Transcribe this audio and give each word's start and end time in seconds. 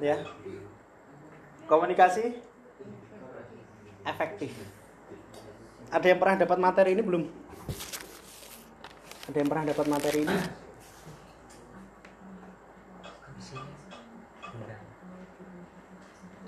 ya. 0.00 0.16
Komunikasi? 1.68 2.36
Efektif. 4.04 4.52
Ada 5.88 6.06
yang 6.12 6.20
pernah 6.20 6.36
dapat 6.36 6.58
materi 6.60 6.90
ini 6.92 7.02
belum? 7.04 7.24
Ada 9.28 9.36
yang 9.36 9.48
pernah 9.48 9.64
dapat 9.68 9.86
materi 9.88 10.18
ini? 10.24 10.36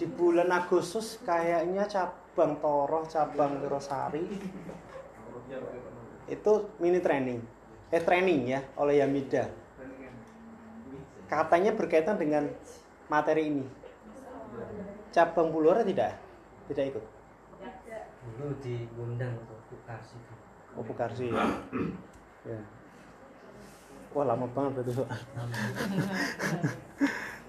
Di 0.01 0.09
bulan 0.09 0.49
Agustus 0.49 1.21
kayaknya 1.21 1.85
cabang 1.85 2.57
Toroh, 2.65 3.05
cabang 3.05 3.61
Wirosari 3.61 4.25
itu 6.31 6.53
mini 6.79 7.03
training, 7.03 7.43
eh 7.91 8.01
training 8.01 8.41
ya 8.49 8.61
oleh 8.79 9.03
Yamida. 9.03 9.51
Katanya 11.27 11.75
berkaitan 11.75 12.17
dengan 12.17 12.49
materi 13.11 13.51
ini. 13.51 13.67
Cabang 15.11 15.51
Bulora 15.51 15.83
tidak, 15.83 16.15
tidak 16.71 16.95
ikut. 16.95 17.05
dulu 18.21 18.53
diundang 18.63 19.35
tukar 19.67 19.99
sih 20.07 20.21
Oh 20.79 20.87
ya. 20.87 21.45
ya. 22.47 22.61
Wah 24.15 24.25
lama 24.27 24.47
banget 24.47 24.81
berarti. 24.81 24.93
Pak. 25.03 25.09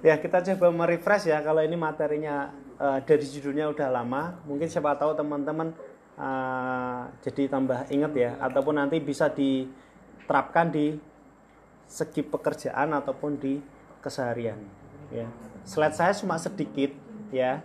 ya 0.07 0.17
kita 0.17 0.41
coba 0.41 0.67
merefresh 0.73 1.29
ya 1.29 1.37
kalau 1.45 1.62
ini 1.62 1.77
materinya 1.77 2.49
eh, 2.81 2.99
dari 3.05 3.25
judulnya 3.25 3.70
udah 3.70 3.87
lama 3.93 4.41
mungkin 4.49 4.65
siapa 4.65 4.98
tahu 4.98 5.13
teman-teman 5.13 5.70
eh, 6.17 7.01
jadi 7.21 7.53
tambah 7.53 7.85
inget 7.93 8.13
ya 8.17 8.31
ataupun 8.41 8.81
nanti 8.81 8.98
bisa 8.98 9.29
diterapkan 9.29 10.73
di 10.73 10.98
segi 11.85 12.25
pekerjaan 12.25 12.98
ataupun 12.98 13.37
di 13.37 13.62
keseharian 14.01 14.80
ya 15.11 15.27
slide 15.67 15.95
saya 15.95 16.15
cuma 16.15 16.39
sedikit 16.39 16.95
ya 17.29 17.61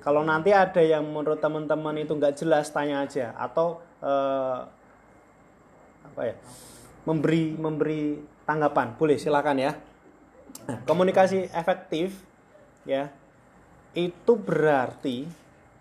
kalau 0.00 0.24
nanti 0.24 0.50
ada 0.50 0.80
yang 0.80 1.04
menurut 1.04 1.38
teman-teman 1.38 2.00
itu 2.00 2.16
nggak 2.16 2.36
jelas 2.40 2.72
tanya 2.72 3.04
aja 3.04 3.36
atau 3.36 3.84
eh, 4.00 4.58
apa 6.10 6.20
ya 6.24 6.34
memberi 7.04 7.54
memberi 7.54 8.02
tanggapan 8.48 8.96
boleh 8.96 9.20
silakan 9.20 9.60
ya 9.60 9.72
Nah, 10.66 10.78
komunikasi 10.86 11.50
efektif 11.50 12.14
ya 12.86 13.10
itu 13.94 14.32
berarti 14.38 15.26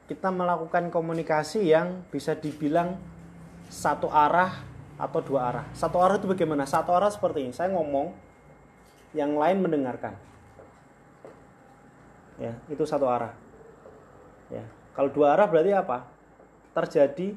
kita 0.09 0.33
melakukan 0.33 0.89
komunikasi 0.89 1.69
yang 1.69 2.01
bisa 2.09 2.33
dibilang 2.33 2.97
satu 3.69 4.09
arah 4.09 4.65
atau 4.97 5.21
dua 5.21 5.53
arah. 5.53 5.65
Satu 5.77 6.01
arah 6.01 6.17
itu 6.17 6.25
bagaimana? 6.25 6.65
Satu 6.65 6.89
arah 6.97 7.13
seperti 7.13 7.45
ini. 7.45 7.53
Saya 7.53 7.69
ngomong, 7.69 8.09
yang 9.13 9.37
lain 9.37 9.61
mendengarkan. 9.61 10.17
Ya, 12.39 12.55
itu 12.71 12.83
satu 12.87 13.05
arah. 13.05 13.35
Ya, 14.49 14.63
kalau 14.95 15.11
dua 15.11 15.35
arah 15.35 15.45
berarti 15.45 15.75
apa? 15.75 16.07
Terjadi 16.71 17.35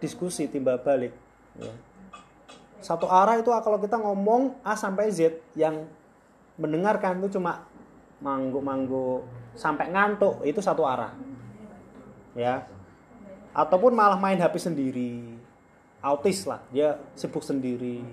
diskusi 0.00 0.48
timbal 0.48 0.80
balik. 0.80 1.12
Ya. 1.60 1.72
Satu 2.80 3.06
arah 3.06 3.36
itu 3.36 3.52
kalau 3.52 3.76
kita 3.76 4.00
ngomong 4.00 4.56
A 4.64 4.72
sampai 4.72 5.12
Z 5.12 5.36
yang 5.52 5.84
mendengarkan 6.56 7.20
itu 7.20 7.36
cuma 7.36 7.68
mangguk-mangguk 8.20 9.28
sampai 9.56 9.92
ngantuk 9.92 10.40
itu 10.44 10.60
satu 10.60 10.84
arah 10.88 11.12
ya 12.36 12.64
ataupun 13.56 13.92
malah 13.92 14.20
main 14.20 14.36
HP 14.36 14.56
sendiri 14.60 15.36
autis 16.00 16.44
lah 16.44 16.60
dia 16.72 17.00
sibuk 17.16 17.44
sendiri 17.44 18.04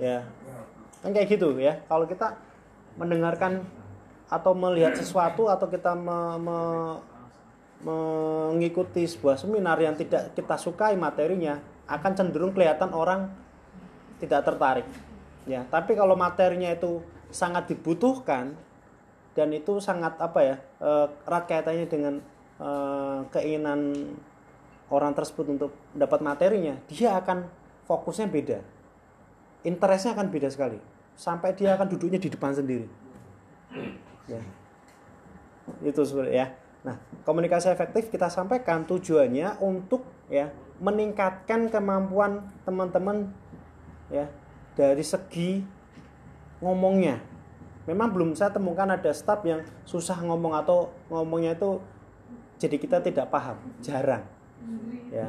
ya 0.00 0.24
kan 1.00 1.12
kayak 1.12 1.36
gitu 1.36 1.56
ya 1.56 1.80
kalau 1.88 2.04
kita 2.04 2.36
mendengarkan 2.96 3.64
atau 4.26 4.52
melihat 4.58 4.94
sesuatu 4.98 5.46
atau 5.46 5.70
kita 5.70 5.94
me- 5.94 6.38
me- 6.42 6.98
mengikuti 7.76 9.06
sebuah 9.06 9.38
seminar 9.38 9.78
yang 9.78 9.94
tidak 9.94 10.34
kita 10.34 10.58
sukai 10.58 10.98
materinya 10.98 11.60
akan 11.86 12.12
cenderung 12.16 12.50
kelihatan 12.50 12.90
orang 12.90 13.30
tidak 14.18 14.42
tertarik. 14.42 14.86
Ya 15.46 15.62
tapi 15.70 15.94
kalau 15.94 16.18
materinya 16.18 16.72
itu 16.72 17.04
sangat 17.30 17.70
dibutuhkan 17.70 18.58
dan 19.38 19.48
itu 19.54 19.78
sangat 19.78 20.18
apa 20.18 20.40
ya 20.42 20.56
eh, 20.82 21.06
erat 21.28 21.44
kaitannya 21.46 21.86
dengan 21.86 22.14
eh, 22.58 23.18
keinginan 23.30 23.94
orang 24.90 25.12
tersebut 25.14 25.46
untuk 25.54 25.70
dapat 25.94 26.18
materinya 26.24 26.74
dia 26.90 27.14
akan 27.14 27.46
fokusnya 27.86 28.26
beda. 28.26 28.58
Interestnya 29.62 30.18
akan 30.18 30.26
beda 30.30 30.48
sekali. 30.50 30.78
Sampai 31.14 31.54
dia 31.54 31.78
akan 31.78 31.86
duduknya 31.86 32.18
di 32.18 32.28
depan 32.28 32.52
sendiri 32.52 32.88
ya 34.26 34.42
itu 35.82 36.00
sebenarnya 36.02 36.34
ya 36.34 36.46
nah 36.86 36.96
komunikasi 37.26 37.70
efektif 37.70 38.10
kita 38.10 38.30
sampaikan 38.30 38.86
tujuannya 38.86 39.58
untuk 39.58 40.06
ya 40.30 40.54
meningkatkan 40.78 41.72
kemampuan 41.72 42.46
teman-teman 42.62 43.32
ya 44.12 44.28
dari 44.76 45.02
segi 45.02 45.64
ngomongnya. 46.60 47.20
Memang 47.86 48.10
belum 48.10 48.34
saya 48.34 48.50
temukan 48.50 48.90
ada 48.90 49.10
staff 49.14 49.46
yang 49.46 49.62
susah 49.86 50.18
ngomong 50.26 50.58
atau 50.58 50.90
ngomongnya 51.06 51.54
itu 51.54 51.78
jadi 52.58 52.76
kita 52.82 52.98
tidak 52.98 53.30
paham, 53.30 53.56
jarang. 53.78 54.26
Ya. 55.12 55.28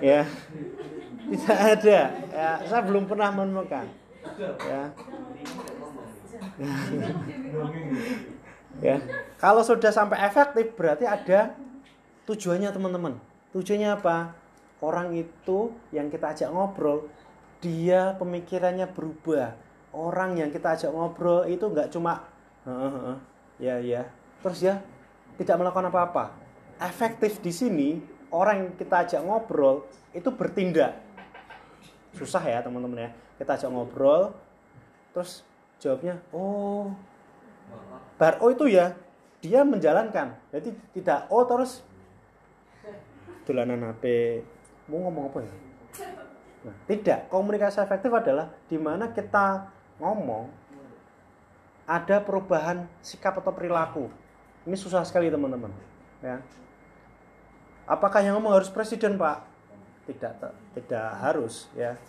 Ya. 0.00 0.22
Tidak 1.24 1.58
ada. 1.76 2.00
Ya, 2.32 2.50
saya 2.64 2.82
belum 2.84 3.04
pernah 3.04 3.32
menemukan. 3.36 3.84
Ya. 4.64 4.92
Ya. 8.84 8.96
Kalau 9.40 9.62
sudah 9.62 9.90
sampai 9.90 10.22
efektif 10.26 10.74
berarti 10.74 11.04
ada 11.06 11.54
tujuannya 12.26 12.70
teman-teman. 12.70 13.18
Tujuannya 13.54 13.90
apa? 13.94 14.34
Orang 14.84 15.16
itu 15.16 15.72
yang 15.94 16.12
kita 16.12 16.36
ajak 16.36 16.50
ngobrol 16.52 17.08
dia 17.64 18.12
pemikirannya 18.20 18.84
berubah 18.92 19.56
orang 19.96 20.36
yang 20.36 20.52
kita 20.52 20.76
ajak 20.76 20.92
ngobrol 20.92 21.48
itu 21.48 21.64
nggak 21.64 21.88
cuma 21.88 22.28
"Heeh, 22.68 22.90
heeh, 22.92 23.16
ya 23.56 23.74
ya 23.80 24.02
terus 24.44 24.60
ya 24.60 24.84
tidak 25.40 25.56
melakukan 25.64 25.88
apa-apa 25.88 26.36
efektif 26.76 27.40
di 27.40 27.48
sini 27.48 27.88
orang 28.28 28.68
yang 28.68 28.70
kita 28.76 29.08
ajak 29.08 29.20
ngobrol 29.24 29.88
itu 30.12 30.28
bertindak 30.28 31.00
susah 32.12 32.44
ya 32.44 32.60
teman-teman 32.60 33.08
ya 33.08 33.10
kita 33.40 33.56
ajak 33.56 33.70
ngobrol 33.72 34.36
terus 35.16 35.40
jawabnya 35.82 36.20
oh 36.34 36.92
bar 38.18 38.38
oh 38.40 38.50
itu 38.50 38.70
ya 38.70 38.94
dia 39.42 39.62
menjalankan 39.62 40.34
jadi 40.54 40.70
tidak 40.94 41.26
oh 41.28 41.44
terus 41.44 41.82
dolanan 43.44 43.92
HP 43.92 44.04
mau 44.88 45.08
ngomong 45.08 45.28
apa 45.28 45.38
ya 45.44 45.54
Nah, 46.64 46.76
tidak. 46.88 47.28
Komunikasi 47.28 47.84
efektif 47.84 48.08
adalah 48.08 48.48
di 48.66 48.80
mana 48.80 49.12
kita 49.12 49.68
ngomong 50.00 50.48
ada 51.84 52.16
perubahan 52.24 52.88
sikap 53.04 53.36
atau 53.36 53.52
perilaku. 53.52 54.08
Ini 54.64 54.72
susah 54.72 55.04
sekali 55.04 55.28
teman-teman. 55.28 55.68
Ya. 56.24 56.40
Apakah 57.84 58.24
yang 58.24 58.40
ngomong 58.40 58.56
harus 58.56 58.72
presiden 58.72 59.20
pak? 59.20 59.44
Tidak, 60.08 60.32
tidak 60.72 61.08
harus. 61.20 61.68
Ya. 61.76 62.00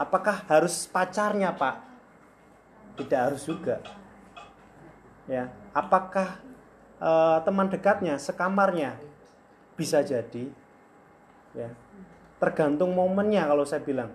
Apakah 0.00 0.48
harus 0.48 0.88
pacarnya 0.88 1.52
pak? 1.52 1.84
Tidak 3.00 3.20
harus 3.20 3.42
juga. 3.48 3.80
Ya. 5.24 5.48
Apakah 5.72 6.36
eh, 7.00 7.38
teman 7.48 7.72
dekatnya, 7.72 8.20
sekamarnya? 8.20 9.00
Bisa 9.74 10.04
jadi. 10.04 10.52
Ya 11.56 11.72
tergantung 12.40 12.96
momennya 12.96 13.44
kalau 13.44 13.68
saya 13.68 13.84
bilang 13.84 14.10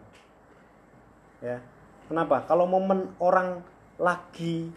ya 1.46 1.62
kenapa 2.09 2.41
kalau 2.50 2.66
momen 2.66 3.13
orang 3.22 3.62
lagi 4.01 4.73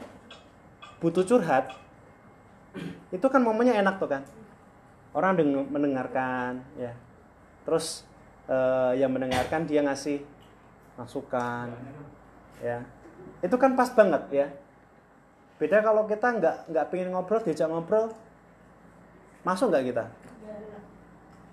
butuh 1.01 1.25
curhat 1.25 1.73
itu 3.09 3.25
kan 3.25 3.41
momennya 3.41 3.81
enak 3.81 3.97
tuh 3.97 4.13
kan 4.13 4.23
orang 5.17 5.41
deng- 5.41 5.69
mendengarkan 5.73 6.61
ya 6.77 6.93
terus 7.65 8.05
eh, 8.53 9.01
yang 9.01 9.09
mendengarkan 9.17 9.65
dia 9.65 9.81
ngasih 9.81 10.21
masukan 11.01 11.73
ya 12.61 12.85
itu 13.39 13.57
kan 13.59 13.79
pas 13.79 13.91
banget 13.95 14.23
ya. 14.35 14.47
Beda 15.59 15.83
kalau 15.83 16.07
kita 16.07 16.39
nggak 16.39 16.57
nggak 16.71 16.85
pengen 16.91 17.11
ngobrol 17.15 17.43
diajak 17.43 17.67
ngobrol 17.71 18.11
masuk 19.43 19.71
nggak 19.71 19.95
kita? 19.95 20.05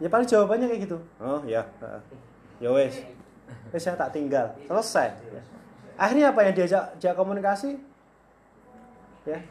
Ya 0.02 0.08
paling 0.12 0.28
jawabannya 0.28 0.68
kayak 0.70 0.82
gitu. 0.90 0.98
Oh 1.22 1.42
ya 1.46 1.66
ya 2.58 2.70
wes. 2.74 3.02
Wes 3.70 3.82
saya 3.82 3.98
tak 3.98 4.14
tinggal. 4.14 4.54
Selesai. 4.66 5.14
Akhirnya 5.96 6.34
apa 6.34 6.42
yang 6.46 6.54
diajak 6.58 6.98
diajak 6.98 7.18
komunikasi? 7.18 7.78
Ya. 9.26 9.42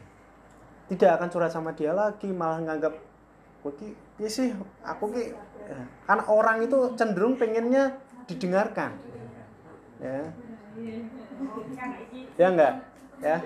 Tidak 0.85 1.11
akan 1.17 1.27
curhat 1.33 1.51
sama 1.51 1.73
dia 1.73 1.91
lagi 1.91 2.29
malah 2.29 2.61
nganggap 2.61 2.93
"Kok 3.65 3.73
ki 3.81 3.87
piye 4.19 4.29
sih 4.29 4.49
aku 4.83 5.11
ki 5.11 5.23
Ya. 5.65 5.81
karena 6.05 6.21
orang 6.29 6.61
itu 6.61 6.77
cenderung 6.93 7.41
pengennya 7.41 7.97
didengarkan. 8.29 8.93
Ya 9.97 10.29
ya 12.39 12.47
enggak? 12.51 12.73
Ya? 13.23 13.37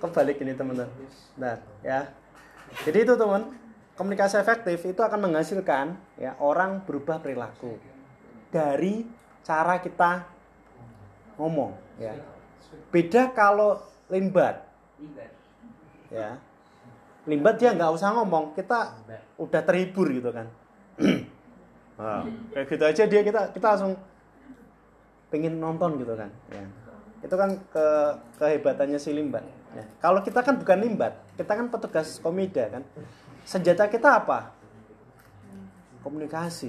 Kebalik 0.00 0.38
ini 0.42 0.52
teman-teman. 0.52 0.90
Nah 1.38 1.56
ya. 1.84 2.10
Jadi 2.84 2.98
itu 3.04 3.14
teman 3.16 3.52
komunikasi 3.96 4.40
efektif 4.40 4.80
itu 4.88 5.00
akan 5.04 5.28
menghasilkan 5.28 5.94
ya 6.16 6.34
orang 6.40 6.80
berubah 6.88 7.20
perilaku 7.20 7.76
dari 8.48 9.04
cara 9.44 9.78
kita 9.80 10.26
ngomong 11.36 11.76
ya. 12.00 12.16
Beda 12.88 13.32
kalau 13.32 13.80
limbat. 14.08 14.64
Ya. 16.12 16.40
Limbat 17.24 17.56
dia 17.60 17.70
nggak 17.72 17.92
usah 17.94 18.12
ngomong 18.18 18.56
kita 18.56 18.98
udah 19.38 19.62
terhibur 19.62 20.08
gitu 20.12 20.30
kan. 20.32 20.48
Nah, 21.92 22.24
kayak 22.50 22.66
gitu 22.66 22.84
aja 22.88 23.02
dia 23.06 23.20
kita 23.22 23.52
kita 23.54 23.66
langsung 23.76 23.94
pengen 25.32 25.56
nonton 25.56 25.96
gitu 25.96 26.12
kan 26.12 26.28
ya. 26.52 26.68
Itu 27.24 27.34
kan 27.40 27.56
ke 27.72 27.86
kehebatannya 28.36 29.00
si 29.00 29.16
limbat 29.16 29.40
ya. 29.72 29.84
kalau 30.04 30.20
kita 30.20 30.44
kan 30.44 30.60
bukan 30.60 30.76
limbat 30.84 31.16
kita 31.40 31.56
kan 31.56 31.72
petugas 31.72 32.20
komida 32.20 32.68
kan. 32.68 32.84
Senjata 33.48 33.88
kita 33.88 34.20
apa? 34.20 34.52
Komunikasi 36.04 36.68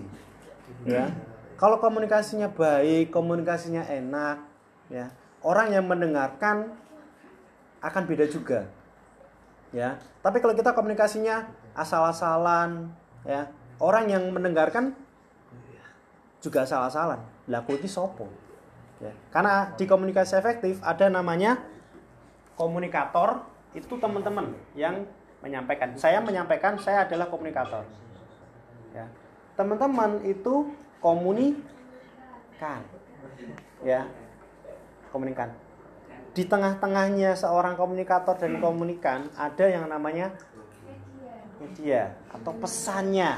ya. 0.88 1.12
Kalau 1.60 1.83
komunikasinya 1.83 2.48
baik 2.48 3.12
komunikasinya 3.12 3.83
enak 3.83 4.39
ya. 4.88 5.12
Orang 5.44 5.75
yang 5.75 5.83
mendengarkan 5.83 6.71
akan 7.83 8.04
beda 8.07 8.31
juga 8.31 8.71
ya. 9.75 10.00
Tapi 10.24 10.39
kalau 10.39 10.56
kita 10.56 10.71
komunikasinya 10.71 11.51
asal-asalan 11.75 12.88
ya. 13.27 13.51
Orang 13.83 14.07
yang 14.07 14.24
mendengarkan 14.31 14.95
juga 16.39 16.63
asal-asalan. 16.63 17.19
Laku 17.51 17.75
itu 17.75 17.92
sopo 17.92 18.42
ya. 19.03 19.13
Karena 19.29 19.75
di 19.75 19.83
komunikasi 19.83 20.39
efektif 20.39 20.79
ada 20.79 21.11
namanya 21.11 21.59
komunikator 22.55 23.44
itu 23.75 23.97
teman-teman 24.00 24.53
yang 24.77 25.03
menyampaikan. 25.44 25.97
Saya 26.00 26.23
menyampaikan 26.23 26.79
saya 26.79 27.03
adalah 27.03 27.27
komunikator. 27.27 27.83
Ya. 28.95 29.09
Teman-teman 29.59 30.23
itu 30.23 30.71
komunikan. 31.03 32.81
Ya. 33.83 34.07
Komunikan. 35.11 35.51
Di 36.33 36.50
tengah-tengahnya 36.50 37.38
seorang 37.38 37.77
komunikator 37.77 38.33
dan 38.39 38.57
komunikan 38.57 39.29
ada 39.38 39.65
yang 39.69 39.85
namanya 39.85 40.33
media 41.61 42.17
atau 42.33 42.53
pesannya. 42.57 43.38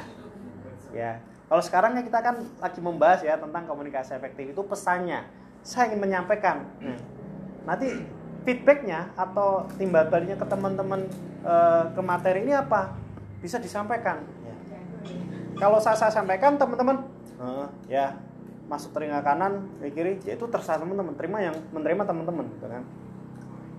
Ya. 0.95 1.19
Kalau 1.45 1.61
sekarang 1.61 1.99
kita 1.99 2.19
kan 2.23 2.35
lagi 2.57 2.79
membahas 2.79 3.21
ya 3.21 3.35
tentang 3.35 3.67
komunikasi 3.67 4.15
efektif 4.15 4.55
itu 4.55 4.61
pesannya 4.65 5.44
saya 5.65 5.89
ingin 5.89 6.05
menyampaikan. 6.05 6.61
Nah, 6.77 6.97
nanti 7.65 7.89
feedbacknya 8.45 9.09
atau 9.17 9.65
timbal 9.81 10.05
baliknya 10.13 10.37
ke 10.37 10.45
teman-teman 10.45 11.09
e, 11.41 11.53
ke 11.89 12.01
materi 12.05 12.45
ini 12.45 12.53
apa 12.53 12.93
bisa 13.41 13.57
disampaikan. 13.57 14.21
Ya. 14.45 14.55
kalau 15.57 15.81
saya, 15.81 15.97
saya 15.97 16.13
sampaikan 16.13 16.57
teman-teman 16.57 17.05
uh, 17.37 17.69
ya 17.85 18.17
masuk 18.65 18.97
telinga 18.97 19.21
kanan 19.21 19.69
ke 19.77 19.93
kiri 19.93 20.17
ya 20.25 20.37
itu 20.37 20.45
terserah 20.49 20.81
teman-teman. 20.81 21.13
Terima 21.17 21.41
yang 21.41 21.57
menerima 21.73 22.03
teman-teman 22.05 22.45
gitu 22.57 22.65
kan. 22.69 22.83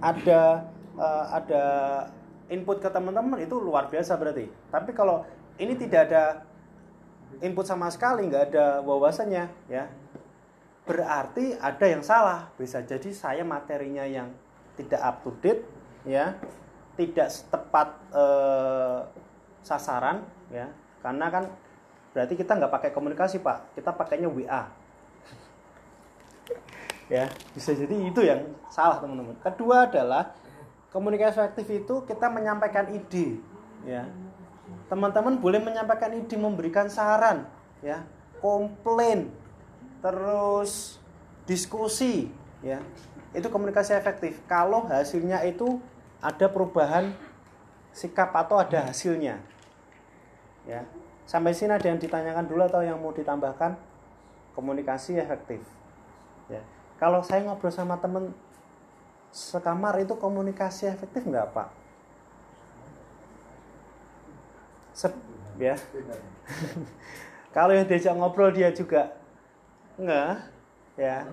Ada 0.02 0.42
uh, 0.98 1.24
ada 1.34 1.64
input 2.46 2.78
ke 2.78 2.88
teman-teman 2.90 3.42
itu 3.42 3.58
luar 3.58 3.90
biasa 3.90 4.14
berarti. 4.14 4.46
Tapi 4.70 4.90
kalau 4.94 5.26
ini 5.58 5.74
tidak 5.74 6.10
ada 6.10 6.46
input 7.42 7.66
sama 7.66 7.90
sekali 7.90 8.30
nggak 8.30 8.54
ada 8.54 8.80
wawasannya 8.86 9.44
ya 9.66 9.84
berarti 10.86 11.58
ada 11.58 11.84
yang 11.84 12.00
salah. 12.00 12.48
Bisa 12.54 12.80
jadi 12.80 13.10
saya 13.10 13.42
materinya 13.42 14.06
yang 14.06 14.30
tidak 14.78 15.02
up 15.02 15.16
to 15.26 15.34
date 15.42 15.66
ya. 16.06 16.38
Tidak 16.96 17.28
tepat 17.52 17.88
uh, 18.14 19.04
sasaran 19.60 20.24
ya. 20.48 20.70
Karena 21.02 21.26
kan 21.28 21.44
berarti 22.16 22.38
kita 22.38 22.56
nggak 22.56 22.72
pakai 22.72 22.90
komunikasi 22.94 23.42
pak. 23.42 23.76
Kita 23.76 23.92
pakainya 23.92 24.30
WA 24.30 24.64
ya 27.12 27.28
bisa 27.52 27.76
jadi 27.76 27.92
itu 27.92 28.22
yang 28.24 28.48
salah 28.72 29.02
teman-teman. 29.02 29.36
Kedua 29.42 29.90
adalah 29.90 30.32
komunikasi 30.94 31.42
efektif 31.42 31.84
itu 31.84 31.94
kita 32.08 32.32
menyampaikan 32.32 32.88
ide 32.94 33.42
ya. 33.84 34.08
Teman-teman 34.86 35.36
boleh 35.42 35.60
menyampaikan 35.60 36.14
ide 36.16 36.38
memberikan 36.38 36.88
saran 36.88 37.44
ya. 37.84 38.06
Komplain 38.40 39.28
terus 40.06 41.02
diskusi 41.50 42.30
ya 42.62 42.78
itu 43.34 43.50
komunikasi 43.50 43.98
efektif 43.98 44.38
kalau 44.46 44.86
hasilnya 44.86 45.42
itu 45.42 45.82
ada 46.22 46.46
perubahan 46.46 47.10
sikap 47.90 48.30
atau 48.30 48.62
ada 48.62 48.86
hasilnya 48.86 49.42
ya 50.62 50.86
Sampai 51.26 51.50
sini 51.50 51.74
ada 51.74 51.82
yang 51.90 51.98
ditanyakan 51.98 52.46
dulu 52.46 52.62
atau 52.62 52.86
yang 52.86 53.02
mau 53.02 53.10
ditambahkan? 53.10 53.74
Komunikasi 54.54 55.18
efektif. 55.18 55.58
Ya. 56.46 56.62
Kalau 57.02 57.20
saya 57.26 57.42
ngobrol 57.42 57.74
sama 57.74 57.98
temen 57.98 58.30
sekamar 59.34 59.98
itu 59.98 60.14
komunikasi 60.14 60.86
efektif 60.86 61.26
nggak 61.26 61.50
Pak? 61.50 61.68
Sep, 64.94 65.12
ya. 65.58 65.74
Kalau 67.56 67.74
yang 67.74 67.90
diajak 67.90 68.14
ngobrol 68.14 68.54
dia 68.54 68.70
juga 68.70 69.18
enggak, 69.96 70.48
ya. 70.96 71.28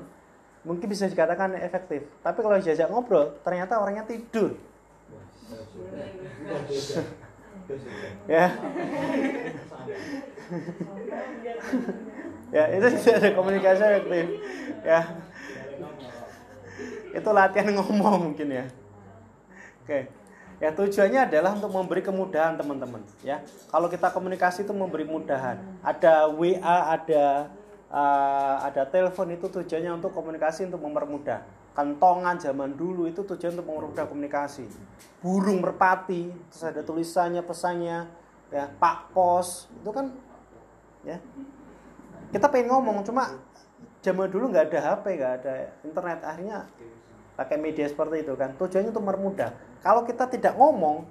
Mungkin 0.63 0.87
bisa 0.87 1.11
dikatakan 1.11 1.59
efektif. 1.59 2.07
Tapi 2.23 2.39
kalau 2.39 2.55
diajak 2.55 2.87
ngobrol, 2.87 3.35
ternyata 3.43 3.79
orangnya 3.79 4.07
tidur. 4.07 4.55
ya. 8.27 8.47
Ya 12.53 12.69
itu 12.69 12.85
ada 13.17 13.29
komunikasi 13.33 13.81
efektif. 13.81 14.25
Ya. 14.85 15.01
Itu 17.13 17.29
latihan 17.33 17.73
ngomong 17.73 18.31
mungkin 18.31 18.47
ya. 18.53 18.65
Oke. 19.83 20.07
Ya 20.61 20.69
tujuannya 20.71 21.27
adalah 21.27 21.57
untuk 21.57 21.73
memberi 21.73 22.05
kemudahan 22.05 22.55
teman-teman. 22.55 23.01
Ya. 23.25 23.41
Kalau 23.67 23.89
kita 23.89 24.13
komunikasi 24.13 24.63
itu 24.63 24.71
memberi 24.71 25.03
kemudahan. 25.03 25.59
Ada 25.81 26.29
WA 26.29 26.77
ada 26.93 27.49
uh, 27.93 28.55
ada 28.65 28.89
telepon 28.89 29.29
itu 29.29 29.45
tujuannya 29.47 30.01
untuk 30.01 30.11
komunikasi 30.11 30.65
untuk 30.65 30.81
mempermudah. 30.81 31.45
Kentongan 31.73 32.37
zaman 32.37 32.73
dulu 32.73 33.09
itu 33.09 33.21
tujuan 33.21 33.53
untuk 33.57 33.69
mempermudah 33.69 34.05
komunikasi. 34.09 34.65
Burung 35.21 35.61
merpati 35.61 36.29
terus 36.49 36.63
ada 36.65 36.81
tulisannya 36.81 37.41
pesannya 37.45 38.09
ya 38.53 38.69
pak 38.69 39.13
pos 39.13 39.69
itu 39.69 39.89
kan 39.93 40.09
ya. 41.05 41.21
Kita 42.33 42.49
pengen 42.49 42.73
ngomong 42.73 43.05
cuma 43.05 43.37
zaman 44.01 44.29
dulu 44.29 44.49
nggak 44.49 44.73
ada 44.73 44.79
HP 44.97 45.05
nggak 45.17 45.33
ada 45.41 45.53
internet. 45.85 46.19
Akhirnya 46.25 46.57
pakai 47.37 47.57
media 47.61 47.85
seperti 47.85 48.25
itu 48.25 48.33
kan. 48.37 48.53
Tujuannya 48.57 48.89
untuk 48.89 49.05
mempermudah. 49.05 49.53
Kalau 49.81 50.05
kita 50.05 50.29
tidak 50.29 50.53
ngomong 50.57 51.05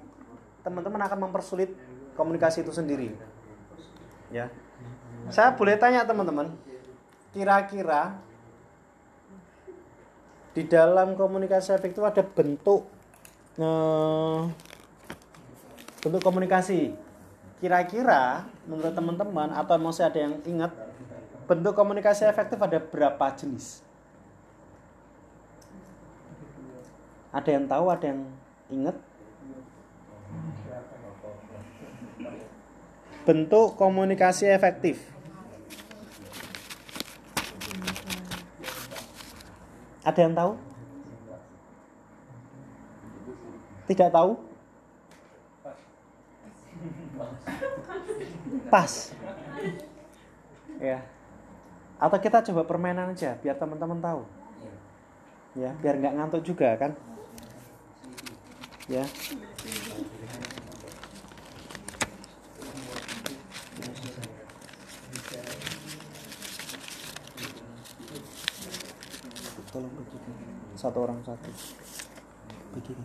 teman-teman 0.63 1.03
akan 1.03 1.27
mempersulit 1.27 1.75
komunikasi 2.15 2.63
itu 2.63 2.71
sendiri. 2.71 3.11
Ya. 4.31 4.47
Saya 5.27 5.55
boleh 5.55 5.75
tanya 5.75 6.07
teman-teman 6.07 6.51
kira-kira 7.33 8.13
di 10.53 10.61
dalam 10.69 11.17
komunikasi 11.17 11.73
efektif 11.73 12.05
ada 12.05 12.21
bentuk 12.21 12.85
eh, 13.57 14.39
bentuk 16.05 16.21
komunikasi. 16.21 16.93
Kira-kira 17.57 18.45
menurut 18.69 18.93
teman-teman 18.93 19.49
atau 19.55 19.75
masih 19.81 20.05
ada 20.05 20.19
yang 20.19 20.35
ingat 20.45 20.71
bentuk 21.49 21.73
komunikasi 21.73 22.29
efektif 22.29 22.61
ada 22.61 22.77
berapa 22.77 23.25
jenis? 23.33 23.81
Ada 27.33 27.49
yang 27.49 27.65
tahu 27.65 27.85
ada 27.89 28.05
yang 28.13 28.21
ingat? 28.69 28.95
Bentuk 33.23 33.79
komunikasi 33.79 34.51
efektif 34.51 35.12
Ada 40.03 40.19
yang 40.19 40.35
tahu? 40.35 40.51
Tidak 43.87 44.09
tahu? 44.11 44.31
Pas. 48.67 48.91
Ya. 50.79 50.99
Atau 51.99 52.19
kita 52.19 52.43
coba 52.51 52.67
permainan 52.67 53.15
aja 53.15 53.39
biar 53.39 53.55
teman-teman 53.55 53.99
tahu. 54.03 54.21
Ya, 55.55 55.71
biar 55.79 55.95
nggak 56.01 56.15
ngantuk 56.19 56.43
juga 56.43 56.75
kan? 56.75 56.91
Ya. 58.91 59.07
Tolong 69.73 69.89
satu 70.77 70.97
orang 71.01 71.17
satu 71.25 71.49
begini. 72.77 73.03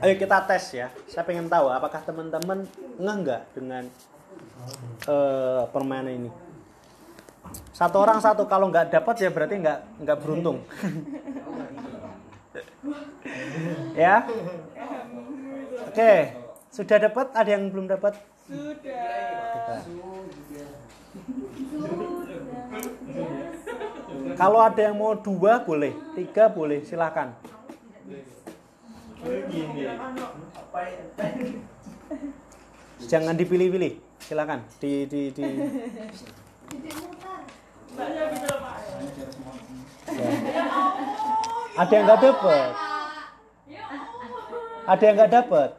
Ayo 0.00 0.14
kita 0.16 0.48
tes 0.48 0.64
ya. 0.72 0.88
Saya 1.04 1.28
pengen 1.28 1.52
tahu 1.52 1.68
apakah 1.68 2.00
teman-teman 2.00 2.64
ngeh 2.96 3.16
nggak 3.20 3.42
dengan 3.52 3.84
eh, 5.04 5.62
permainan 5.68 6.24
ini. 6.24 6.30
Satu 7.76 8.00
orang 8.00 8.24
satu 8.24 8.48
kalau 8.48 8.72
nggak 8.72 8.88
dapat 8.88 9.20
ya 9.20 9.28
berarti 9.28 9.60
nggak 9.60 10.00
nggak 10.00 10.18
beruntung. 10.24 10.64
ya. 13.94 14.26
Oke, 15.86 16.12
sudah 16.70 16.96
dapat? 16.98 17.26
Ada 17.34 17.50
yang 17.54 17.70
belum 17.70 17.86
dapat? 17.86 18.18
Sudah. 18.46 19.82
Kalau 24.34 24.60
ada 24.62 24.80
yang 24.80 24.96
mau 24.96 25.14
dua 25.14 25.62
boleh, 25.62 25.92
tiga 26.16 26.48
boleh, 26.50 26.82
silakan. 26.86 27.34
Jangan 33.04 33.34
dipilih-pilih, 33.36 33.98
silakan. 34.22 34.64
Di 34.80 35.04
di 35.06 35.30
di. 35.34 35.46
Ya. 40.10 41.29
Ada 41.80 41.92
yang 41.96 42.04
nggak 42.04 42.20
dapat? 42.20 42.70
Ada 44.84 45.02
yang 45.08 45.14
nggak 45.16 45.32
dapat? 45.32 45.70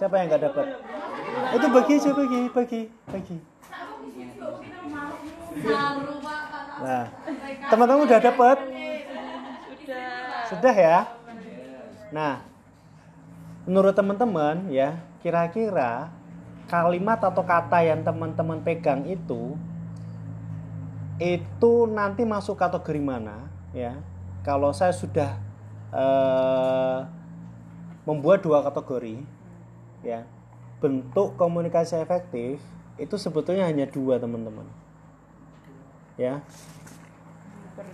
Siapa 0.00 0.14
yang 0.16 0.26
nggak 0.32 0.44
dapat? 0.48 0.66
Itu 1.52 1.66
bagi 1.68 1.92
aja 2.00 2.10
bagi 2.16 2.40
bagi 2.48 2.82
bagi. 3.12 3.38
Nah, 6.80 7.04
teman-teman 7.68 8.02
udah 8.08 8.20
dapat? 8.24 8.56
Sudah 10.48 10.74
ya? 10.74 10.98
Nah, 12.08 12.40
menurut 13.68 13.92
teman-teman 13.92 14.72
ya, 14.72 14.96
kira-kira 15.20 16.08
kalimat 16.72 17.20
atau 17.20 17.44
kata 17.44 17.84
yang 17.84 18.00
teman-teman 18.00 18.64
pegang 18.64 19.04
itu 19.04 19.60
itu 21.20 21.72
nanti 21.84 22.24
masuk 22.24 22.56
kategori 22.56 23.02
mana 23.02 23.44
ya? 23.76 23.92
Kalau 24.42 24.70
saya 24.72 24.94
sudah 24.94 25.36
eh, 25.92 26.98
membuat 28.08 28.40
dua 28.40 28.64
kategori 28.64 29.20
ya, 30.02 30.24
bentuk 30.80 31.36
komunikasi 31.36 32.00
efektif 32.00 32.62
itu 32.98 33.14
sebetulnya 33.18 33.66
hanya 33.68 33.86
dua 33.86 34.18
teman-teman. 34.18 34.66
Ya. 36.18 36.42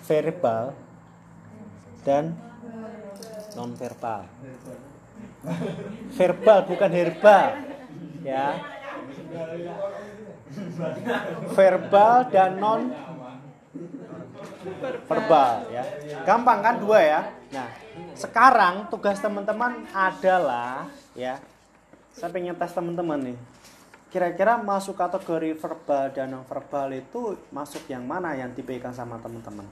Verbal 0.05 0.73
dan 2.05 2.37
non 3.57 3.73
verbal 3.77 4.29
verbal 6.15 6.59
bukan 6.67 6.91
herbal. 6.91 7.49
Ya. 8.25 8.47
Verbal 11.53 12.17
dan 12.33 12.51
non 12.61 12.81
verbal 15.09 15.69
ya. 15.71 15.85
Gampang 16.25 16.61
kan 16.65 16.75
dua 16.81 16.99
ya? 17.01 17.21
Nah 17.53 17.69
sekarang 18.15 18.91
tugas 18.91 19.19
teman-teman 19.19 19.87
adalah 19.93 20.89
ya 21.15 21.39
saya 22.15 22.31
pengen 22.31 22.55
tes 22.55 22.73
teman-teman 22.73 23.33
nih. 23.33 23.39
Kira-kira 24.15 24.55
masuk 24.63 24.95
kategori 24.95 25.59
verbal 25.59 26.15
dan 26.15 26.31
non 26.31 26.47
verbal 26.47 26.95
itu 26.95 27.35
masuk 27.51 27.83
yang 27.91 28.07
mana 28.07 28.39
yang 28.39 28.55
dipegang 28.55 28.95
sama 28.95 29.19
teman-teman? 29.19 29.67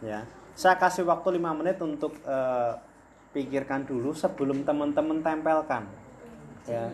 Ya 0.00 0.24
saya 0.60 0.76
kasih 0.76 1.08
waktu 1.08 1.40
5 1.40 1.58
menit 1.60 1.80
untuk 1.80 2.12
eh, 2.24 2.72
pikirkan 3.32 3.86
dulu 3.86 4.12
sebelum 4.12 4.66
teman-teman 4.66 5.22
tempelkan. 5.22 5.86
Ya. 6.68 6.92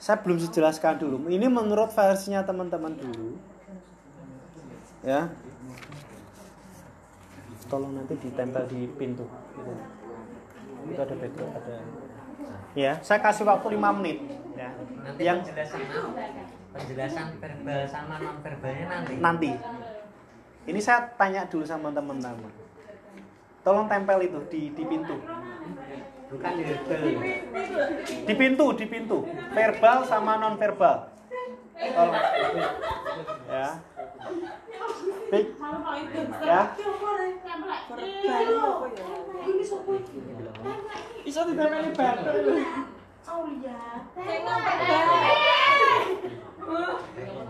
Saya 0.00 0.20
belum 0.24 0.40
jelaskan 0.40 0.96
dulu. 0.96 1.28
Ini 1.28 1.48
menurut 1.52 1.92
versinya 1.92 2.40
teman-teman 2.40 2.96
dulu. 2.96 3.36
Ya 5.04 5.30
tolong 7.66 7.92
nanti 7.94 8.14
ditempel 8.18 8.64
di 8.70 8.86
pintu. 8.94 9.26
Gitu. 9.26 9.72
itu 10.86 11.00
ada 11.02 11.14
background 11.18 11.52
ada. 11.58 11.74
Ya 12.78 12.92
saya 13.02 13.18
kasih 13.18 13.44
waktu 13.46 13.74
5 13.74 13.98
menit. 13.98 14.18
Ya. 14.54 14.70
Nanti 15.02 15.22
yang 15.26 15.38
penjelasan 15.42 15.82
penjelasan 16.76 17.26
verbal 17.40 17.80
sama 17.88 18.14
non 18.22 18.36
verbalnya 18.40 18.86
nanti. 18.86 19.12
nanti. 19.18 19.50
Ini 20.66 20.80
saya 20.82 21.10
tanya 21.14 21.46
dulu 21.46 21.64
sama 21.66 21.90
teman-teman. 21.90 22.52
Tolong 23.66 23.86
tempel 23.90 24.18
itu 24.22 24.38
di 24.46 24.60
di 24.70 24.82
pintu. 24.86 25.16
Bukan 26.26 26.52
di 26.58 26.62
verbal. 26.62 27.02
di 28.26 28.34
pintu 28.34 28.66
di 28.78 28.86
pintu. 28.86 29.18
Verbal 29.54 30.06
sama 30.06 30.38
non 30.38 30.54
verbal 30.54 31.16
tolong. 31.96 32.16
Ya 33.48 33.68
Pik. 35.26 35.46
ya 36.46 36.62
Iso 41.26 41.40
ditempeli 41.42 41.90
lho. 41.90 42.32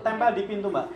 tempel 0.01 0.31
di 0.33 0.43
pintu 0.49 0.73
mbak 0.73 0.89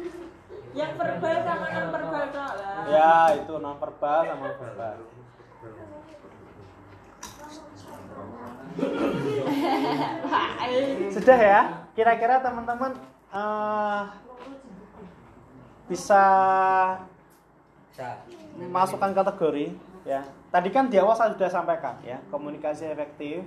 Yang 0.70 0.92
verbal 0.96 1.36
sama 1.42 1.66
non 1.66 1.90
verbal 1.90 2.24
tok 2.30 2.52
lah. 2.54 2.86
ya 2.86 3.14
itu 3.36 3.54
non 3.58 3.74
verbal 3.76 4.20
sama 4.24 4.48
verbal 4.54 4.96
sudah 11.10 11.38
ya 11.38 11.60
kira-kira 11.92 12.38
teman-teman 12.38 12.94
eh, 13.34 14.02
bisa 15.90 16.22
masukkan 18.70 19.10
kategori 19.10 19.74
ya. 20.06 20.22
Tadi 20.54 20.68
kan 20.70 20.86
di 20.86 21.02
awal 21.02 21.18
saya 21.18 21.34
sudah 21.34 21.50
sampaikan 21.50 21.98
ya 22.06 22.22
komunikasi 22.30 22.86
efektif 22.86 23.42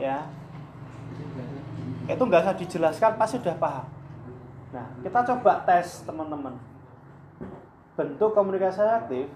ya. 0.00 0.24
Itu 2.08 2.24
nggak 2.24 2.48
usah 2.48 2.56
dijelaskan 2.56 3.20
pasti 3.20 3.36
sudah 3.36 3.56
paham. 3.60 3.86
Nah 4.72 4.88
kita 5.04 5.18
coba 5.28 5.60
tes 5.68 6.00
teman-teman. 6.08 6.56
Bentuk 7.94 8.32
komunikasi 8.32 8.80
efektif 8.80 9.28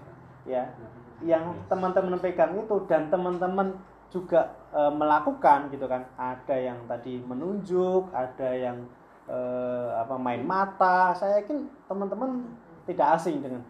ya 0.49 0.73
yang 1.21 1.53
teman-teman 1.69 2.17
pegang 2.17 2.57
itu 2.57 2.75
dan 2.87 3.11
teman-teman 3.11 3.75
juga 4.09 4.57
e, 4.73 4.81
melakukan 4.89 5.69
gitu 5.69 5.85
kan. 5.85 6.01
Ada 6.17 6.55
yang 6.57 6.79
tadi 6.89 7.21
menunjuk 7.21 8.09
ada 8.09 8.49
yang 8.57 8.89
e, 9.29 9.39
apa 9.93 10.15
main 10.17 10.41
mata. 10.41 11.13
Saya 11.13 11.45
yakin 11.45 11.69
teman-teman 11.85 12.49
tidak 12.89 13.21
asing 13.21 13.45
dengan 13.45 13.61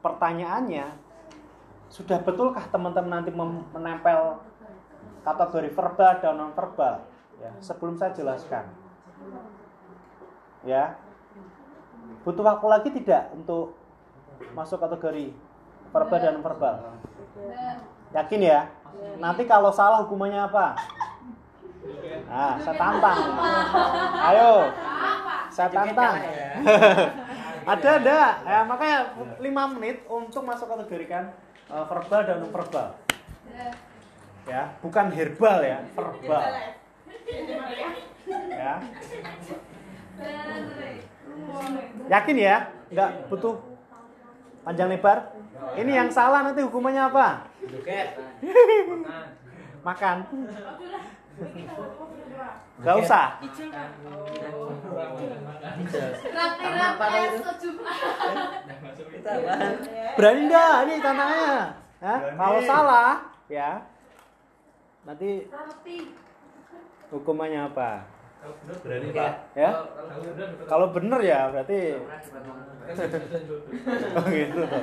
pertanyaannya 0.00 0.88
sudah 1.92 2.24
betulkah 2.24 2.64
teman-teman 2.72 3.20
nanti 3.20 3.30
menempel 3.76 4.40
kategori 5.22 5.68
verbal 5.76 6.12
dan 6.24 6.34
non 6.40 6.56
verbal 6.56 7.04
ya 7.36 7.52
sebelum 7.60 8.00
saya 8.00 8.16
jelaskan. 8.16 8.64
Ya. 10.64 10.96
Butuh 12.24 12.42
waktu 12.42 12.66
lagi 12.66 12.88
tidak 12.96 13.30
untuk 13.36 13.76
masuk 14.56 14.80
kategori 14.80 15.30
verbal 15.92 16.18
dan 16.18 16.32
non 16.40 16.42
verbal 16.42 16.74
yakin 18.12 18.40
ya? 18.44 18.60
Nanti 19.18 19.48
kalau 19.48 19.72
salah 19.72 20.04
hukumannya 20.04 20.46
apa 20.46 20.76
nah 22.28 22.54
saya 22.60 22.76
tantang. 22.76 23.18
Ayo 24.32 24.52
saya 25.52 25.68
tantang. 25.68 26.14
ada 27.72 27.88
ada. 28.00 28.20
Ya 28.42 28.58
makanya 28.64 28.98
5 29.38 29.74
menit 29.78 29.96
untuk 30.08 30.42
masuk 30.42 30.66
kategorikan 30.66 31.32
eh, 31.68 31.84
verbal 31.86 32.20
dan 32.24 32.36
non 32.40 32.50
verbal 32.50 32.96
ya 34.46 34.74
bukan 34.82 35.06
herbal 35.14 35.58
ya 35.62 35.78
verbal. 35.94 36.42
Ya. 38.50 38.74
Yakin 42.10 42.36
ya? 42.36 42.56
Nggak 42.90 43.10
butuh 43.30 43.54
panjang 44.66 44.90
lebar? 44.90 45.32
Ini 45.78 45.92
yang 45.94 46.10
salah 46.10 46.42
nanti 46.42 46.60
hukumannya 46.66 47.02
apa? 47.06 47.46
Makan 49.86 50.16
nggak 52.82 52.96
usah 52.98 53.26
berani 60.18 60.42
nggak 60.50 60.74
ini 60.86 60.94
tantangannya 61.00 61.56
Hah? 62.02 62.18
kalau 62.34 62.60
salah 62.66 63.12
ya 63.46 63.86
nanti 65.06 65.46
Hukumannya 67.12 67.68
apa? 67.68 68.08
Berani 68.80 69.12
Pak. 69.12 69.32
Ya? 69.52 69.70
Kalau 70.64 70.88
bener 70.96 71.20
ya 71.20 71.52
berarti 71.52 72.00
oh 74.16 74.26
gitu 74.32 74.60
toh. 74.64 74.82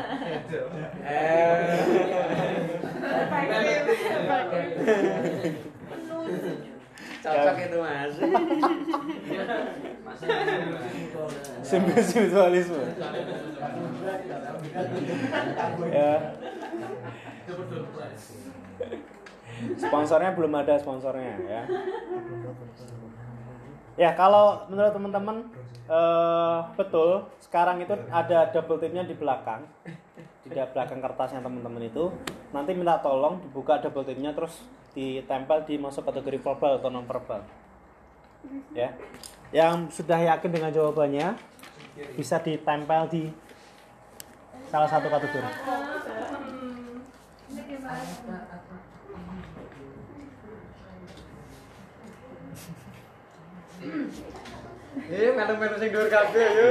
Cocok 7.19 7.57
itu 7.59 7.77
mas. 7.83 8.13
Spiritualisme. 11.63 12.83
ya. 15.91 16.13
Sponsornya 19.75 20.31
belum 20.31 20.53
ada 20.55 20.79
sponsornya 20.79 21.35
ya. 21.43 21.63
Ya 23.99 24.15
kalau 24.15 24.63
menurut 24.71 24.95
teman-teman 24.95 25.37
eh, 25.91 26.57
betul 26.79 27.27
sekarang 27.43 27.83
itu 27.83 27.91
ada 28.07 28.47
double 28.55 28.79
tipnya 28.79 29.03
di 29.03 29.17
belakang 29.17 29.67
di 30.49 30.57
belakang 30.57 30.99
kertasnya 30.99 31.45
teman-teman 31.45 31.85
itu. 31.85 32.09
Nanti 32.49 32.73
minta 32.73 32.97
tolong 32.97 33.37
dibuka 33.45 33.77
double 33.77 34.03
tipnya 34.03 34.33
terus 34.33 34.65
ditempel 34.97 35.63
di 35.69 35.77
masuk 35.77 36.01
kategori 36.01 36.41
verbal 36.41 36.81
atau 36.81 36.89
non 36.89 37.05
verbal 37.05 37.45
ya. 38.73 38.89
Yang 39.49 40.01
sudah 40.01 40.19
yakin 40.21 40.51
dengan 40.51 40.71
jawabannya 40.73 41.35
bisa 42.15 42.37
ditempel 42.39 43.01
di 43.09 43.23
salah 44.69 44.89
satu 44.89 45.09
kategori. 45.09 45.51
Eh, 55.09 55.33
melu-melu 55.33 55.75
sing 55.81 55.89
dhuwur 55.89 56.09
kabeh 56.11 56.47
yo. 56.53 56.69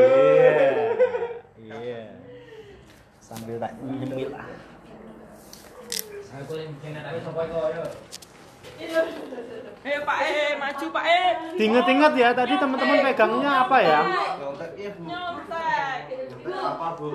iya. 1.58 1.75
Iya 1.82 2.27
sambil 3.28 3.61
tak 3.61 3.76
nyemil 3.85 4.32
ah. 4.32 4.49
Eh 9.85 9.99
Pak 10.04 10.18
E, 10.25 10.56
maju 10.56 10.87
Pak 10.92 11.04
E. 11.04 11.20
diinget-inget 11.61 12.12
ya 12.16 12.28
tadi 12.32 12.54
teman-teman 12.56 13.04
pegangnya 13.04 13.50
apa 13.68 13.76
ya 13.85 14.00
Nyontek 14.40 14.70
iya 14.80 14.92
apa 16.56 16.87
Bu? 16.97 17.08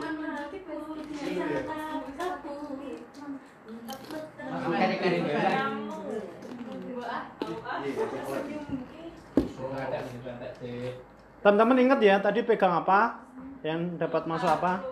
Teman-teman 11.43 11.77
inget 11.81 11.99
ya 12.05 12.15
tadi 12.21 12.39
pegang 12.45 12.85
apa 12.85 13.17
yang 13.65 13.97
dapat 13.97 14.27
masuk 14.27 14.49
apa 14.51 14.83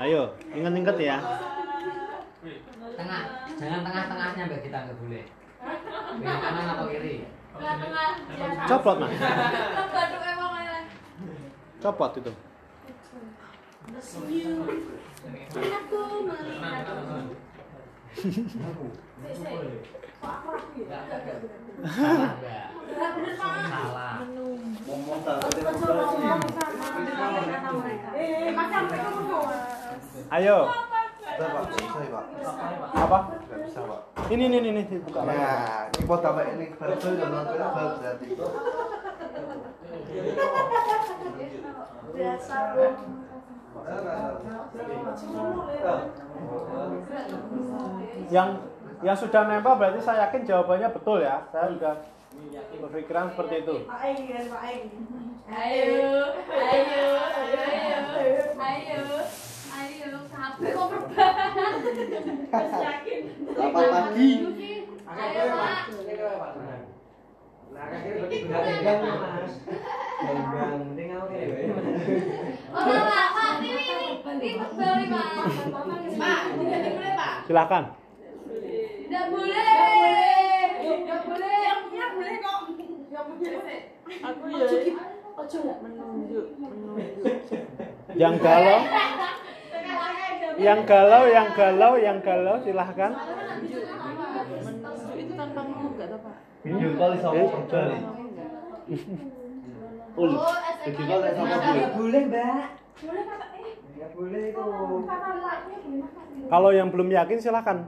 ayo 0.00 0.32
inget-inget 0.56 0.96
ya 0.96 1.16
Tengah, 2.90 3.22
jangan 3.56 3.80
tengah-tengahnya 3.84 4.42
mbak 4.48 4.60
kita 4.64 4.78
nggak 4.84 4.96
boleh. 4.96 5.24
Yang 6.20 6.38
kanan 6.40 6.66
atau 6.72 6.86
kiri? 6.88 7.16
copot 8.68 8.96
mas 8.96 9.12
copot 11.82 12.10
itu 12.16 12.32
Salah 21.80 22.32
mbak. 22.40 22.64
Salah. 23.40 24.16
Ngomong 24.88 25.20
tak 25.24 25.36
ayo 30.30 30.58
Bisa 31.30 31.46
Pak, 31.46 31.62
bisa 31.72 32.10
Pak. 32.10 32.24
apa 32.92 33.18
Enggak 33.32 33.60
bisa 33.64 33.80
Pak. 33.82 34.00
ini 34.28 34.42
ini 34.46 34.58
ini 34.62 34.82
dibuka 34.84 35.20
lagi. 35.24 35.40
Nah, 35.40 35.88
ini 35.88 36.02
pot 36.04 36.20
apa 36.20 36.40
ini 36.52 36.66
verbal 36.74 37.12
dan 37.16 37.30
berarti. 37.96 38.26
yang 48.30 48.48
yang 49.00 49.16
sudah 49.16 49.48
nempel 49.48 49.74
berarti 49.76 50.00
saya 50.00 50.28
yakin 50.28 50.44
jawabannya 50.44 50.88
betul 50.92 51.18
ya 51.18 51.42
saya 51.50 51.72
sudah 51.72 51.94
berpikiran 52.78 53.32
seperti 53.32 53.54
itu 53.64 53.74
Ayo, 53.90 54.46
ayo, 55.50 56.06
ayo, 56.70 57.10
ayo, 57.58 58.38
ayo, 58.54 59.00
sampai 60.28 60.76
kok 60.76 60.86
berbahan. 60.92 61.50
yakin. 62.52 63.20
Selamat 63.48 63.86
pagi. 63.88 64.30
Ayo, 65.10 65.42
Pak. 65.48 65.76
Oh, 72.70 72.84
Pak, 72.84 73.28
Pak, 73.32 73.50
ini, 73.64 73.72
ini, 73.72 74.20
ini 74.20 74.48
berbal 74.60 74.92
nih, 75.00 75.06
Pak. 75.08 75.28
Pak, 76.20 76.40
tidak 76.60 76.92
boleh, 76.92 77.12
Pak. 77.16 77.34
silakan 77.48 77.84
Tidak 79.00 79.24
boleh. 79.32 80.64
Tidak 80.80 81.20
boleh. 81.24 81.56
Yang 81.64 81.80
punya 81.88 82.06
boleh 82.12 82.36
kok. 82.38 82.58
Yang 83.10 83.24
punya. 83.26 83.50
Aku 84.20 84.44
ya 85.64 85.74
menunjuk, 85.82 86.46
menunjuk. 86.60 87.26
yang 88.14 88.34
galau 88.38 88.80
yang 90.60 90.84
galau 90.84 91.24
yang 91.26 91.48
galau 91.56 91.92
yang 91.96 92.18
galau 92.20 92.56
silahkan 92.60 93.12
itu 95.16 95.32
tanpa 95.34 95.60
ngomong 95.64 95.92
enggak 95.96 96.08
tahu 96.12 96.20
Pak? 96.20 96.34
Video 96.60 96.90
call 97.00 97.12
sama 97.16 97.32
verbal 97.48 97.84
nih. 97.88 98.02
Ul. 100.12 100.32
Oh, 100.36 100.52
Video 100.84 101.04
call 101.08 101.22
sama 101.32 101.56
Bu. 101.56 101.80
Boleh 101.96 102.22
mbak. 102.28 102.64
Boleh, 103.00 103.22
Pak. 103.24 103.48
Eh, 103.56 103.72
Nggak 103.96 104.10
boleh 104.12 104.42
itu. 104.52 104.60
Pak, 104.60 105.18
Pak, 105.20 105.32
boleh 105.40 105.96
makan. 106.00 106.26
kalau 106.50 106.70
yang 106.76 106.88
belum 106.92 107.08
yakin 107.08 107.38
silahkan 107.40 107.78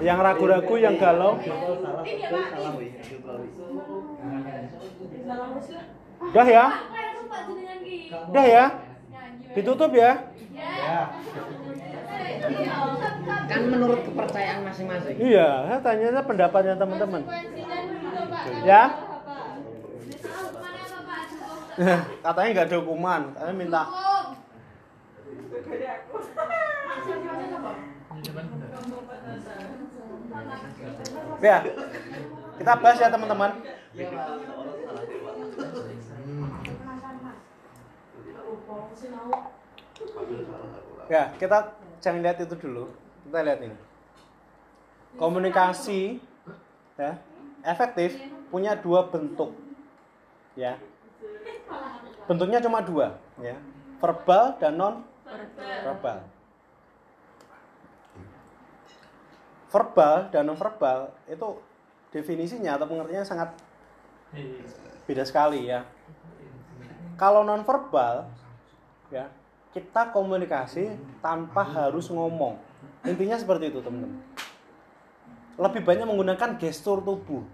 yang 0.00 0.16
ragu-ragu 0.16 0.74
yang 0.80 0.96
galau 0.96 1.36
ya, 1.36 1.52
udah 6.24 6.46
ya 6.48 6.64
udah 8.32 8.44
ya 8.48 8.64
ditutup 9.52 9.92
ya 9.92 10.00
Ya. 10.00 10.39
Kan 13.50 13.62
menurut 13.66 14.00
kepercayaan 14.06 14.60
masing-masing. 14.64 15.16
iya 15.18 15.48
saya 15.66 15.78
tanya 15.82 16.22
pendapatnya 16.22 16.74
teman-teman. 16.78 17.22
Ya. 18.64 18.82
Katanya 22.20 22.48
nggak 22.52 22.66
ada 22.68 22.76
hukuman 22.84 23.22
katanya 23.32 23.56
minta 23.56 23.82
ya 31.40 31.58
kita 32.60 32.72
bahas 32.76 32.98
ya 33.00 33.08
teman-teman 33.08 33.50
ya 41.10 41.34
kita 41.36 41.74
jangan 42.00 42.20
lihat 42.24 42.38
itu 42.40 42.56
dulu. 42.56 42.88
Kita 43.28 43.38
lihat 43.44 43.60
ini. 43.62 43.76
Komunikasi 45.20 46.22
ya 46.96 47.18
efektif 47.66 48.16
punya 48.48 48.74
dua 48.78 49.06
bentuk 49.10 49.52
ya. 50.56 50.80
Bentuknya 52.24 52.62
cuma 52.62 52.80
dua 52.80 53.20
ya. 53.42 53.58
Verbal 54.00 54.56
dan 54.56 54.72
non 54.80 54.94
verbal. 55.84 56.18
Verbal 59.70 60.16
dan 60.32 60.42
non 60.48 60.58
verbal 60.58 61.12
itu 61.28 61.48
definisinya 62.10 62.74
atau 62.74 62.86
pengertiannya 62.90 63.26
sangat 63.28 63.50
beda 65.04 65.26
sekali 65.26 65.68
ya. 65.68 65.84
Kalau 67.18 67.44
non 67.44 67.66
verbal 67.66 68.30
ya 69.10 69.28
kita 69.70 70.10
komunikasi 70.10 70.98
tanpa 71.22 71.62
harus 71.62 72.10
ngomong. 72.10 72.58
Intinya 73.06 73.38
seperti 73.38 73.70
itu 73.70 73.78
teman-teman. 73.78 74.18
Lebih 75.60 75.82
banyak 75.86 76.06
menggunakan 76.06 76.58
gestur 76.58 76.98
tubuh. 77.00 77.46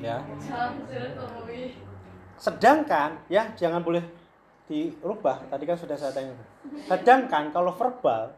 Ya. 0.00 0.24
Sedangkan 2.40 3.20
ya 3.30 3.52
jangan 3.54 3.84
boleh 3.84 4.02
dirubah. 4.66 5.46
Tadi 5.46 5.64
kan 5.68 5.76
sudah 5.78 5.94
saya 5.94 6.10
tanya. 6.10 6.34
Sedangkan 6.90 7.54
kalau 7.54 7.70
verbal 7.76 8.34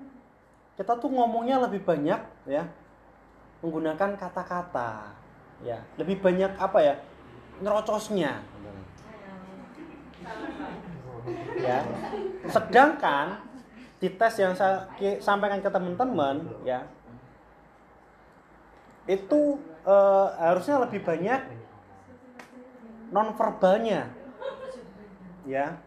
kita 0.76 0.92
tuh 1.00 1.08
ngomongnya 1.08 1.56
lebih 1.64 1.80
banyak 1.80 2.20
ya 2.44 2.68
menggunakan 3.64 4.20
kata-kata 4.20 5.16
ya. 5.64 5.80
Lebih 5.96 6.20
banyak 6.20 6.52
apa 6.60 6.78
ya? 6.84 6.94
Nyerocosnya 7.64 8.44
ya. 11.60 11.82
Sedangkan 12.46 13.42
di 13.96 14.12
tes 14.12 14.34
yang 14.38 14.52
saya 14.52 14.86
sampaikan 15.24 15.58
ke 15.64 15.70
teman-teman 15.72 16.44
ya 16.68 16.84
itu 19.06 19.56
eh, 19.86 20.28
harusnya 20.42 20.82
lebih 20.82 21.00
banyak 21.06 21.40
nonverbalnya. 23.14 24.10
Ya. 25.46 25.78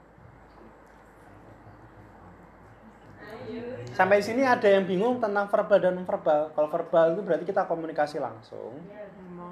Sampai 3.91 4.23
sini 4.23 4.47
ada 4.47 4.63
yang 4.63 4.87
bingung 4.87 5.19
tentang 5.19 5.51
verbal 5.51 5.79
dan 5.83 5.99
nonverbal. 5.99 6.55
Kalau 6.55 6.69
verbal 6.71 7.17
itu 7.17 7.21
berarti 7.25 7.43
kita 7.43 7.67
komunikasi 7.67 8.23
langsung. 8.23 8.79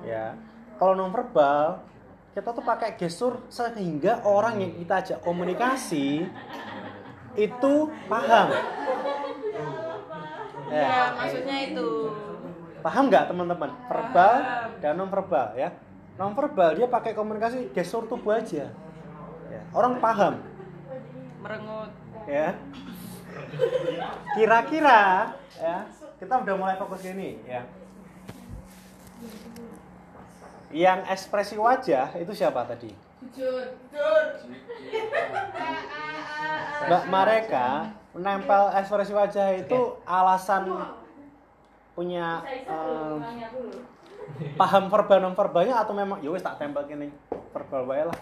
Ya. 0.07 0.39
Kalau 0.79 0.95
nonverbal 0.95 1.83
kita 2.37 2.53
tuh 2.53 2.61
pakai 2.61 2.93
gestur 2.93 3.41
sehingga 3.49 4.21
orang 4.21 4.61
yang 4.61 4.71
kita 4.77 4.93
ajak 5.01 5.19
komunikasi 5.25 6.29
itu 7.33 7.73
paham. 8.05 8.47
Ya, 10.69 10.85
ya 10.85 11.01
maksudnya 11.17 11.57
itu. 11.65 12.13
paham 12.85 13.09
nggak 13.09 13.33
teman-teman? 13.33 13.73
Verbal 13.89 14.33
dan 14.77 14.93
nonverbal 15.01 15.57
ya. 15.57 15.73
Nonverbal 16.21 16.77
dia 16.77 16.85
pakai 16.85 17.17
komunikasi 17.17 17.73
gestur 17.73 18.05
tubuh 18.05 18.37
aja. 18.37 18.69
Ya. 19.49 19.61
orang 19.73 19.97
paham. 19.97 20.37
Merengut. 21.41 21.89
ya. 22.29 22.53
Kira-kira 24.37 25.33
ya 25.57 25.89
kita 26.21 26.33
udah 26.45 26.53
mulai 26.53 26.77
fokus 26.77 27.01
gini 27.01 27.41
ya 27.49 27.65
yang 30.71 30.99
ekspresi 31.07 31.55
wajah 31.55 32.11
itu 32.19 32.31
siapa 32.35 32.67
tadi? 32.67 32.91
Jujur. 33.31 33.63
Mbak 36.87 37.03
mereka 37.09 37.91
menempel 38.11 38.63
ekspresi 38.75 39.13
wajah 39.15 39.47
itu 39.57 39.79
alasan 40.03 40.69
punya 41.97 42.45
eh, 42.45 43.17
paham 44.53 44.85
verbal 44.91 45.17
non 45.17 45.33
verbalnya 45.33 45.81
atau 45.81 45.97
memang 45.97 46.21
ya 46.21 46.29
wis 46.29 46.45
tak 46.45 46.61
tempel 46.61 46.85
gini 46.85 47.09
verbal 47.55 47.89
wae 47.89 48.05
lah. 48.05 48.19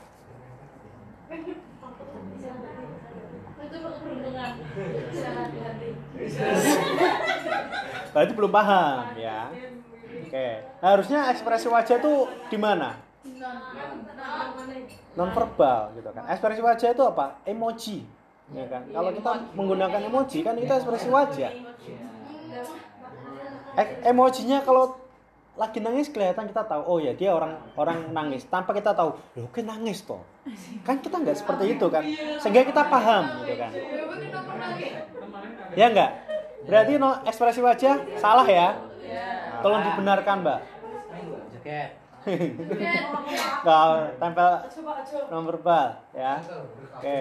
Itu 3.65 3.77
keberuntungan. 3.81 4.51
Berarti 8.15 8.31
belum 8.31 8.51
paham 8.53 9.03
ya 9.19 9.51
oke. 10.35 10.47
Harusnya 10.83 11.31
ekspresi 11.31 11.67
wajah 11.71 11.95
itu 11.95 12.13
di 12.51 12.57
mana? 12.59 12.99
Non 15.15 15.31
verbal 15.31 15.95
gitu 15.95 16.09
kan. 16.11 16.23
Ekspresi 16.27 16.59
wajah 16.59 16.89
itu 16.91 17.03
apa? 17.07 17.39
Emoji. 17.47 18.03
Ya 18.51 18.67
kan? 18.67 18.83
Kalau 18.91 19.09
kita 19.15 19.31
menggunakan 19.55 20.01
emoji 20.11 20.43
kan 20.43 20.53
itu 20.59 20.69
ekspresi 20.69 21.07
wajah. 21.07 21.51
Ek- 23.75 23.95
emojinya 24.07 24.59
kalau 24.63 24.99
lagi 25.55 25.79
nangis 25.79 26.11
kelihatan 26.11 26.51
kita 26.51 26.67
tahu 26.67 26.83
oh 26.83 26.99
ya 26.99 27.15
dia 27.15 27.31
orang 27.31 27.55
orang 27.79 28.11
nangis. 28.11 28.43
Tanpa 28.51 28.75
kita 28.75 28.91
tahu 28.91 29.15
loh 29.39 29.49
kan 29.55 29.63
nangis 29.63 30.03
toh. 30.03 30.19
Kan 30.83 30.99
kita 30.99 31.15
nggak 31.23 31.39
seperti 31.39 31.79
itu 31.79 31.87
kan? 31.87 32.03
Sehingga 32.43 32.67
kita 32.67 32.83
paham 32.91 33.23
gitu 33.47 33.55
kan? 33.55 33.71
Ya 35.79 35.87
enggak 35.91 36.11
berarti 36.65 36.97
no 36.97 37.13
ekspresi 37.29 37.61
wajah 37.61 38.01
salah 38.17 38.47
ya 38.49 38.73
tolong 39.65 39.81
dibenarkan 39.81 40.45
mbak. 40.45 40.59
Nggak, 43.65 43.85
tempel 44.21 44.51
non 45.33 45.43
verbal 45.49 45.87
ya. 46.13 46.37
Oke. 47.01 47.17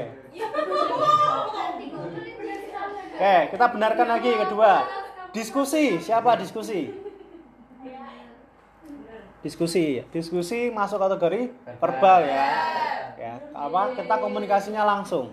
Oke 3.16 3.34
kita 3.48 3.64
benarkan 3.72 4.08
lagi 4.12 4.30
kedua. 4.36 4.84
Diskusi. 5.32 5.96
Siapa 6.04 6.36
diskusi? 6.36 6.92
Diskusi. 9.40 10.04
Diskusi 10.12 10.68
masuk 10.68 11.00
kategori 11.00 11.48
verbal 11.80 12.28
ya. 12.28 12.44
Ya 13.16 13.34
apa? 13.56 13.96
Kita 13.96 14.20
komunikasinya 14.20 14.84
langsung. 14.84 15.32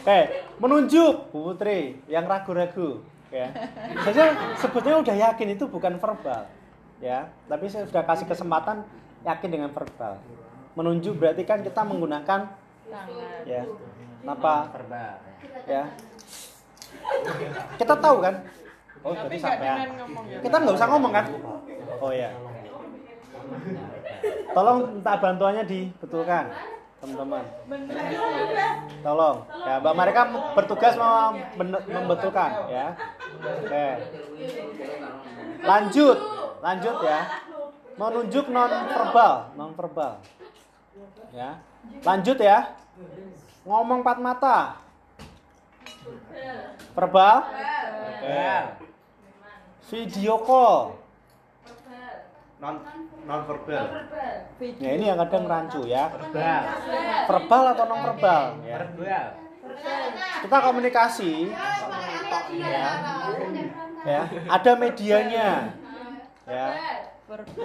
Oke 0.00 0.20
menunjuk 0.60 1.32
Bu 1.32 1.52
Putri 1.52 1.96
yang 2.04 2.28
ragu-ragu 2.28 3.00
ya. 3.30 3.48
Saya 4.06 4.24
sebetulnya 4.58 4.98
udah 5.02 5.16
yakin 5.30 5.48
itu 5.54 5.64
bukan 5.66 5.96
verbal 5.96 6.46
ya. 7.00 7.30
Tapi 7.48 7.66
saya 7.66 7.86
sudah 7.88 8.02
kasih 8.04 8.26
kesempatan 8.28 8.84
yakin 9.24 9.50
dengan 9.50 9.70
verbal. 9.72 10.20
Menunjuk 10.78 11.18
berarti 11.18 11.42
kan 11.42 11.64
kita 11.64 11.82
menggunakan 11.82 12.50
Tangan. 12.90 13.46
ya. 13.46 13.62
Apa 14.20 14.54
Verbal. 14.74 15.14
ya. 15.66 15.82
Kita 17.78 17.94
tahu 17.96 18.16
kan? 18.20 18.34
Oh 19.00 19.16
Tapi 19.16 19.40
sampai 19.40 19.64
ya. 19.64 19.74
kita 20.44 20.56
nggak 20.60 20.76
usah 20.76 20.88
ngomong 20.92 21.12
kan? 21.14 21.24
Oh 22.04 22.12
ya. 22.12 22.30
Tolong 24.50 24.78
minta 25.00 25.14
bantuannya 25.16 25.64
dibetulkan 25.64 26.50
teman-teman. 27.00 27.44
Tolong. 29.00 29.36
Ya 29.64 29.74
mbak 29.80 29.94
mereka 29.96 30.20
bertugas 30.52 30.94
mau 31.00 31.32
membetulkan 31.88 32.50
ya. 32.68 32.86
Oke. 33.40 33.88
Lanjut. 35.64 36.18
Lanjut 36.60 36.96
ya. 37.00 37.20
Menunjuk 37.96 38.48
non 38.52 38.72
verbal 38.88 39.32
non 39.56 39.72
verbal 39.72 40.20
ya. 41.32 41.56
Lanjut 42.04 42.36
ya. 42.36 42.76
Ngomong 43.64 44.04
empat 44.04 44.18
mata. 44.20 44.58
Verbal. 46.92 47.36
Oke. 48.20 48.52
Video 49.90 50.38
call 50.44 50.99
non 52.60 52.76
non 53.24 53.40
verbal 53.48 53.88
ya 54.60 54.90
ini 54.92 55.08
yang 55.08 55.16
kadang 55.24 55.48
rancu 55.48 55.80
ya. 55.88 56.12
Verbal. 56.12 56.62
verbal 57.24 57.64
atau 57.72 57.84
non 57.88 58.00
verbal 58.04 58.42
ya. 58.68 58.76
Verbal. 58.84 59.26
kita 60.44 60.56
komunikasi. 60.60 61.32
Ya. 62.60 62.86
Ya. 64.04 64.22
Ada 64.44 64.72
medianya. 64.76 65.72
Ya. 66.44 66.68
Verbal. 67.24 67.64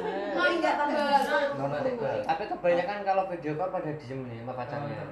Non 1.60 1.72
verbal. 1.76 2.18
Tapi 2.24 2.44
kebanyakan 2.56 2.98
kalau 3.04 3.24
video 3.28 3.54
call 3.60 3.70
pada 3.76 3.92
diem 4.00 4.20
nih 4.32 4.38
sama 4.48 4.54
pacarnya. 4.56 5.04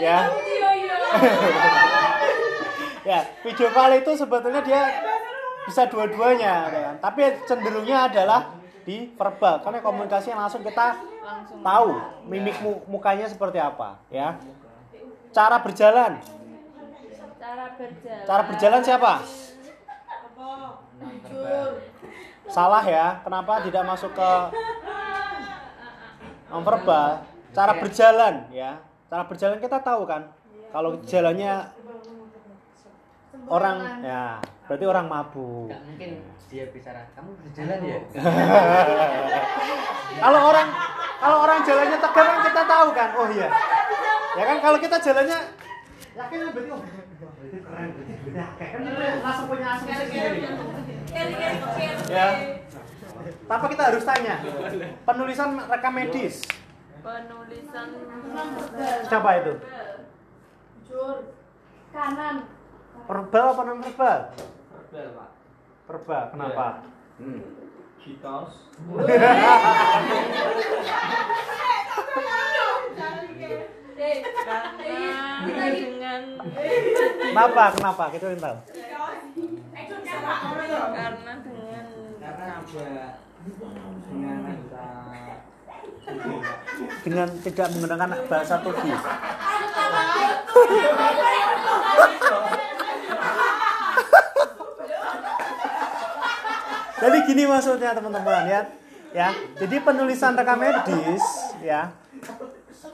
Ya. 0.00 0.24
Ya. 3.02 3.20
Video 3.42 3.68
call 3.74 3.98
itu 3.98 4.12
sebetulnya 4.14 4.62
dia 4.62 5.09
bisa 5.68 5.84
dua-duanya 5.86 6.52
ya 6.68 6.80
kan? 6.90 6.94
tapi 7.00 7.20
cenderungnya 7.44 8.08
adalah 8.08 8.40
di 8.80 9.12
verbal. 9.12 9.60
Karena 9.60 9.78
komunikasi 9.84 10.32
yang 10.32 10.40
langsung 10.40 10.64
kita 10.64 10.96
Langsung. 11.20 11.60
tahu 11.60 11.88
mimik 12.26 12.56
mu- 12.64 12.82
mukanya 12.88 13.28
seperti 13.28 13.60
apa 13.60 14.00
ya. 14.08 14.40
Cara 15.30 15.60
berjalan. 15.60 16.18
Cara 17.40 17.66
berjalan. 17.76 18.24
cara 18.26 18.42
berjalan 18.48 18.80
siapa? 18.82 19.12
Salah 22.50 22.82
ya. 22.82 23.06
Kenapa 23.22 23.62
tidak 23.62 23.82
masuk 23.86 24.10
ke 24.16 24.30
non 26.50 26.66
verbal 26.66 27.22
cara 27.54 27.72
berjalan 27.78 28.34
ya. 28.50 28.80
Cara 29.06 29.22
berjalan 29.28 29.58
kita 29.62 29.78
tahu 29.78 30.02
kan. 30.08 30.34
Kalau 30.70 30.98
jalannya 31.02 31.66
orang 33.50 33.76
ya 34.06 34.38
berarti 34.70 34.86
orang 34.86 35.10
mabuk. 35.10 35.66
Gak 35.66 35.82
mungkin 35.82 36.10
dia 36.46 36.70
bicara, 36.70 37.10
kamu 37.18 37.30
berjalan 37.42 37.78
ya? 37.82 37.98
kalau 40.22 40.40
orang 40.46 40.68
kalau 41.18 41.36
orang 41.42 41.58
jalannya 41.66 41.98
tegar 41.98 42.24
kan 42.30 42.40
kita 42.46 42.62
tahu 42.70 42.88
kan? 42.94 43.08
Oh 43.18 43.26
iya. 43.34 43.48
Ya 44.38 44.44
kan 44.46 44.56
kalau 44.62 44.78
kita 44.78 45.02
jalannya 45.02 45.38
yakin 46.14 46.38
berarti 46.54 46.70
oh 46.70 46.80
berarti 46.86 47.58
keren. 47.66 47.90
Kan 48.62 48.80
kita 48.86 49.06
langsung 49.26 49.46
punya 49.50 49.66
asumsi 49.74 50.04
sendiri. 50.06 50.38
ya. 52.06 52.28
Tanpa 53.50 53.66
kita 53.74 53.82
harus 53.90 54.06
tanya 54.06 54.38
penulisan 55.02 55.48
rekam 55.66 55.92
medis. 55.98 56.46
Penulisan. 57.02 57.86
siapa 59.10 59.30
itu? 59.42 59.52
Jujur. 60.86 61.34
Kanan. 61.90 62.46
verbal 63.10 63.46
apa 63.50 63.62
non 63.66 63.82
verbal 63.82 64.30
verbal 64.90 65.14
pak 65.14 65.30
verbal 65.86 66.24
kenapa 66.30 66.66
kitos 68.00 68.52
Eh, 74.00 74.24
Karena 74.24 75.66
dengan 75.68 76.22
Kenapa? 77.20 77.64
Kenapa? 77.76 78.04
Kita 78.08 78.32
ingin 78.32 78.40
tahu. 78.40 78.56
karena 80.96 81.32
dengan 81.44 81.84
karena 82.16 82.52
ada 82.56 82.96
dengan 84.08 84.40
kita 84.48 84.88
Dengan 87.04 87.28
tidak 87.44 87.66
menggunakan 87.70 88.08
bahasa 88.24 88.54
tubuh. 88.64 88.98
Jadi 97.00 97.16
gini 97.24 97.42
maksudnya 97.48 97.96
teman-teman 97.96 98.44
ya. 98.44 98.60
Ya. 99.10 99.28
Jadi 99.58 99.76
penulisan 99.82 100.36
rekam 100.36 100.60
medis 100.60 101.24
ya. 101.64 101.90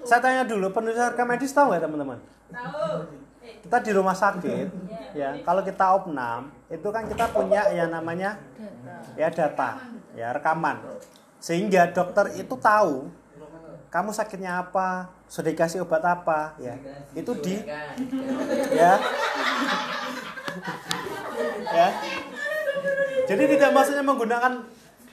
Saya 0.06 0.22
tanya 0.22 0.42
dulu, 0.46 0.70
penulisan 0.70 1.12
rekam 1.12 1.26
medis 1.26 1.50
tahu 1.52 1.74
nggak 1.74 1.82
teman-teman? 1.82 2.18
Kita 3.66 3.82
di 3.82 3.90
rumah 3.90 4.14
sakit 4.14 4.70
ya. 5.12 5.34
Kalau 5.42 5.62
kita 5.66 5.84
opnam, 5.98 6.54
itu 6.70 6.88
kan 6.94 7.04
kita 7.10 7.26
punya 7.34 7.66
yang 7.74 7.90
namanya 7.90 8.38
ya 9.18 9.28
data, 9.28 9.82
ya 10.14 10.30
rekaman. 10.30 10.78
Sehingga 11.42 11.90
dokter 11.90 12.32
itu 12.38 12.54
tahu 12.56 13.10
kamu 13.90 14.10
sakitnya 14.14 14.60
apa, 14.62 15.08
sudah 15.30 15.50
dikasih 15.50 15.82
obat 15.82 16.02
apa, 16.04 16.54
ya. 16.62 16.78
Itu 17.14 17.34
di 17.38 17.58
ya. 18.70 18.98
ya. 21.76 21.88
Jadi 23.26 23.44
tidak 23.58 23.70
maksudnya 23.74 24.04
menggunakan 24.06 24.52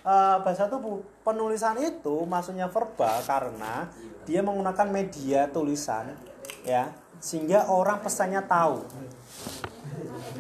eh, 0.05 0.37
bahasa 0.45 0.69
tubuh. 0.69 1.01
Penulisan 1.23 1.79
itu 1.79 2.27
maksudnya 2.27 2.67
verbal 2.67 3.23
karena 3.23 3.87
dia 4.27 4.43
menggunakan 4.43 4.87
media 4.91 5.47
tulisan 5.47 6.15
ya 6.67 6.91
sehingga 7.23 7.71
orang 7.71 8.03
pesannya 8.03 8.43
tahu. 8.43 8.83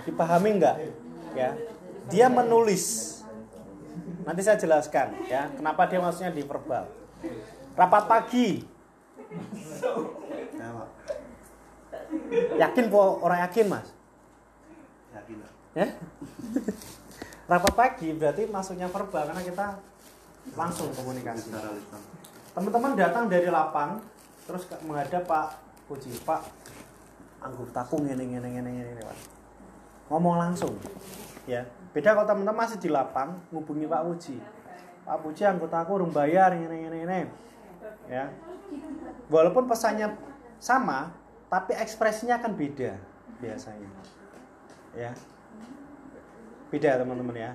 Dipahami 0.03 0.59
enggak? 0.59 0.77
Ya. 1.31 1.55
Dia 2.11 2.27
menulis. 2.27 3.15
Nanti 4.27 4.43
saya 4.43 4.59
jelaskan 4.59 5.15
ya, 5.27 5.47
kenapa 5.55 5.87
dia 5.87 6.03
maksudnya 6.03 6.35
di 6.35 6.43
verbal. 6.43 6.87
Rapat 7.79 8.03
pagi. 8.07 8.49
Ya. 10.59 10.69
Yakin 12.67 12.85
po 12.91 13.23
orang 13.23 13.47
yakin, 13.47 13.65
Mas? 13.71 13.87
Yakin. 15.15 15.37
Ya? 15.73 15.87
Rapat 17.43 17.73
pagi 17.75 18.07
berarti 18.15 18.47
masuknya 18.47 18.87
verbal 18.87 19.27
karena 19.27 19.43
kita 19.43 19.67
langsung 20.55 20.87
komunikasi. 20.95 21.51
Teman-teman 22.55 22.95
datang 22.95 23.27
dari 23.27 23.51
lapang 23.51 23.99
terus 24.47 24.63
menghadap 24.87 25.27
Pak 25.27 25.47
Puji, 25.91 26.15
Pak 26.23 26.39
anggotaku 27.43 27.99
ngene 27.99 28.23
ngene 28.23 28.47
ngene 28.47 28.69
ngene 28.71 29.01
Pak. 29.03 29.17
Ngomong 30.07 30.39
langsung. 30.39 30.71
Ya. 31.43 31.67
Beda 31.91 32.15
kalau 32.15 32.27
teman-teman 32.31 32.63
masih 32.63 32.79
di 32.79 32.87
lapang 32.87 33.35
ngubungi 33.51 33.91
Pak 33.91 34.01
Puji. 34.07 34.39
Pak 35.03 35.17
Puji 35.19 35.43
anggotaku 35.43 35.99
urung 35.99 36.15
bayar 36.15 36.55
ngene 36.55 36.75
ngene 36.79 36.97
ngene. 37.03 37.19
Ya. 38.07 38.31
Walaupun 39.27 39.67
pesannya 39.67 40.15
sama, 40.63 41.11
tapi 41.51 41.75
ekspresinya 41.75 42.39
akan 42.39 42.55
beda 42.55 42.95
biasanya. 43.43 43.91
Ya 44.95 45.11
beda 46.73 46.97
teman-teman 46.97 47.37
ya. 47.37 47.51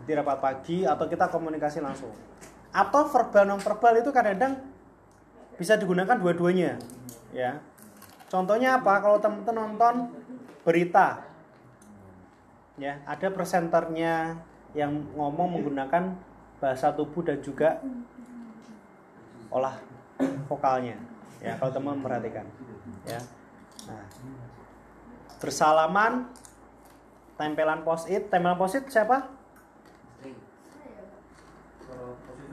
Jadi 0.00 0.10
rapat 0.16 0.38
pagi 0.40 0.88
atau 0.88 1.04
kita 1.04 1.28
komunikasi 1.28 1.84
langsung. 1.84 2.10
Atau 2.72 3.12
verbal 3.12 3.44
non 3.44 3.60
verbal 3.60 4.00
itu 4.00 4.08
kadang-kadang 4.08 4.56
bisa 5.60 5.76
digunakan 5.76 6.16
dua-duanya 6.16 6.80
ya. 7.36 7.60
Contohnya 8.32 8.80
apa? 8.80 9.04
Kalau 9.04 9.20
teman-teman 9.20 9.76
nonton 9.76 9.94
berita 10.64 11.20
ya 12.80 12.98
ada 13.06 13.28
presenternya 13.30 14.40
yang 14.74 14.90
ngomong 15.14 15.60
menggunakan 15.60 16.16
bahasa 16.58 16.90
tubuh 16.90 17.22
dan 17.22 17.38
juga 17.44 17.78
olah 19.52 19.78
vokalnya 20.50 20.98
ya 21.38 21.54
kalau 21.60 21.70
teman 21.70 22.00
memperhatikan 22.00 22.48
ya. 23.06 23.20
Nah 23.86 24.02
bersalaman 25.38 26.32
tempelan 27.34 27.82
post-it. 27.82 28.30
Tempelan 28.30 28.58
post-it 28.58 28.86
siapa? 28.90 29.30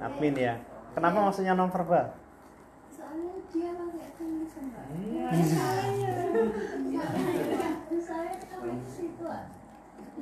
Admin 0.02 0.34
ya. 0.34 0.58
Kenapa 0.92 1.24
maksudnya 1.24 1.56
non 1.56 1.72
verbal 1.72 2.12
Soalnya 2.92 3.34
dia 3.54 3.72
pakai 3.72 4.10
tulisan 4.18 4.66
Pak. 4.74 4.84
Iya. 4.92 5.28
Saya 5.32 5.94
saya 8.02 8.34
sampai 8.44 8.76
ke 8.82 8.90
situ 8.90 9.24
ah. 9.30 9.46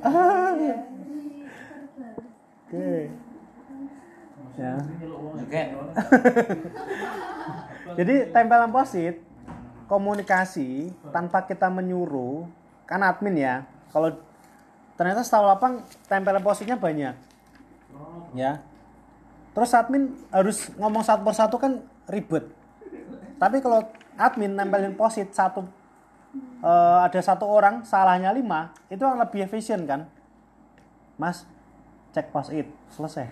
verbal. 0.04 0.76
oke. 2.68 2.92
Ya. 4.60 4.76
Oke. 5.40 5.64
jadi 7.98 8.16
tempelan 8.36 8.70
post-it 8.76 9.24
komunikasi 9.90 10.94
tanpa 11.10 11.48
kita 11.48 11.72
menyuruh 11.72 12.46
kan 12.86 13.02
admin 13.02 13.40
ya. 13.40 13.56
Kalau 13.90 14.14
ternyata 15.00 15.24
setahu 15.24 15.48
lapang 15.48 15.80
tempelan 16.12 16.44
post-itnya 16.44 16.76
banyak. 16.76 17.16
Ya. 18.36 18.60
Terus 19.56 19.72
admin 19.72 20.12
harus 20.28 20.68
ngomong 20.76 21.08
satu 21.08 21.24
persatu 21.24 21.56
kan 21.56 21.80
ribet. 22.12 22.52
Tapi 23.40 23.64
kalau 23.64 23.88
admin 24.20 24.60
nempelin 24.60 25.00
post-it 25.00 25.32
satu 25.32 25.64
eh, 26.60 27.00
ada 27.08 27.20
satu 27.24 27.48
orang 27.48 27.88
salahnya 27.88 28.36
lima 28.36 28.76
itu 28.92 29.00
yang 29.00 29.16
lebih 29.24 29.48
efisien 29.48 29.88
kan? 29.88 30.04
Mas 31.16 31.48
cek 32.12 32.36
post-it 32.36 32.68
selesai. 32.92 33.32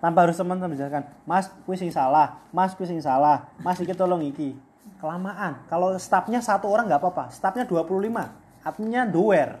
Tanpa 0.00 0.24
harus 0.24 0.40
teman-teman 0.40 0.72
menjelaskan 0.72 1.04
mas 1.28 1.52
kuis 1.68 1.80
sing 1.84 1.92
salah 1.92 2.40
mas 2.48 2.72
kuis 2.72 2.88
sing 2.88 3.00
salah 3.04 3.44
mas 3.60 3.76
iki 3.76 3.92
tolong 3.92 4.24
iki. 4.24 4.56
Kelamaan. 5.04 5.60
Kalau 5.68 5.92
stafnya 6.00 6.40
satu 6.40 6.64
orang 6.72 6.88
nggak 6.88 7.00
apa-apa 7.04 7.28
stafnya 7.28 7.68
25 7.68 8.43
adminnya 8.64 9.04
doer 9.04 9.60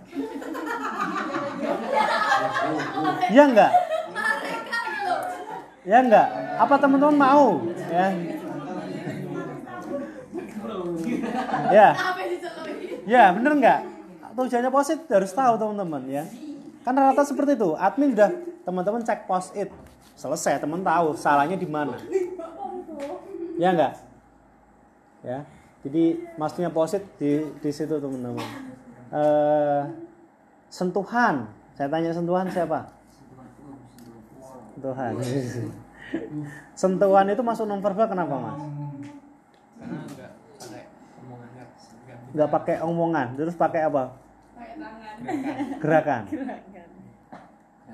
ya 3.30 3.44
enggak? 3.48 3.72
Ya 5.84 5.98
enggak? 6.00 6.28
Apa 6.56 6.74
teman-teman 6.80 7.16
mau? 7.16 7.60
Ya. 7.92 8.06
Ya. 11.68 11.88
Ya 13.04 13.24
bener 13.36 13.52
enggak? 13.60 13.80
Tujuannya 14.34 14.70
posit 14.72 15.00
harus 15.12 15.30
tahu 15.30 15.54
teman-teman 15.60 16.02
ya. 16.08 16.24
Kan 16.82 16.96
rata 16.96 17.22
seperti 17.24 17.56
itu. 17.56 17.76
Admin 17.76 18.16
udah 18.16 18.30
teman-teman 18.64 19.04
cek 19.04 19.28
post 19.28 19.52
it 19.54 19.68
selesai 20.16 20.62
teman 20.62 20.80
tahu 20.80 21.12
salahnya 21.16 21.60
di 21.60 21.68
mana. 21.68 22.00
Ya 23.60 23.76
enggak? 23.76 23.92
Ya. 25.20 25.44
Jadi 25.84 26.16
maksudnya 26.40 26.72
posit 26.72 27.04
di 27.20 27.44
di 27.60 27.70
situ 27.70 28.00
teman-teman 28.00 28.73
eh 29.14 29.82
sentuhan. 30.68 31.46
Saya 31.74 31.88
tanya 31.90 32.10
sentuhan 32.10 32.46
siapa? 32.50 32.90
Sentuhan. 34.74 35.12
Sentuhan. 36.74 37.24
Itu 37.30 37.42
masuk 37.46 37.66
non 37.66 37.82
verbal 37.82 38.06
kenapa 38.10 38.34
mas? 38.38 38.58
Karena 39.78 39.98
enggak 40.04 40.30
pakai 40.50 40.84
omongan 41.22 41.56
enggak 41.62 41.90
enggak 42.02 42.18
nggak 42.34 42.50
pakai 42.50 42.76
omongan. 42.82 43.26
Terus 43.38 43.54
pakai 43.54 43.80
apa? 43.86 44.02
Pakai 44.58 44.74
tangan. 44.82 45.14
Gerakan. 45.78 46.22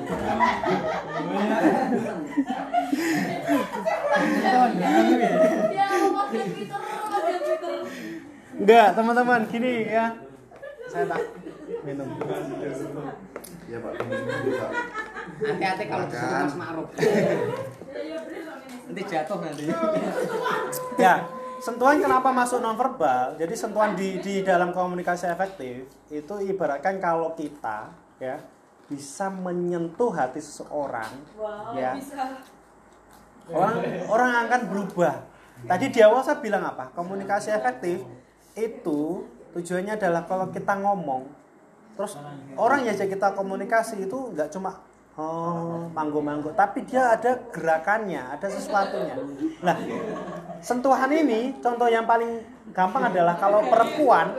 enggak 8.59 8.89
teman-teman 8.97 9.41
gini 9.49 9.75
ya 9.89 10.17
saya 10.89 11.05
tak 11.09 11.21
minum 11.85 12.09
Iya, 13.69 13.85
Pak. 13.85 14.01
Hati-hati 15.45 15.85
kalau 15.93 16.09
disuruh. 16.09 16.41
Mas 16.41 16.57
Ma'ruf. 16.57 16.89
Nanti 18.89 19.03
jatuh 19.05 19.39
nanti. 19.45 19.69
ya 20.97 21.29
sentuhan 21.59 21.99
kenapa 21.99 22.31
masuk 22.31 22.63
nonverbal 22.63 23.35
jadi 23.35 23.51
sentuhan 23.53 23.99
di 23.99 24.23
di 24.23 24.47
dalam 24.47 24.71
komunikasi 24.71 25.27
efektif 25.27 25.91
itu 26.07 26.35
ibaratkan 26.47 27.03
kalau 27.03 27.35
kita 27.35 27.91
ya 28.23 28.39
bisa 28.89 29.29
menyentuh 29.29 30.09
hati 30.11 30.41
seseorang 30.41 31.13
wow 31.37 31.77
Ya. 31.77 31.93
bisa. 31.95 32.41
Orang 33.49 33.81
orang 34.13 34.31
akan 34.45 34.61
berubah. 34.69 35.25
Tadi 35.65 35.89
di 35.89 36.05
awal 36.05 36.21
saya 36.21 36.37
bilang 36.37 36.69
apa? 36.69 36.93
Komunikasi 36.93 37.49
efektif 37.49 38.05
itu 38.53 39.25
tujuannya 39.57 39.97
adalah 39.97 40.29
kalau 40.29 40.53
kita 40.53 40.77
ngomong 40.77 41.25
terus 41.97 42.15
orang 42.55 42.87
yang 42.87 42.95
ajak 42.95 43.11
kita 43.11 43.35
komunikasi 43.35 44.07
itu 44.07 44.31
nggak 44.31 44.55
cuma 44.55 44.79
oh 45.19 45.91
manggo-manggo 45.91 46.55
tapi 46.55 46.87
dia 46.87 47.11
ada 47.19 47.35
gerakannya 47.51 48.39
ada 48.39 48.47
sesuatunya. 48.47 49.19
Nah 49.67 49.77
sentuhan 50.63 51.11
ini 51.11 51.59
contoh 51.59 51.91
yang 51.91 52.07
paling 52.07 52.39
gampang 52.71 53.11
adalah 53.11 53.35
kalau 53.35 53.67
perempuan 53.67 54.31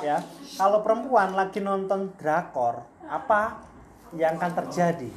ya 0.00 0.24
kalau 0.56 0.80
perempuan 0.80 1.36
lagi 1.36 1.60
nonton 1.60 2.16
drakor 2.16 2.80
apa 3.08 3.64
yang 4.16 4.36
akan 4.36 4.52
terjadi? 4.64 5.08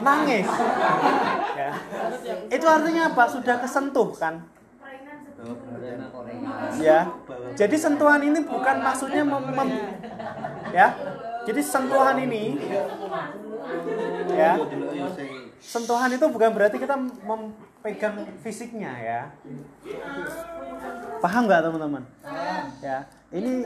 Nangis. 0.00 0.48
Ya. 1.58 1.70
Itu 2.48 2.66
artinya 2.66 3.02
apa? 3.12 3.24
Sudah 3.28 3.56
kesentuh 3.60 4.14
kan? 4.16 4.46
Ya. 6.80 7.10
Jadi 7.56 7.76
sentuhan 7.76 8.20
ini 8.22 8.40
bukan 8.44 8.76
maksudnya 8.80 9.22
mem- 9.26 9.52
mem- 9.52 9.82
ya. 10.72 10.94
Jadi 11.44 11.60
sentuhan 11.64 12.16
ini 12.20 12.56
ya. 14.32 14.52
Sentuhan 15.60 16.10
itu 16.12 16.24
bukan 16.28 16.50
berarti 16.52 16.76
kita 16.80 16.96
memegang 16.96 18.16
fisiknya 18.40 18.92
ya. 19.00 19.20
Paham 21.20 21.44
nggak 21.44 21.68
teman-teman 21.68 22.04
ya. 22.82 23.06
Ini 23.30 23.62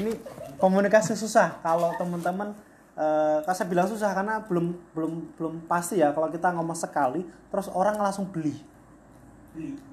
ini 0.00 0.12
komunikasi 0.56 1.12
susah 1.12 1.60
kalau 1.60 1.92
teman-teman 2.00 2.56
eh 2.94 3.38
kalau 3.42 3.56
saya 3.58 3.68
bilang 3.68 3.90
susah 3.90 4.14
karena 4.14 4.40
belum 4.46 4.72
belum 4.94 5.12
belum 5.36 5.54
pasti 5.68 6.00
ya. 6.00 6.14
Kalau 6.14 6.30
kita 6.30 6.54
ngomong 6.54 6.78
sekali 6.78 7.20
terus 7.50 7.68
orang 7.70 7.98
langsung 8.00 8.30
beli. 8.30 8.54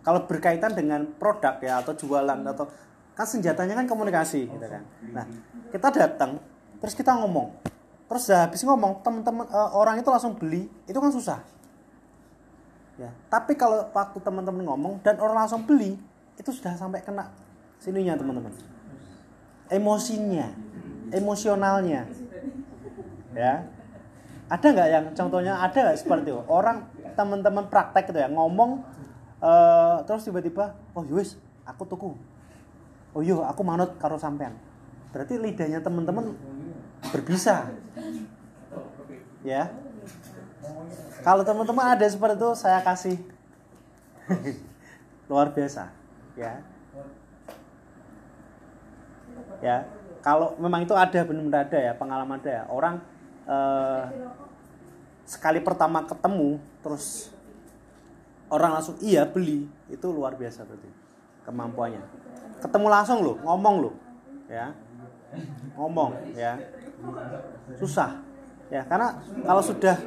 Kalau 0.02 0.26
berkaitan 0.26 0.74
dengan 0.74 1.06
produk 1.06 1.62
ya 1.62 1.82
atau 1.86 1.94
jualan 1.94 2.40
atau 2.50 2.66
kan 3.12 3.28
senjatanya 3.28 3.78
kan 3.78 3.86
komunikasi 3.86 4.48
gitu 4.48 4.68
kan. 4.72 4.82
nah 5.12 5.28
kita 5.70 5.88
datang 5.92 6.40
terus 6.80 6.96
kita 6.96 7.14
ngomong. 7.20 7.54
Terus 8.08 8.28
udah 8.28 8.40
habis 8.48 8.62
ngomong 8.66 9.04
teman-teman 9.06 9.46
eh, 9.46 9.70
orang 9.76 10.00
itu 10.00 10.10
langsung 10.10 10.34
beli 10.34 10.66
itu 10.88 10.98
kan 10.98 11.12
susah. 11.12 11.40
Ya. 13.00 13.10
Tapi 13.30 13.58
kalau 13.58 13.88
waktu 13.92 14.18
teman-teman 14.22 14.68
ngomong 14.68 15.02
dan 15.02 15.18
orang 15.20 15.46
langsung 15.46 15.66
beli 15.66 15.98
itu 16.38 16.50
sudah 16.50 16.74
sampai 16.78 17.02
kena 17.06 17.30
sininya 17.82 18.14
teman-teman. 18.14 18.54
Emosinya 19.74 20.54
emosionalnya. 21.12 22.06
Ya. 23.34 23.66
Ada 24.52 24.66
nggak 24.68 24.90
yang 24.92 25.06
contohnya 25.16 25.54
ada 25.58 25.74
nggak 25.74 25.98
seperti 25.98 26.30
itu? 26.30 26.42
Orang 26.46 26.88
teman-teman 27.16 27.68
praktek 27.68 28.12
gitu 28.12 28.20
ya 28.24 28.32
ngomong 28.32 28.84
eh, 29.44 29.96
terus 30.08 30.24
tiba-tiba 30.24 30.76
oh 30.94 31.04
yowis 31.04 31.42
aku 31.66 31.84
tuku. 31.88 32.12
Oh 33.12 33.24
yo 33.24 33.44
aku 33.44 33.66
manut 33.66 33.96
karo 34.00 34.16
sampean. 34.22 34.56
Berarti 35.12 35.36
lidahnya 35.40 35.84
teman-teman 35.84 36.36
berbisa. 37.12 37.72
Ya. 39.44 39.72
Kalau 41.26 41.44
teman-teman 41.48 41.96
ada 41.96 42.06
seperti 42.08 42.40
itu 42.40 42.50
saya 42.54 42.80
kasih. 42.84 43.18
Luar 45.32 45.52
biasa. 45.56 45.92
Ya 46.36 46.64
ya. 49.62 49.86
Kalau 50.22 50.54
memang 50.62 50.86
itu 50.86 50.94
ada 50.94 51.26
benar-benar 51.26 51.66
ada 51.66 51.80
ya 51.82 51.94
pengalaman 51.98 52.38
ada 52.42 52.52
ya. 52.62 52.64
Orang 52.70 53.02
eh, 53.50 54.04
sekali 55.26 55.64
pertama 55.64 56.06
ketemu 56.06 56.62
terus 56.86 57.34
orang 58.50 58.78
langsung 58.78 58.98
iya 59.02 59.26
beli. 59.26 59.66
Itu 59.90 60.14
luar 60.14 60.38
biasa 60.38 60.66
berarti 60.66 60.90
kemampuannya. 61.46 62.04
Ketemu 62.62 62.88
langsung 62.90 63.26
loh 63.26 63.38
ngomong 63.42 63.76
loh 63.82 63.96
ya. 64.50 64.74
Ngomong 65.78 66.38
ya. 66.38 66.58
Susah 67.82 68.22
ya. 68.70 68.86
Karena 68.86 69.18
kalau 69.46 69.62
sudah 69.64 69.98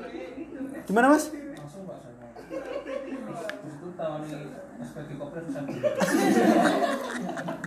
gimana 0.86 1.10
mas. 1.10 1.30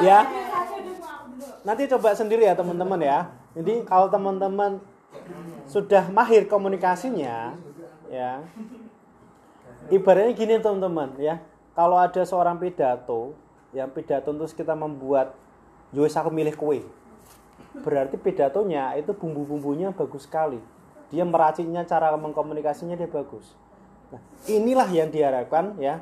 Ya. 0.00 0.24
nanti 1.60 1.84
coba 1.92 2.16
sendiri 2.16 2.48
ya 2.48 2.56
teman-teman 2.56 3.00
ya. 3.04 3.28
Jadi 3.52 3.84
kalau 3.84 4.08
teman-teman 4.08 4.80
sudah 5.68 6.08
mahir 6.08 6.48
komunikasinya 6.48 7.54
ya. 8.08 8.40
Ibaratnya 9.92 10.32
gini 10.32 10.56
teman-teman 10.56 11.14
ya. 11.20 11.44
Kalau 11.76 12.00
ada 12.00 12.22
seorang 12.24 12.56
pidato 12.56 13.36
yang 13.70 13.92
pidato 13.92 14.34
terus 14.34 14.56
kita 14.56 14.74
membuat 14.74 15.36
Yowes 15.90 16.14
aku 16.14 16.30
milih 16.30 16.54
kue. 16.54 16.86
Berarti 17.82 18.14
pidatonya 18.18 18.94
itu 18.94 19.10
bumbu-bumbunya 19.14 19.90
bagus 19.90 20.26
sekali. 20.26 20.58
Dia 21.10 21.26
meraciknya 21.26 21.82
cara 21.82 22.14
mengkomunikasinya 22.14 22.94
dia 22.94 23.10
bagus. 23.10 23.58
Nah, 24.14 24.22
inilah 24.46 24.86
yang 24.90 25.10
diharapkan 25.10 25.74
ya 25.82 25.98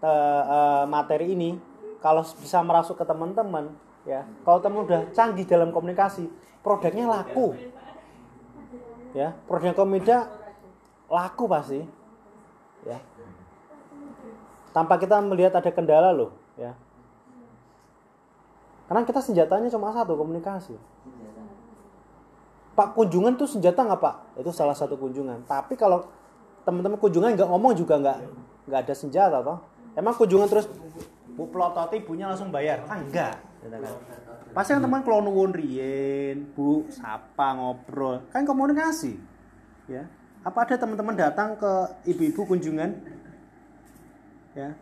te- 0.00 0.44
eh, 0.48 0.84
materi 0.88 1.36
ini. 1.36 1.60
Kalau 1.98 2.22
bisa 2.22 2.62
merasuk 2.62 2.96
ke 2.96 3.04
teman-teman 3.04 3.68
ya. 4.08 4.24
Kalau 4.46 4.62
teman 4.62 4.86
udah 4.86 5.10
canggih 5.12 5.44
dalam 5.44 5.74
komunikasi 5.74 6.30
produknya 6.64 7.04
laku. 7.10 7.52
Ya 9.12 9.36
produknya 9.44 9.76
komida 9.76 10.18
laku 11.08 11.44
pasti 11.48 11.84
ya. 12.86 13.00
Tanpa 14.72 14.96
kita 15.00 15.20
melihat 15.20 15.58
ada 15.58 15.68
kendala 15.72 16.12
loh 16.14 16.32
ya 16.54 16.76
karena 18.88 19.04
kita 19.04 19.20
senjatanya 19.20 19.68
cuma 19.68 19.92
satu 19.92 20.16
komunikasi 20.16 20.74
Pak 22.78 22.94
kunjungan 22.94 23.34
tuh 23.34 23.50
senjata 23.50 23.82
nggak 23.82 23.98
Pak? 23.98 24.14
Itu 24.38 24.54
salah 24.54 24.70
satu 24.70 24.94
kunjungan. 24.94 25.42
Tapi 25.50 25.74
kalau 25.74 26.06
teman-teman 26.62 26.94
kunjungan 26.94 27.34
nggak 27.34 27.50
ngomong 27.50 27.74
juga 27.74 27.98
nggak 27.98 28.18
nggak 28.70 28.80
ada 28.86 28.94
senjata 28.94 29.42
toh. 29.42 29.58
Emang 29.98 30.14
kunjungan 30.14 30.46
terus 30.46 30.70
bu 31.34 31.50
pelototi 31.50 31.98
ibunya 31.98 32.30
langsung 32.30 32.54
bayar? 32.54 32.86
Ah 32.86 33.02
enggak. 33.02 33.34
Gitu 33.66 33.74
kan. 33.74 33.94
Pasti 34.54 34.78
kan 34.78 34.82
teman 34.86 35.02
kalau 35.02 35.26
nuwun 35.26 35.50
rien, 35.50 36.54
bu 36.54 36.86
sapa 36.94 37.58
ngobrol, 37.58 38.22
kan 38.30 38.46
komunikasi. 38.46 39.18
Ya. 39.90 40.06
Apa 40.46 40.62
ada 40.62 40.78
teman-teman 40.78 41.18
datang 41.18 41.58
ke 41.58 41.72
ibu-ibu 42.14 42.46
kunjungan? 42.46 42.94
Ya. 44.54 44.78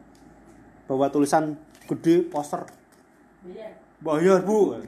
Bawa 0.84 1.08
tulisan 1.08 1.56
gede 1.88 2.28
poster 2.28 2.68
bayar 3.40 3.85
bu. 4.00 4.80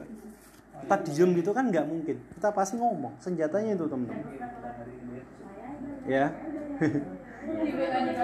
Kita 0.79 0.95
diem 1.05 1.29
gitu 1.37 1.51
kan 1.53 1.69
nggak 1.69 1.85
mungkin. 1.85 2.17
Kita 2.33 2.49
pasti 2.49 2.79
ngomong 2.79 3.17
senjatanya 3.21 3.77
itu 3.77 3.85
teman-teman. 3.85 4.25
Ya. 6.09 6.25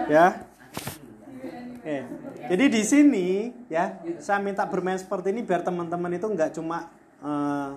Ya. 0.05 0.45
Eh 1.81 2.03
jadi 2.45 2.65
di 2.69 2.81
sini 2.85 3.27
ya 3.65 3.97
saya 4.21 4.37
minta 4.37 4.65
bermain 4.69 4.97
seperti 5.01 5.33
ini 5.33 5.41
biar 5.41 5.65
teman-teman 5.65 6.13
itu 6.13 6.29
nggak 6.29 6.53
cuma 6.53 6.93
eh, 7.25 7.71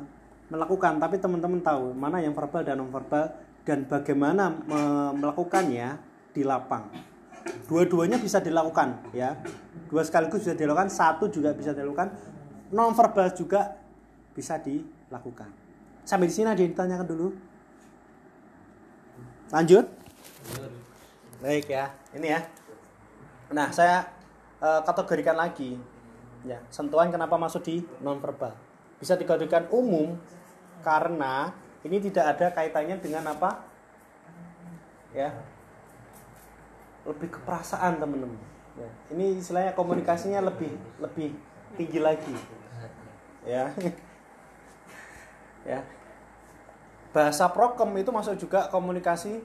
melakukan 0.53 1.01
tapi 1.01 1.17
teman-teman 1.17 1.61
tahu 1.65 1.97
mana 1.97 2.21
yang 2.21 2.37
verbal 2.37 2.65
dan 2.65 2.81
non 2.81 2.93
verbal 2.93 3.33
dan 3.65 3.85
bagaimana 3.85 4.53
me- 4.53 5.13
melakukannya 5.17 6.01
di 6.33 6.43
lapang. 6.45 6.89
Dua-duanya 7.69 8.21
bisa 8.21 8.41
dilakukan 8.45 9.13
ya. 9.17 9.41
Dua 9.89 10.05
sekaligus 10.05 10.45
bisa 10.45 10.57
dilakukan 10.57 10.93
satu 10.93 11.33
juga 11.33 11.57
bisa 11.57 11.73
dilakukan 11.73 12.13
non 12.73 12.93
verbal 12.93 13.33
juga 13.33 13.77
bisa 14.37 14.61
dilakukan. 14.61 15.49
Sampai 16.05 16.29
di 16.29 16.35
sini 16.35 16.49
yang 16.53 16.59
ditanyakan 16.59 17.09
dulu. 17.09 17.29
Lanjut. 19.53 19.87
Baik 21.41 21.71
ya 21.71 21.95
ini 22.13 22.35
ya. 22.35 22.41
Nah 23.55 23.73
saya 23.73 24.05
eh, 24.61 24.81
kategorikan 24.85 25.37
lagi. 25.37 25.77
Ya 26.47 26.63
sentuhan 26.71 27.11
kenapa 27.11 27.35
masuk 27.35 27.67
di 27.67 27.83
non 27.99 28.23
verbal 28.23 28.55
bisa 28.99 29.15
dikategorikan 29.15 29.71
umum 29.71 30.19
karena 30.83 31.55
ini 31.87 32.03
tidak 32.03 32.37
ada 32.37 32.47
kaitannya 32.55 32.99
dengan 32.99 33.31
apa? 33.31 33.63
Ya. 35.15 35.35
Lebih 37.07 37.31
ke 37.31 37.39
perasaan 37.47 38.03
teman-teman. 38.03 38.37
Ya, 38.79 38.91
ini 39.11 39.43
istilahnya 39.43 39.75
komunikasinya 39.75 40.39
lebih 40.39 40.71
lebih 41.03 41.35
tinggi 41.75 41.99
lagi 41.99 42.31
ya. 43.49 43.65
Ya. 45.65 45.81
Bahasa 47.13 47.49
prokem 47.49 47.89
itu 48.01 48.09
masuk 48.13 48.37
juga 48.37 48.69
komunikasi 48.69 49.41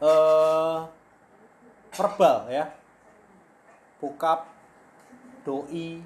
eh, 0.00 0.78
verbal 1.92 2.48
ya. 2.48 2.72
Bokap 4.00 4.48
doi 5.46 6.02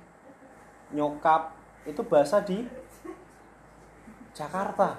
nyokap 0.93 1.57
itu 1.89 2.03
bahasa 2.07 2.43
di 2.43 2.67
Jakarta. 4.35 4.99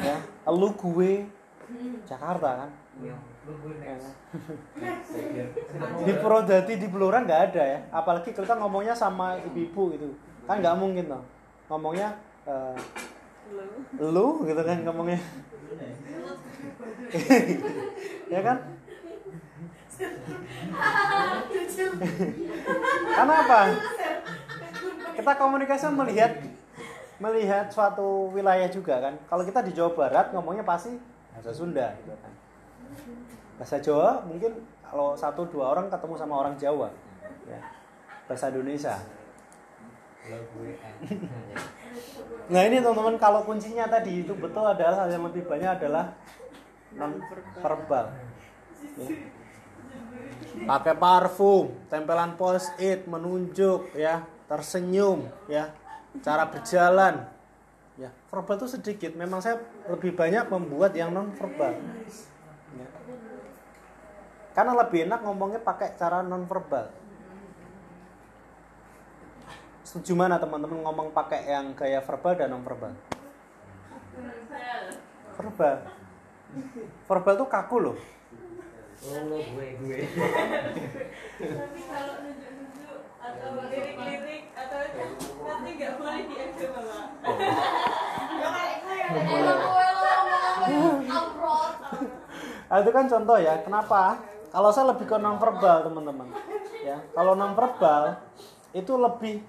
Ya. 0.00 0.16
Lu 0.52 0.72
gue 0.72 1.26
Jakarta 2.06 2.64
kan? 2.64 2.70
Iya. 3.02 3.16
Ya. 3.82 3.96
di 6.02 6.12
Purwodadi 6.18 6.74
di 6.80 6.86
Blora 6.88 7.20
nggak 7.20 7.42
ada 7.52 7.62
ya. 7.62 7.78
Apalagi 7.92 8.30
kita 8.32 8.56
ngomongnya 8.56 8.94
sama 8.96 9.36
ibu-ibu 9.42 9.82
gitu 9.94 10.25
kan 10.46 10.56
nggak 10.62 10.78
mungkin 10.78 11.04
toh. 11.10 11.22
Ngomongnya 11.66 12.08
eh, 12.46 12.78
lu 14.00 14.46
gitu 14.46 14.62
kan 14.62 14.78
ngomongnya. 14.86 15.20
Ya 18.26 18.42
kan? 18.42 18.58
Karena 23.16 23.34
apa? 23.46 23.60
Kita 25.14 25.32
komunikasi 25.38 25.86
melihat 25.94 26.32
melihat 27.16 27.72
suatu 27.72 28.28
wilayah 28.34 28.68
juga 28.68 29.00
kan. 29.00 29.14
Kalau 29.30 29.42
kita 29.46 29.64
di 29.64 29.72
Jawa 29.72 29.94
Barat 29.96 30.26
ngomongnya 30.36 30.66
pasti 30.66 30.92
bahasa 31.32 31.52
Sunda 31.54 31.96
gitu 32.04 32.12
kan. 32.12 32.32
Bahasa 33.56 33.76
Jawa 33.80 34.20
mungkin 34.28 34.52
kalau 34.84 35.16
satu 35.16 35.48
dua 35.48 35.72
orang 35.72 35.88
ketemu 35.88 36.14
sama 36.20 36.34
orang 36.36 36.54
Jawa 36.60 36.92
ya. 37.48 37.60
Bahasa 38.28 38.52
Indonesia. 38.52 39.00
Nah 42.46 42.62
ini 42.66 42.82
teman-teman 42.82 43.16
kalau 43.18 43.42
kuncinya 43.46 43.86
tadi 43.86 44.26
itu 44.26 44.34
betul 44.34 44.66
adalah 44.66 45.06
yang 45.06 45.26
lebih 45.26 45.46
banyak 45.46 45.82
adalah 45.82 46.14
non 46.94 47.18
verbal. 47.62 48.06
Pakai 50.66 50.94
parfum 50.96 51.74
tempelan 51.92 52.34
post 52.34 52.74
it 52.80 53.04
menunjuk 53.06 53.92
ya 53.94 54.26
tersenyum 54.50 55.26
ya 55.46 55.70
cara 56.22 56.46
berjalan. 56.50 57.26
Ya 57.96 58.10
verbal 58.30 58.60
itu 58.60 58.68
sedikit. 58.78 59.14
Memang 59.14 59.42
saya 59.42 59.62
lebih 59.90 60.14
banyak 60.14 60.50
membuat 60.50 60.94
yang 60.94 61.14
non 61.14 61.34
verbal 61.34 61.74
Ya. 62.76 62.88
karena 64.52 64.72
lebih 64.76 65.08
enak 65.08 65.24
ngomongnya 65.24 65.60
pakai 65.64 65.96
cara 65.96 66.20
non 66.20 66.44
verbal 66.44 66.92
setuju 69.86 70.18
mana 70.18 70.34
teman-teman 70.42 70.82
ngomong 70.82 71.14
pakai 71.14 71.46
yang 71.46 71.70
gaya 71.78 72.02
verbal 72.02 72.34
dan 72.34 72.50
non 72.50 72.66
verbal 72.66 72.90
verbal 75.38 75.76
verbal 77.06 77.34
tuh 77.38 77.46
kaku 77.46 77.78
loh 77.78 77.98
Oh, 78.96 79.12
lo 79.28 79.36
gue 79.36 79.76
gue. 79.76 79.98
Tapi 81.36 81.80
kalau 81.84 82.14
nunjuk-nunjuk 82.24 83.00
atau 83.20 83.50
lirik-lirik 83.68 84.44
atau 84.56 84.80
nanti 85.44 85.70
nggak 85.76 85.92
boleh 86.00 86.22
diajak. 86.32 86.70
Nah, 92.66 92.76
itu 92.80 92.90
kan 92.96 93.04
contoh 93.04 93.36
ya. 93.36 93.54
Kenapa? 93.60 94.16
Kalau 94.48 94.70
saya 94.72 94.96
lebih 94.96 95.04
ke 95.04 95.20
non 95.20 95.36
verbal, 95.36 95.92
teman-teman. 95.92 96.32
Ya, 96.80 96.96
kalau 97.12 97.36
non 97.36 97.52
verbal 97.52 98.16
itu 98.72 98.96
lebih 98.96 99.44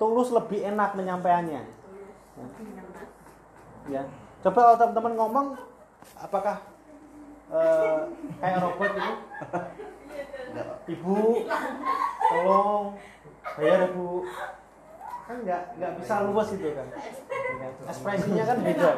tulus, 0.00 0.28
lebih 0.34 0.60
enak 0.64 0.96
menyampaikannya. 0.98 1.62
Ya. 2.34 2.46
ya. 3.88 4.02
Coba 4.44 4.58
kalau 4.60 4.76
teman-teman 4.76 5.14
ngomong, 5.16 5.46
apakah 6.20 6.56
eh, 7.52 7.98
kayak 8.42 8.58
robot 8.60 8.90
itu? 8.92 9.12
Ibu, 10.84 11.16
tolong 12.30 12.84
bayar 13.58 13.80
ibu. 13.90 14.22
Kan 15.24 15.36
nggak 15.40 15.62
nggak 15.80 15.92
bisa 15.98 16.14
luas 16.28 16.48
itu 16.52 16.68
kan. 16.76 16.88
Ekspresinya 17.88 18.44
kan 18.44 18.58
beda. 18.60 18.90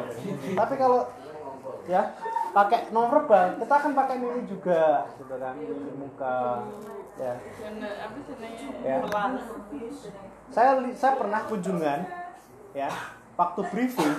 Tapi 0.53 0.73
kalau 0.75 1.01
ya 1.87 2.03
pakai 2.51 2.91
non 2.91 3.07
verbal 3.07 3.55
kita 3.59 3.73
akan 3.79 3.91
pakai 3.95 4.15
mimik 4.19 4.45
juga 4.49 5.07
gitu 5.15 5.35
kan 5.39 5.53
mimik 5.55 5.95
muka 5.95 6.67
ya 7.17 7.33
Ya. 8.85 9.01
Saya 10.51 10.79
saya 10.95 11.13
pernah 11.19 11.43
kunjungan 11.45 11.99
ya 12.71 12.89
waktu 13.35 13.61
briefing 13.71 14.15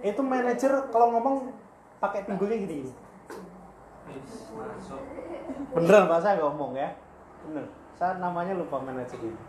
itu 0.00 0.20
manajer 0.20 0.72
kalau 0.92 1.12
ngomong 1.16 1.52
pakai 2.00 2.24
pinggulnya 2.24 2.56
gini 2.64 2.74
gini. 2.84 2.92
Beneran 5.76 6.10
pak 6.10 6.20
saya 6.24 6.40
ngomong 6.42 6.76
ya. 6.76 6.92
Bener. 7.46 7.64
Saya 7.96 8.16
namanya 8.16 8.56
lupa 8.56 8.80
manajer 8.80 9.20
ini. 9.20 9.40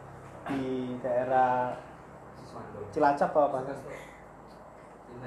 Di 0.48 0.62
daerah 1.00 1.76
Cilacap 2.92 3.32
apa 3.32 3.64
apa 3.64 3.74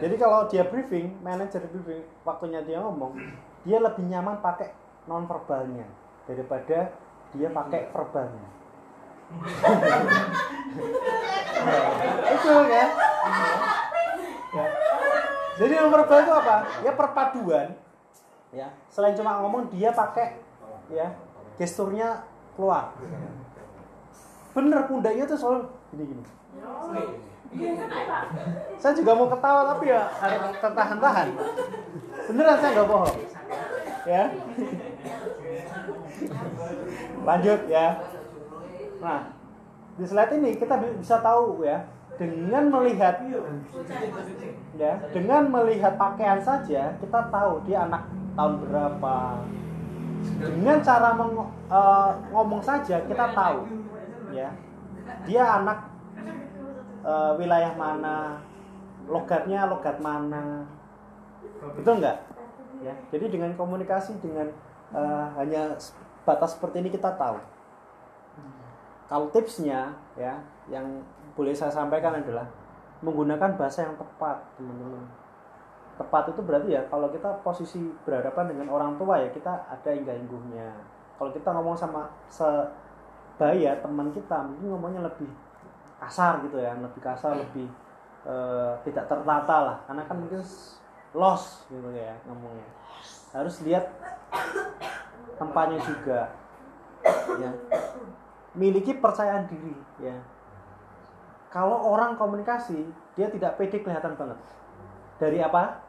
Jadi 0.01 0.17
kalau 0.17 0.49
dia 0.49 0.65
briefing, 0.69 1.13
manajer 1.21 1.65
briefing, 1.71 2.05
waktunya 2.25 2.61
dia 2.65 2.81
ngomong, 2.81 3.15
dia 3.63 3.79
lebih 3.81 4.05
nyaman 4.09 4.41
pakai 4.41 4.73
non 5.05 5.29
verbalnya 5.29 5.85
daripada 6.25 6.93
dia 7.37 7.49
pakai 7.53 7.93
verbalnya. 7.93 8.49
Itu 12.35 12.49
kan? 12.51 12.89
Ya. 14.55 14.65
Jadi 15.55 15.73
non 15.79 15.91
verbal 15.91 16.19
itu 16.23 16.33
apa? 16.35 16.57
Ya 16.83 16.93
perpaduan. 16.95 17.69
Ya, 18.55 18.71
selain 18.87 19.19
cuma 19.19 19.43
ngomong 19.43 19.67
dia 19.71 19.91
pakai 19.91 20.39
ya 20.87 21.11
gesturnya 21.59 22.23
keluar. 22.55 22.95
Bener 24.55 24.87
pundaknya 24.87 25.27
tuh 25.27 25.39
selalu 25.39 25.67
gini-gini. 25.91 26.23
Saya 28.79 28.95
juga 28.95 29.15
mau 29.15 29.27
ketawa 29.31 29.75
tapi 29.75 29.91
ya 29.91 30.07
harus 30.23 30.55
tertahan-tahan. 30.59 31.29
Beneran 32.31 32.59
saya 32.63 32.71
nggak 32.79 32.89
bohong. 32.91 33.19
Ya. 34.07 34.25
Lanjut 37.27 37.61
ya. 37.67 37.87
Nah, 39.05 39.29
di 40.01 40.05
slide 40.09 40.33
ini 40.41 40.57
kita 40.57 40.81
bi- 40.81 40.97
bisa 40.97 41.21
tahu 41.21 41.61
ya 41.61 41.85
dengan 42.17 42.73
melihat 42.73 43.21
ya 44.81 44.97
dengan 45.13 45.51
melihat 45.53 45.99
pakaian 46.01 46.41
saja 46.41 46.97
kita 46.97 47.21
tahu 47.29 47.61
dia 47.69 47.85
anak 47.85 48.09
tahun 48.33 48.65
berapa. 48.65 49.17
Dengan 50.25 50.81
cara 50.81 51.13
meng- 51.13 51.53
eh, 51.69 52.11
ngomong 52.33 52.65
saja 52.65 53.05
kita 53.05 53.27
tahu 53.37 53.69
ya 54.33 54.49
dia 55.29 55.45
anak 55.61 55.85
eh, 57.05 57.33
wilayah 57.37 57.77
mana 57.77 58.41
logatnya 59.05 59.69
logat 59.69 60.01
mana. 60.01 60.65
Betul 61.77 62.01
nggak? 62.01 62.19
Ya 62.81 62.95
jadi 63.13 63.29
dengan 63.29 63.53
komunikasi 63.53 64.17
dengan 64.25 64.49
eh, 64.97 65.27
hanya 65.37 65.77
batas 66.25 66.57
seperti 66.57 66.81
ini 66.81 66.89
kita 66.89 67.13
tahu 67.21 67.37
kalau 69.05 69.29
tipsnya 69.31 69.93
ya 70.17 70.39
yang 70.71 70.85
boleh 71.35 71.53
saya 71.53 71.69
sampaikan 71.71 72.17
adalah 72.17 72.47
menggunakan 73.05 73.59
bahasa 73.61 73.85
yang 73.85 73.97
tepat 74.01 74.41
teman-teman. 74.57 75.05
Tepat 75.95 76.35
itu 76.35 76.41
berarti 76.43 76.69
ya 76.75 76.83
kalau 76.89 77.13
kita 77.13 77.31
posisi 77.45 77.79
berhadapan 78.03 78.51
dengan 78.51 78.67
orang 78.73 78.97
tua 78.99 79.21
ya 79.21 79.29
kita 79.31 79.53
ada 79.69 79.91
inggah-ingguhnya. 79.93 80.73
Kalau 81.21 81.31
kita 81.31 81.49
ngomong 81.55 81.77
sama 81.79 82.11
sebaya 82.27 83.79
teman 83.79 84.11
kita 84.11 84.43
mungkin 84.43 84.75
ngomongnya 84.75 85.07
lebih 85.07 85.31
kasar 86.01 86.43
gitu 86.43 86.59
ya 86.59 86.75
lebih 86.75 86.99
kasar 86.99 87.39
lebih 87.39 87.69
eh, 88.27 88.73
tidak 88.89 89.05
tertata 89.07 89.57
lah. 89.63 89.77
Karena 89.87 90.03
kan 90.09 90.17
mungkin 90.19 90.41
s- 90.43 90.81
lost 91.15 91.69
gitu 91.71 91.93
ya 91.95 92.17
ngomongnya. 92.27 92.67
Harus 93.37 93.61
lihat 93.63 93.85
tempatnya 95.39 95.79
juga 95.83 96.31
ya 97.39 97.51
miliki 98.55 98.97
percayaan 98.99 99.47
diri. 99.51 99.75
Ya. 100.03 100.19
Kalau 101.51 101.95
orang 101.95 102.19
komunikasi 102.19 102.87
dia 103.15 103.31
tidak 103.31 103.59
pede 103.59 103.83
kelihatan 103.83 104.19
banget. 104.19 104.39
Dari 105.23 105.39
apa? 105.39 105.83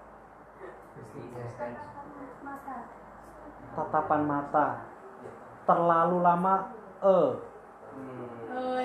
Tatapan 3.73 4.21
mata. 4.25 4.67
Terlalu 5.65 6.17
lama 6.21 6.55
eh 7.01 7.55
Oh, 8.55 8.79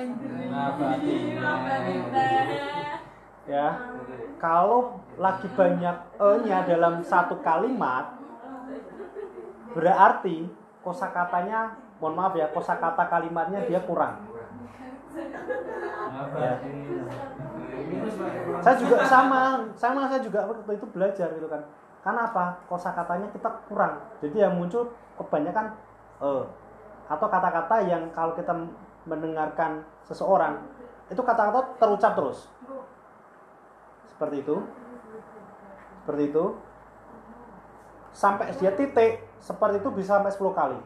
ya. 3.46 3.68
Kalau 4.40 4.98
lagi 5.14 5.46
banyak 5.52 5.96
e-nya 6.18 6.58
dalam 6.66 7.04
satu 7.06 7.38
kalimat 7.44 8.18
berarti 9.70 10.50
kosakatanya 10.82 11.78
mohon 12.00 12.16
maaf 12.16 12.32
ya 12.32 12.48
kosakata 12.50 13.04
kalimatnya 13.12 13.60
dia 13.68 13.80
kurang. 13.84 14.24
Ya. 16.40 16.54
saya 18.62 18.76
juga 18.78 18.96
sama 19.04 19.66
sama 19.76 20.06
saya 20.08 20.22
juga 20.24 20.48
waktu 20.48 20.72
itu 20.80 20.86
belajar 20.88 21.28
gitu 21.36 21.46
kan. 21.46 21.62
Karena 22.00 22.32
apa? 22.32 22.64
Kosakatanya 22.66 23.28
kita 23.36 23.48
kurang. 23.68 24.00
Jadi 24.24 24.40
yang 24.40 24.56
muncul 24.56 24.88
kebanyakan 25.20 25.76
eh 26.24 26.44
atau 27.10 27.26
kata-kata 27.26 27.76
yang 27.90 28.06
kalau 28.14 28.38
kita 28.38 28.54
mendengarkan 29.02 29.82
seseorang 30.06 30.62
itu 31.10 31.20
kata-kata 31.20 31.76
terucap 31.76 32.16
terus. 32.16 32.48
Seperti 34.08 34.40
itu. 34.40 34.56
Seperti 36.00 36.22
itu. 36.32 36.44
Sampai 38.14 38.54
dia 38.56 38.72
titik 38.74 39.26
seperti 39.40 39.80
itu 39.80 39.90
bisa 39.90 40.20
sampai 40.20 40.32
10 40.32 40.52
kali 40.52 40.78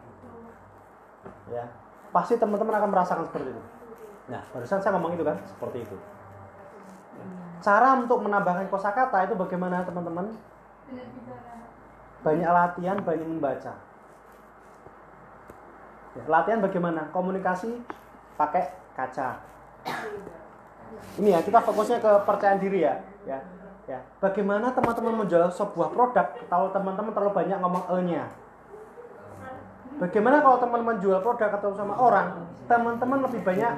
ya. 1.50 1.64
Pasti 2.14 2.38
teman-teman 2.38 2.78
akan 2.78 2.90
merasakan 2.92 3.24
seperti 3.26 3.50
itu. 3.50 3.62
Nah 4.30 4.42
barusan 4.54 4.80
saya 4.80 4.92
ngomong 4.96 5.18
itu 5.18 5.24
kan 5.26 5.36
seperti 5.44 5.84
itu. 5.84 5.96
Cara 7.64 7.96
untuk 7.96 8.20
menambahkan 8.20 8.68
kosakata 8.68 9.24
itu 9.24 9.34
bagaimana 9.34 9.82
teman-teman? 9.82 10.36
Banyak 12.20 12.50
latihan 12.50 12.98
banyak 13.00 13.28
membaca. 13.28 13.72
Ya, 16.14 16.24
latihan 16.30 16.60
bagaimana? 16.62 17.08
Komunikasi 17.10 17.82
pakai 18.36 18.70
kaca. 18.94 19.42
Ini 21.18 21.34
ya 21.34 21.40
kita 21.42 21.58
fokusnya 21.64 21.98
ke 21.98 22.12
percayaan 22.22 22.60
diri 22.62 22.86
ya. 22.86 22.94
Ya 23.24 23.40
ya. 23.88 24.00
Bagaimana 24.20 24.72
teman-teman 24.72 25.24
menjual 25.24 25.48
sebuah 25.52 25.92
produk 25.92 26.26
kalau 26.48 26.72
teman-teman 26.72 27.12
terlalu 27.12 27.32
banyak 27.36 27.58
ngomong 27.60 27.84
e-nya 28.00 28.24
bagaimana 30.02 30.42
kalau 30.42 30.56
teman-teman 30.58 30.98
jual 30.98 31.18
produk 31.22 31.50
atau 31.54 31.70
sama 31.78 31.94
orang 31.94 32.46
teman-teman 32.66 33.28
lebih 33.28 33.40
banyak 33.44 33.74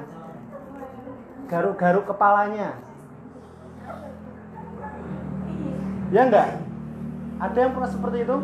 garuk-garuk 1.47 2.05
kepalanya? 2.07 2.75
Ya 6.11 6.23
enggak? 6.23 6.59
Ada 7.37 7.57
yang 7.67 7.71
pernah 7.75 7.91
seperti 7.91 8.17
itu? 8.23 8.37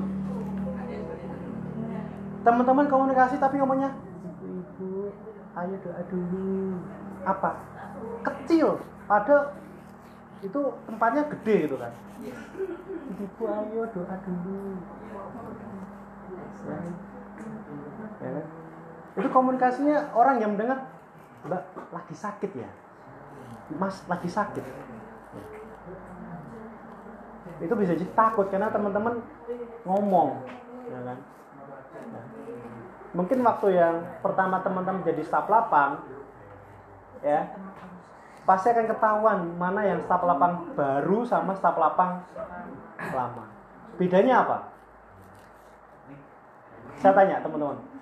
Teman-teman 2.43 2.85
komunikasi 2.91 3.39
tapi 3.39 3.55
ngomongnya 3.55 3.95
ibu-ibu 4.43 5.15
ayo 5.55 5.75
doa 5.79 6.01
dulu. 6.11 6.75
Apa? 7.23 7.51
Kecil. 8.27 8.83
Padahal 9.07 9.55
itu 10.43 10.59
tempatnya 10.83 11.23
gede 11.31 11.55
gitu 11.71 11.75
kan? 11.79 11.93
Ibu 13.15 13.43
ayo 13.47 13.81
doa 13.95 14.15
dulu. 14.27 14.75
Ya. 16.63 16.79
Ya 18.23 18.31
kan? 18.31 18.45
itu 19.13 19.29
komunikasinya 19.29 20.09
orang 20.17 20.41
yang 20.41 20.57
mendengar 20.57 20.89
mbak 21.45 21.61
lagi 21.93 22.15
sakit 22.17 22.51
ya? 22.57 22.69
Mas 23.77 24.01
lagi 24.09 24.25
sakit. 24.25 24.65
Itu 27.61 27.73
bisa 27.77 27.93
jadi 27.93 28.09
takut 28.17 28.49
karena 28.49 28.73
teman-teman 28.73 29.21
ngomong 29.85 30.41
ya 30.89 30.99
kan? 31.05 31.17
Nah, 32.09 32.25
mungkin 33.13 33.45
waktu 33.45 33.67
yang 33.77 33.95
pertama 34.25 34.65
teman-teman 34.65 35.05
jadi 35.05 35.21
staf 35.21 35.45
lapang 35.45 36.01
ya 37.21 37.53
pasti 38.43 38.67
akan 38.73 38.89
ketahuan 38.91 39.39
mana 39.55 39.87
yang 39.87 40.01
staf 40.03 40.25
lapang 40.25 40.73
baru 40.73 41.21
sama 41.23 41.53
staf 41.53 41.77
lapang 41.77 42.25
lama. 43.13 43.45
Bedanya 44.01 44.41
apa? 44.41 44.57
Saya 46.97 47.13
tanya 47.13 47.37
teman-teman 47.45 47.92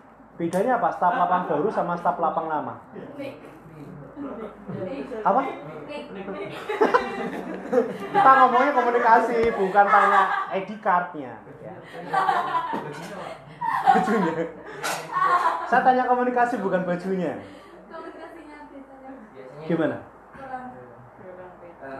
bedanya 0.41 0.81
apa? 0.81 0.89
Staf 0.97 1.13
lapang 1.13 1.45
baru 1.45 1.69
sama 1.69 1.93
staf 1.93 2.17
lapang 2.17 2.49
lama? 2.49 2.81
Apa? 5.21 5.41
Kita 7.85 8.31
ngomongnya 8.41 8.71
komunikasi 8.73 9.53
bukan 9.53 9.85
tanya 9.85 10.21
ID 10.49 10.69
cardnya. 10.81 11.37
Ya. 11.61 11.73
bajunya. 13.93 14.33
Saya 15.69 15.81
tanya 15.85 16.09
komunikasi 16.09 16.57
bukan 16.57 16.81
bajunya. 16.89 17.37
Komunikasinya 17.85 18.57
biasanya 18.73 19.11
Biasanya 19.37 19.67
gimana 19.69 19.97
eh, 21.81 21.97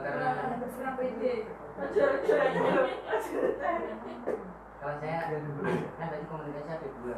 kalau 4.81 4.95
saya 4.97 5.17
kan 5.21 6.07
tadi 6.09 6.25
komunikasi 6.25 6.69
ada 6.73 6.87
dua 7.01 7.17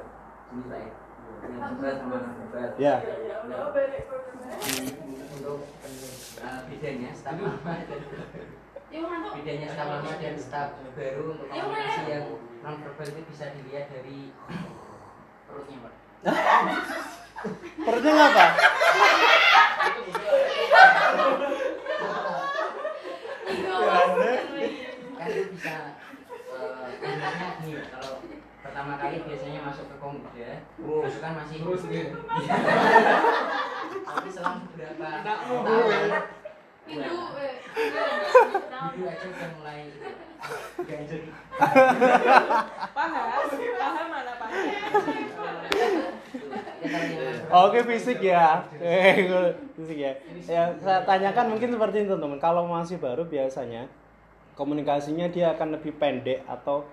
jenis 0.51 0.67
pak 0.67 1.02
ya 2.79 2.95
ya. 3.01 3.01
Bedanya 6.67 7.09
staf 7.15 7.37
lama. 7.39 7.73
Dan 8.91 9.03
bedanya 9.33 9.67
staf 9.71 9.87
lama 9.87 10.11
dan 10.19 10.35
staf 10.37 10.69
baru 10.93 11.23
untuk 11.37 11.47
komunikasi 11.49 12.01
yang 12.09 12.25
non 12.63 12.75
verbal 12.83 13.07
itu 13.11 13.21
bisa 13.31 13.45
dilihat 13.55 13.87
dari 13.91 14.31
perutnya 15.47 15.77
pak. 15.83 15.93
Perutnya 17.83 18.11
ngapa 18.15 18.45
kan 19.83 19.91
itu 25.27 25.43
bisa 25.51 25.75
eh, 26.63 27.15
Pak, 27.19 27.53
kalau 27.91 28.13
pertama 28.63 28.95
kali 28.95 29.19
biasanya 29.27 29.59
masuk 29.67 29.85
ke 29.91 29.95
komuda 29.99 30.31
terus. 30.79 31.15
kan 31.19 31.31
masih 31.35 31.57
terus 31.59 31.81
tapi 34.07 34.29
selang 34.31 34.63
beberapa 34.71 35.07
tahun 35.21 35.63
Hindu, 36.83 37.15
eh. 37.39 37.63
Dulu 37.63 39.07
aja 39.07 39.23
udah 39.23 39.49
mulai 39.55 39.87
jadi 40.83 41.31
Paham? 42.91 43.27
Paham 43.79 44.05
mana 44.11 44.33
paham? 44.35 44.63
Oke 47.53 47.79
fisik 47.87 48.19
ya, 48.19 48.67
eh 48.83 49.29
fisik 49.79 49.97
ya. 49.97 50.11
Ya 50.43 50.63
saya 50.83 51.07
tanyakan 51.07 51.55
mungkin 51.55 51.71
seperti 51.71 52.03
itu 52.03 52.19
teman. 52.19 52.41
Kalau 52.41 52.67
masih 52.67 52.99
baru 52.99 53.23
biasanya 53.23 53.87
komunikasinya 54.59 55.31
dia 55.31 55.55
akan 55.55 55.79
lebih 55.79 55.95
pendek 55.95 56.43
atau 56.49 56.83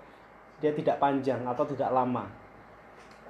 dia 0.61 0.71
tidak 0.71 1.01
panjang 1.01 1.41
atau 1.43 1.65
tidak 1.65 1.89
lama. 1.89 2.29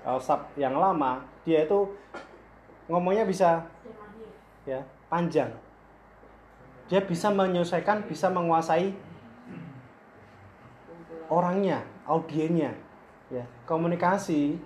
Kalau 0.03 0.19
sub 0.19 0.41
yang 0.59 0.75
lama 0.75 1.23
dia 1.47 1.63
itu 1.63 1.87
ngomongnya 2.91 3.23
bisa 3.23 3.63
ya 4.67 4.83
panjang. 5.07 5.49
Dia 6.91 6.99
bisa 6.99 7.31
menyelesaikan, 7.31 8.03
bisa 8.03 8.27
menguasai 8.27 8.91
orangnya, 11.31 11.87
audiennya. 12.03 12.75
Ya, 13.31 13.47
komunikasi 13.63 14.59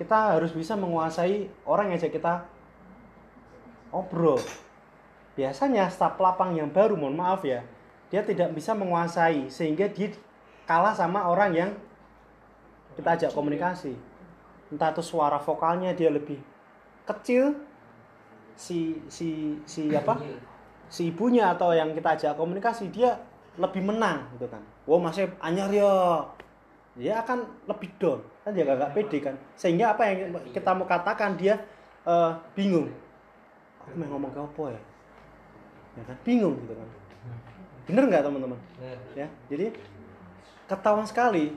kita 0.00 0.40
harus 0.40 0.56
bisa 0.56 0.72
menguasai 0.72 1.52
orang 1.68 1.92
yang 1.92 2.00
kita 2.00 2.48
obrol. 3.92 4.40
Biasanya 5.36 5.92
staf 5.92 6.16
lapang 6.16 6.56
yang 6.56 6.72
baru, 6.72 6.96
mohon 6.96 7.12
maaf 7.12 7.44
ya, 7.44 7.60
dia 8.08 8.24
tidak 8.24 8.56
bisa 8.56 8.72
menguasai 8.72 9.52
sehingga 9.52 9.84
dia 9.92 10.16
kalah 10.64 10.96
sama 10.96 11.28
orang 11.28 11.52
yang 11.52 11.70
kita 12.96 13.08
ajak 13.14 13.30
komunikasi. 13.36 13.92
Entah 14.72 14.90
itu 14.90 15.04
suara 15.04 15.38
vokalnya 15.38 15.94
dia 15.94 16.10
lebih 16.10 16.40
kecil, 17.06 17.54
si 18.58 18.98
si 19.06 19.60
si 19.68 19.92
apa? 19.94 20.18
Si 20.90 21.12
ibunya 21.12 21.54
atau 21.54 21.70
yang 21.76 21.92
kita 21.92 22.16
ajak 22.18 22.32
komunikasi 22.34 22.90
dia 22.90 23.14
lebih 23.60 23.84
menang 23.84 24.26
gitu 24.34 24.48
kan. 24.50 24.62
Wah 24.88 24.98
masih 24.98 25.30
anyar 25.38 25.70
ya. 25.70 26.24
Dia 26.96 27.20
akan 27.20 27.68
lebih 27.68 27.92
down 28.00 28.24
kan 28.40 28.54
dia 28.56 28.64
gak 28.64 28.94
pede 28.96 29.18
kan. 29.20 29.34
Sehingga 29.58 29.92
apa 29.92 30.08
yang 30.08 30.32
kita 30.54 30.70
mau 30.72 30.88
katakan 30.88 31.36
dia 31.36 31.60
eh, 32.08 32.32
bingung. 32.56 32.88
Aku 33.84 33.94
mau 34.00 34.16
ngomong 34.16 34.32
ke 34.32 34.40
apa 34.40 34.64
ya? 34.72 34.82
Ya 35.96 36.02
kan 36.08 36.16
bingung 36.24 36.54
gitu 36.64 36.74
kan. 36.74 36.88
Bener 37.86 38.02
nggak 38.10 38.22
teman-teman? 38.26 38.58
Ya, 39.14 39.30
jadi 39.46 39.70
ketahuan 40.66 41.06
sekali 41.06 41.54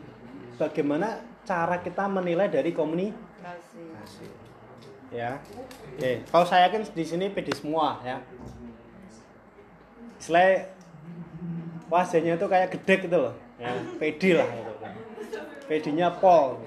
bagaimana 0.59 1.23
cara 1.47 1.79
kita 1.79 2.05
menilai 2.11 2.51
dari 2.51 2.75
komunikasi. 2.75 4.27
Ya, 5.09 5.41
oke. 5.95 6.27
Kalau 6.27 6.45
saya 6.45 6.69
yakin 6.69 6.85
di 6.93 7.05
sini 7.07 7.31
pede 7.31 7.55
semua 7.55 7.97
ya. 8.03 8.21
Selain 10.19 10.67
wajahnya 11.89 12.37
itu 12.37 12.45
kayak 12.45 12.69
gede 12.75 13.09
gitu 13.09 13.17
loh, 13.17 13.33
ya 13.57 13.71
pede 13.97 14.37
lah 14.37 14.45
gitu. 14.51 14.73
Pedenya 15.69 16.09
pol, 16.17 16.65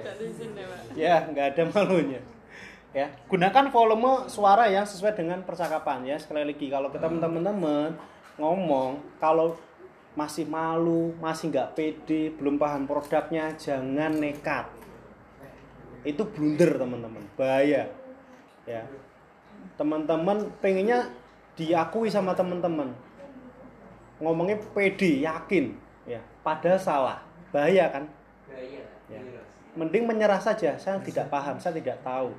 ya 0.94 1.26
nggak 1.26 1.46
ada 1.54 1.62
malunya. 1.74 2.22
Ya, 2.94 3.10
gunakan 3.26 3.72
volume 3.72 4.30
suara 4.30 4.70
yang 4.70 4.86
sesuai 4.86 5.18
dengan 5.18 5.42
percakapan 5.42 6.06
ya. 6.06 6.16
Sekali 6.22 6.46
lagi 6.46 6.66
kalau 6.70 6.86
kita 6.86 7.10
teman-teman 7.10 7.98
ngomong 8.38 9.02
kalau 9.18 9.58
masih 10.12 10.44
malu, 10.44 11.16
masih 11.16 11.48
nggak 11.48 11.72
pede, 11.72 12.32
belum 12.36 12.60
paham 12.60 12.84
produknya, 12.84 13.56
jangan 13.56 14.12
nekat. 14.12 14.68
Itu 16.04 16.28
blunder 16.28 16.76
teman-teman, 16.76 17.24
bahaya. 17.38 17.88
Ya, 18.68 18.86
teman-teman 19.80 20.52
pengennya 20.60 21.08
diakui 21.56 22.12
sama 22.12 22.36
teman-teman. 22.36 22.92
Ngomongnya 24.20 24.60
pede, 24.76 25.24
yakin, 25.24 25.74
ya. 26.04 26.20
Padahal 26.44 26.78
salah, 26.78 27.18
bahaya 27.50 27.88
kan? 27.90 28.04
Ya. 29.08 29.20
Mending 29.72 30.04
menyerah 30.04 30.38
saja, 30.38 30.76
saya 30.76 31.00
tidak 31.00 31.32
paham, 31.32 31.56
saya 31.56 31.80
tidak 31.80 31.96
tahu. 32.04 32.36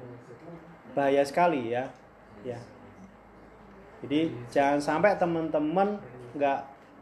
Bahaya 0.94 1.26
sekali 1.26 1.74
ya. 1.74 1.90
Ya. 2.46 2.62
Jadi 4.06 4.30
jangan 4.54 4.78
sampai 4.78 5.18
teman-teman 5.18 5.98
nggak 6.38 6.60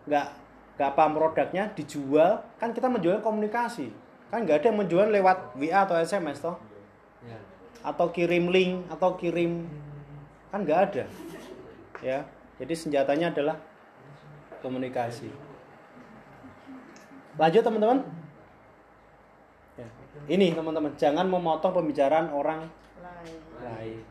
nggak 0.07 0.27
nggak 0.75 0.91
paham 0.97 1.13
produknya 1.13 1.69
dijual 1.75 2.41
kan 2.57 2.71
kita 2.71 2.87
menjual 2.87 3.19
komunikasi. 3.19 3.91
Kan 4.31 4.47
nggak 4.47 4.63
ada 4.63 4.67
yang 4.71 4.79
menjual 4.79 5.07
lewat 5.11 5.53
WA 5.59 5.83
atau 5.83 5.95
SMS 5.99 6.39
toh. 6.39 6.57
Ya. 7.21 7.37
atau 7.85 8.09
kirim 8.09 8.49
link 8.49 8.89
atau 8.89 9.13
kirim 9.13 9.69
kan 10.49 10.65
nggak 10.65 10.79
ada. 10.89 11.03
Ya 12.01 12.25
jadi 12.57 12.73
senjatanya 12.73 13.33
adalah 13.33 13.57
komunikasi. 14.61 15.29
Lanjut 17.37 17.61
teman-teman. 17.65 18.05
Ya. 19.77 19.87
ini 20.29 20.53
teman-teman. 20.53 20.93
Jangan 20.97 21.25
memotong 21.25 21.73
pembicaraan 21.73 22.29
orang 22.29 22.69
lain. 23.61 24.01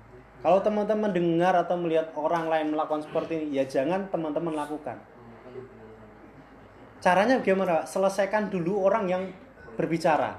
Kalau 0.41 0.59
teman-teman 0.65 1.13
dengar 1.13 1.53
atau 1.53 1.77
melihat 1.77 2.17
orang 2.17 2.49
lain 2.49 2.73
melakukan 2.73 3.05
seperti 3.05 3.45
ini 3.45 3.61
ya 3.61 3.65
jangan 3.69 4.09
teman-teman 4.09 4.57
lakukan 4.57 4.97
caranya 7.01 7.41
bagaimana? 7.41 7.89
Selesaikan 7.89 8.53
dulu 8.53 8.85
orang 8.85 9.09
yang 9.09 9.23
berbicara. 9.75 10.37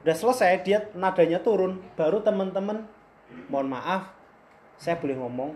Udah 0.00 0.16
selesai 0.16 0.64
dia 0.64 0.88
nadanya 0.96 1.42
turun 1.44 1.82
baru 1.92 2.24
teman-teman 2.24 2.88
mohon 3.52 3.68
maaf 3.68 4.08
saya 4.80 4.96
boleh 4.96 5.18
ngomong. 5.18 5.52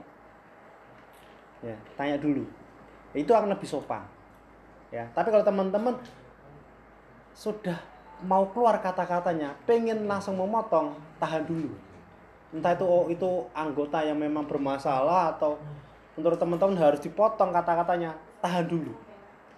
Ya 1.64 1.78
tanya 1.96 2.20
dulu. 2.20 2.44
Itu 3.16 3.32
akan 3.32 3.56
lebih 3.56 3.64
sopan. 3.64 4.04
Ya 4.92 5.08
tapi 5.16 5.32
kalau 5.32 5.46
teman-teman 5.46 5.96
sudah 7.32 7.80
mau 8.20 8.46
keluar 8.52 8.78
kata-katanya 8.84 9.56
pengen 9.64 10.04
langsung 10.04 10.36
memotong 10.36 10.92
tahan 11.16 11.48
dulu. 11.48 11.72
Entah 12.54 12.76
itu 12.76 12.84
oh, 12.86 13.08
itu 13.10 13.48
anggota 13.56 14.04
yang 14.04 14.20
memang 14.20 14.44
bermasalah 14.46 15.34
atau 15.34 15.58
menurut 16.14 16.38
teman-teman 16.38 16.78
harus 16.78 17.02
dipotong 17.02 17.50
kata-katanya 17.50 18.14
tahan 18.38 18.68
dulu 18.70 18.94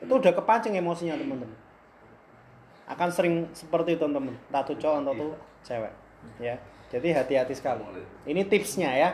itu 0.01 0.13
udah 0.13 0.33
kepancing 0.33 0.77
emosinya 0.77 1.17
teman-teman. 1.17 1.57
Akan 2.87 3.09
sering 3.11 3.49
seperti 3.57 3.97
itu 3.97 4.03
teman-teman. 4.05 4.37
Entah 4.53 4.63
itu 4.69 4.75
cowok 4.79 4.97
atau 5.03 5.15
tuh 5.17 5.33
cewek 5.67 5.93
ya. 6.39 6.55
Jadi 6.87 7.09
hati-hati 7.11 7.55
sekali. 7.57 7.83
Ini 8.29 8.47
tipsnya 8.47 8.91
ya. 8.95 9.11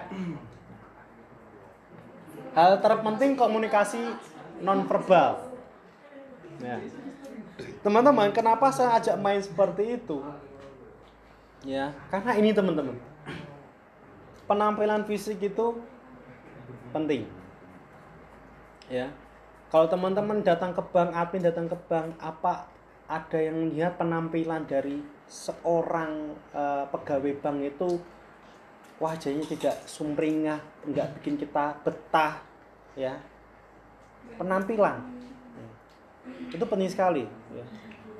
Hal 2.52 2.84
terpenting 2.84 3.32
komunikasi 3.32 4.12
nonverbal. 4.60 5.48
Ya. 6.60 6.76
Teman-teman 7.80 8.28
kenapa 8.34 8.68
saya 8.68 9.00
ajak 9.00 9.16
main 9.16 9.40
seperti 9.40 9.96
itu? 9.96 10.20
Ya 11.64 11.96
karena 12.12 12.36
ini 12.36 12.52
teman-teman. 12.52 12.98
Penampilan 14.44 15.08
fisik 15.08 15.40
itu 15.40 15.80
penting. 16.92 17.24
Ya 18.92 19.08
kalau 19.72 19.88
teman-teman 19.88 20.44
datang 20.44 20.76
ke 20.76 20.84
bank 20.92 21.16
admin 21.16 21.48
datang 21.48 21.64
ke 21.64 21.72
bank 21.88 22.12
apa 22.20 22.68
ada 23.08 23.38
yang 23.40 23.56
melihat 23.56 23.96
penampilan 23.96 24.68
dari 24.68 25.00
seorang 25.24 26.36
eh, 26.52 26.84
pegawai 26.92 27.32
bank 27.40 27.58
itu 27.64 27.96
wajahnya 29.00 29.48
tidak 29.48 29.80
sumringah 29.88 30.60
nggak 30.84 31.08
bikin 31.16 31.40
kita 31.40 31.80
betah 31.80 32.44
ya? 32.92 33.16
Penampilan. 34.36 35.08
Itu 36.52 36.68
penting 36.68 36.92
sekali 36.92 37.24
ya. 37.56 37.64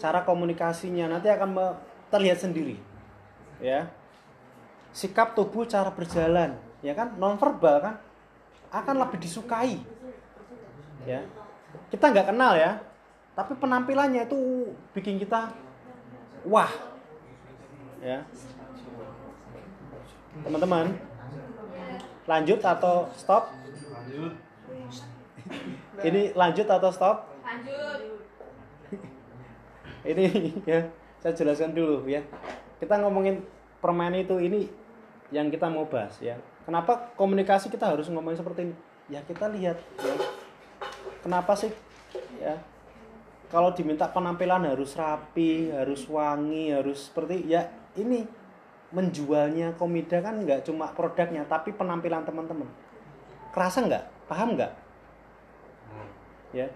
cara 0.00 0.24
komunikasinya 0.24 1.07
nanti 1.07 1.28
akan 1.28 1.76
terlihat 2.09 2.40
sendiri 2.40 2.80
ya. 3.61 3.92
Sikap 4.96 5.36
tubuh 5.36 5.68
cara 5.68 5.92
berjalan 5.92 6.57
ya 6.80 6.96
kan? 6.96 7.12
Nonverbal 7.20 7.76
kan? 7.84 7.94
Akan 8.72 8.96
lebih 8.96 9.20
disukai 9.20 9.84
ya 11.05 11.20
kita 11.91 12.12
nggak 12.12 12.29
kenal 12.33 12.57
ya 12.57 12.81
tapi 13.33 13.57
penampilannya 13.57 14.29
itu 14.29 14.68
bikin 14.93 15.16
kita 15.16 15.49
wah. 16.45 16.68
Ya. 18.05 18.27
Teman-teman 20.45 20.97
lanjut 22.29 22.61
atau 22.61 23.09
stop? 23.16 23.49
Ini 26.03 26.37
lanjut 26.37 26.66
atau 26.68 26.91
stop? 26.93 27.16
Lanjut. 27.41 28.01
ini 30.12 30.53
ya 30.68 30.93
saya 31.25 31.33
jelaskan 31.33 31.73
dulu 31.73 32.05
ya. 32.05 32.20
Kita 32.77 33.01
ngomongin 33.01 33.41
permainan 33.81 34.29
itu 34.29 34.37
ini 34.43 34.68
yang 35.33 35.49
kita 35.49 35.73
mau 35.73 35.89
bahas 35.89 36.20
ya. 36.20 36.37
Kenapa 36.68 37.16
komunikasi 37.16 37.73
kita 37.73 37.89
harus 37.89 38.12
ngomongin 38.12 38.37
seperti 38.37 38.61
ini? 38.68 38.77
Ya 39.09 39.25
kita 39.25 39.49
lihat 39.49 39.81
ya 40.05 40.41
kenapa 41.23 41.57
sih? 41.57 41.73
Ya. 42.43 42.59
Kalau 43.49 43.73
diminta 43.73 44.09
penampilan 44.09 44.64
harus 44.64 44.97
rapi 44.97 45.73
harus 45.73 46.09
wangi 46.09 46.73
harus 46.73 47.12
seperti 47.12 47.45
ya 47.45 47.68
ini 48.01 48.25
menjualnya 48.93 49.77
komida 49.77 50.20
kan 50.25 50.41
nggak 50.41 50.68
cuma 50.68 50.93
produknya 50.93 51.49
tapi 51.49 51.73
penampilan 51.73 52.27
teman-teman. 52.27 52.68
Kerasa 53.55 53.85
nggak? 53.85 54.05
Paham 54.29 54.57
nggak? 54.57 54.73
Ya. 56.53 56.68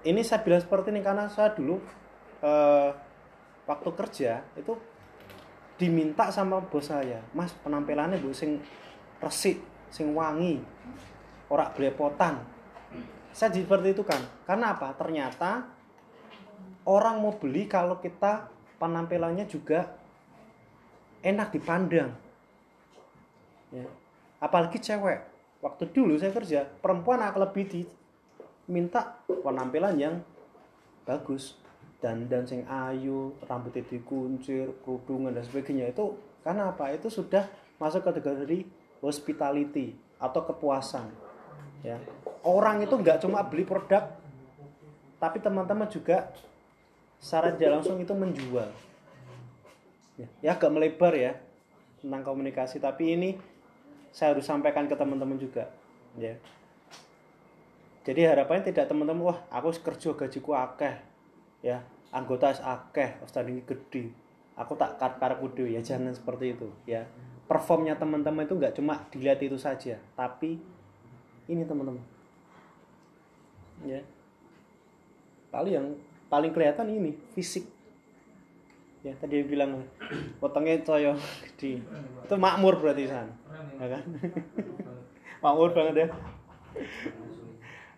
Ini 0.00 0.24
saya 0.24 0.40
bilang 0.40 0.62
seperti 0.64 0.90
ini 0.90 1.04
karena 1.04 1.28
saya 1.28 1.52
dulu 1.52 1.76
eh, 2.40 2.90
waktu 3.68 3.90
kerja 3.94 4.42
itu 4.58 4.74
diminta 5.80 6.28
sama 6.28 6.60
bos 6.60 6.92
saya 6.92 7.24
mas 7.32 7.56
penampilannya 7.64 8.20
bu 8.20 8.36
sing 8.36 8.60
resik 9.16 9.64
sing 9.88 10.12
wangi 10.12 10.60
ora 11.48 11.72
belepotan 11.72 12.36
saya 13.30 13.54
seperti 13.54 13.94
itu 13.94 14.02
kan. 14.02 14.20
Karena 14.46 14.74
apa? 14.74 14.90
Ternyata 14.98 15.66
orang 16.86 17.22
mau 17.22 17.34
beli 17.38 17.70
kalau 17.70 17.98
kita 18.02 18.50
penampilannya 18.82 19.46
juga 19.46 19.86
enak 21.22 21.48
dipandang. 21.54 22.10
Ya. 23.70 23.86
apalagi 24.42 24.82
cewek. 24.82 25.22
Waktu 25.62 25.94
dulu 25.94 26.18
saya 26.18 26.34
kerja 26.34 26.66
perempuan 26.80 27.22
akan 27.22 27.46
lebih 27.46 27.70
diminta 27.70 29.22
penampilan 29.28 29.94
yang 30.00 30.14
bagus. 31.06 31.54
Dan 32.00 32.32
dan 32.32 32.48
sing 32.48 32.64
ayu 32.64 33.36
rambutnya 33.44 33.84
dikuncir 33.84 34.72
kerudungan 34.80 35.36
dan 35.36 35.44
sebagainya. 35.44 35.92
Itu 35.92 36.16
karena 36.40 36.72
apa? 36.72 36.88
Itu 36.96 37.12
sudah 37.12 37.44
masuk 37.76 38.00
kategori 38.08 38.64
hospitality 39.04 39.92
atau 40.16 40.40
kepuasan 40.48 41.29
ya. 41.84 41.96
Orang 42.40 42.80
itu 42.80 42.94
nggak 42.96 43.20
cuma 43.20 43.44
beli 43.44 43.68
produk 43.68 44.16
tapi 45.20 45.36
teman-teman 45.44 45.84
juga 45.92 46.32
secara 47.20 47.52
tidak 47.52 47.80
langsung 47.80 48.00
itu 48.00 48.16
menjual. 48.16 48.68
Ya, 50.16 50.28
ya 50.40 50.50
agak 50.56 50.72
melebar 50.72 51.12
ya 51.12 51.36
tentang 52.00 52.24
komunikasi 52.24 52.80
tapi 52.80 53.16
ini 53.16 53.30
saya 54.10 54.32
harus 54.32 54.48
sampaikan 54.48 54.88
ke 54.88 54.96
teman-teman 54.96 55.36
juga 55.36 55.68
ya. 56.16 56.34
Jadi 58.00 58.24
harapannya 58.24 58.72
tidak 58.72 58.88
teman-teman 58.88 59.28
wah 59.28 59.38
aku 59.52 59.76
kerja 59.76 60.16
gajiku 60.16 60.56
akeh 60.56 60.96
ya 61.60 61.84
anggota 62.10 62.48
akeh 62.56 63.20
standing 63.28 63.60
gede 63.68 64.08
aku 64.56 64.72
tak 64.76 64.96
karep 64.96 65.40
dhewe 65.52 65.76
ya 65.76 65.80
jangan 65.84 66.16
seperti 66.16 66.56
itu 66.56 66.68
ya. 66.88 67.04
Performnya 67.44 67.98
teman-teman 68.00 68.48
itu 68.48 68.56
nggak 68.56 68.80
cuma 68.80 69.04
dilihat 69.12 69.44
itu 69.44 69.60
saja 69.60 70.00
tapi 70.16 70.56
ini 71.50 71.66
teman-teman. 71.66 72.02
Ya. 73.82 74.00
Paling 75.50 75.72
yang 75.74 75.86
paling 76.30 76.54
kelihatan 76.54 76.86
ini 76.86 77.18
fisik. 77.34 77.66
Ya 79.02 79.16
tadi 79.18 79.42
bilang 79.42 79.82
potongnya 80.38 80.78
coyo 80.86 81.18
gede. 81.42 81.82
Itu 82.22 82.34
makmur 82.38 82.78
berarti 82.78 83.10
san. 83.10 83.34
Ya 83.82 83.98
kan? 83.98 84.04
Makmur 85.44 85.72
banget 85.72 85.94
ya. 86.04 86.08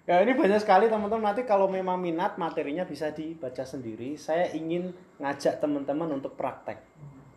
Ya 0.06 0.22
ini 0.22 0.34
banyak 0.34 0.62
sekali 0.62 0.86
teman-teman. 0.86 1.34
Nanti 1.34 1.42
kalau 1.42 1.66
memang 1.66 1.98
minat 1.98 2.38
materinya 2.38 2.86
bisa 2.86 3.10
dibaca 3.10 3.66
sendiri. 3.66 4.14
Saya 4.14 4.54
ingin 4.54 4.94
ngajak 5.18 5.58
teman-teman 5.58 6.18
untuk 6.22 6.38
praktek 6.38 6.78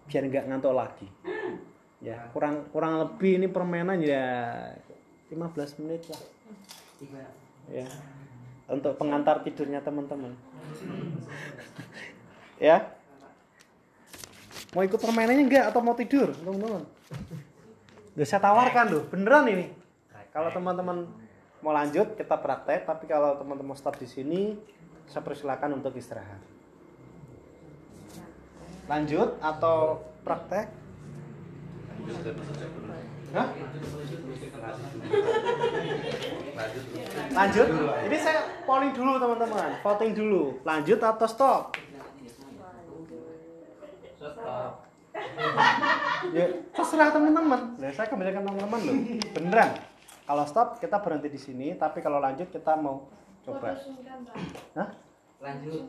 biar 0.05 0.23
nggak 0.29 0.45
ngantuk 0.49 0.73
lagi. 0.73 1.07
Ya 2.01 2.29
kurang 2.29 2.69
kurang 2.69 3.01
lebih 3.01 3.41
ini 3.41 3.47
permainan 3.49 3.97
ya 3.97 4.25
15 5.29 5.81
menit 5.81 6.03
lah. 6.09 6.21
Ya. 7.71 7.87
Untuk 8.69 8.97
pengantar 8.97 9.41
tidurnya 9.41 9.81
teman-teman. 9.81 10.33
Ya. 12.61 12.93
Mau 14.73 14.83
ikut 14.83 14.99
permainannya 14.99 15.45
enggak? 15.45 15.65
Atau 15.71 15.81
mau 15.81 15.97
tidur? 15.97 16.33
Teman-teman. 16.33 16.83
Udah 18.15 18.27
saya 18.27 18.41
tawarkan 18.41 18.85
loh. 18.93 19.03
Beneran 19.09 19.49
ini. 19.49 19.71
Kalau 20.35 20.51
teman-teman 20.51 21.07
mau 21.63 21.73
lanjut 21.73 22.13
kita 22.17 22.37
praktek. 22.37 22.85
Tapi 22.85 23.05
kalau 23.09 23.37
teman-teman 23.39 23.75
stop 23.77 23.97
di 23.97 24.07
sini 24.07 24.41
saya 25.09 25.21
persilakan 25.21 25.81
untuk 25.81 25.93
istirahat. 25.97 26.41
Lanjut 28.85 29.41
atau 29.41 30.05
praktek 30.21 30.69
Hah? 33.33 33.47
Lanjut. 37.35 37.67
Ini 38.05 38.17
saya 38.21 38.41
polling 38.67 38.91
dulu 38.93 39.11
teman-teman, 39.17 39.69
voting 39.81 40.11
dulu. 40.13 40.43
Lanjut 40.61 40.99
atau 41.01 41.27
stop? 41.27 41.61
Stop. 44.15 44.73
Ya, 46.35 46.45
terserah 46.75 47.09
teman-teman. 47.13 47.79
Nah, 47.79 47.91
saya 47.93 48.07
kembalikan 48.11 48.43
teman-teman 48.43 48.79
loh. 48.83 48.95
Beneran. 49.31 49.71
Kalau 50.25 50.43
stop 50.49 50.81
kita 50.81 50.97
berhenti 50.99 51.29
di 51.29 51.39
sini, 51.39 51.67
tapi 51.77 52.01
kalau 52.01 52.17
lanjut 52.17 52.49
kita 52.49 52.73
mau 52.75 53.07
coba. 53.45 53.77
Hah? 54.73 54.89
Lanjut. 55.39 55.81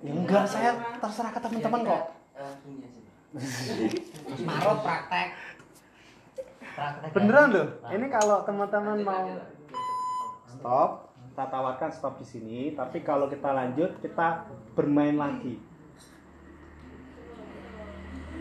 Ya 0.00 0.12
enggak, 0.16 0.44
saya 0.48 0.70
terserah 0.96 1.30
ke 1.30 1.40
teman-teman 1.44 1.80
kok. 1.84 2.02
Eh, 2.32 2.52
gini 2.64 2.84
aja. 2.88 3.00
Mas 3.32 4.40
Marot 4.44 4.78
praktek. 4.80 5.28
Praktek. 6.72 7.10
Beneran 7.12 7.46
loh. 7.52 7.66
Ini 7.92 8.06
kalau 8.08 8.38
teman-teman 8.48 8.98
mau 9.04 9.26
stop, 10.48 10.90
kita 11.32 11.44
tawarkan 11.48 11.90
stop 11.92 12.14
di 12.20 12.26
sini, 12.26 12.60
tapi 12.72 13.04
kalau 13.04 13.28
kita 13.28 13.52
lanjut 13.52 14.00
kita 14.00 14.48
bermain 14.76 15.16
lagi. 15.16 15.60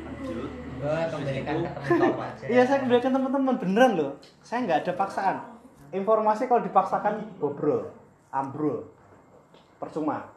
Lanjut. 0.08 0.50
Oh. 0.50 0.58
Iya, 2.50 2.66
saya 2.66 2.82
kembalikan 2.82 3.14
teman-teman 3.14 3.56
beneran 3.62 3.92
loh. 4.02 4.12
Saya 4.42 4.66
nggak 4.66 4.80
ada 4.82 4.94
paksaan. 4.98 5.38
Informasi 5.94 6.50
kalau 6.50 6.66
dipaksakan 6.66 7.38
bobrol, 7.38 7.94
ambrol, 8.34 8.90
percuma. 9.78 10.34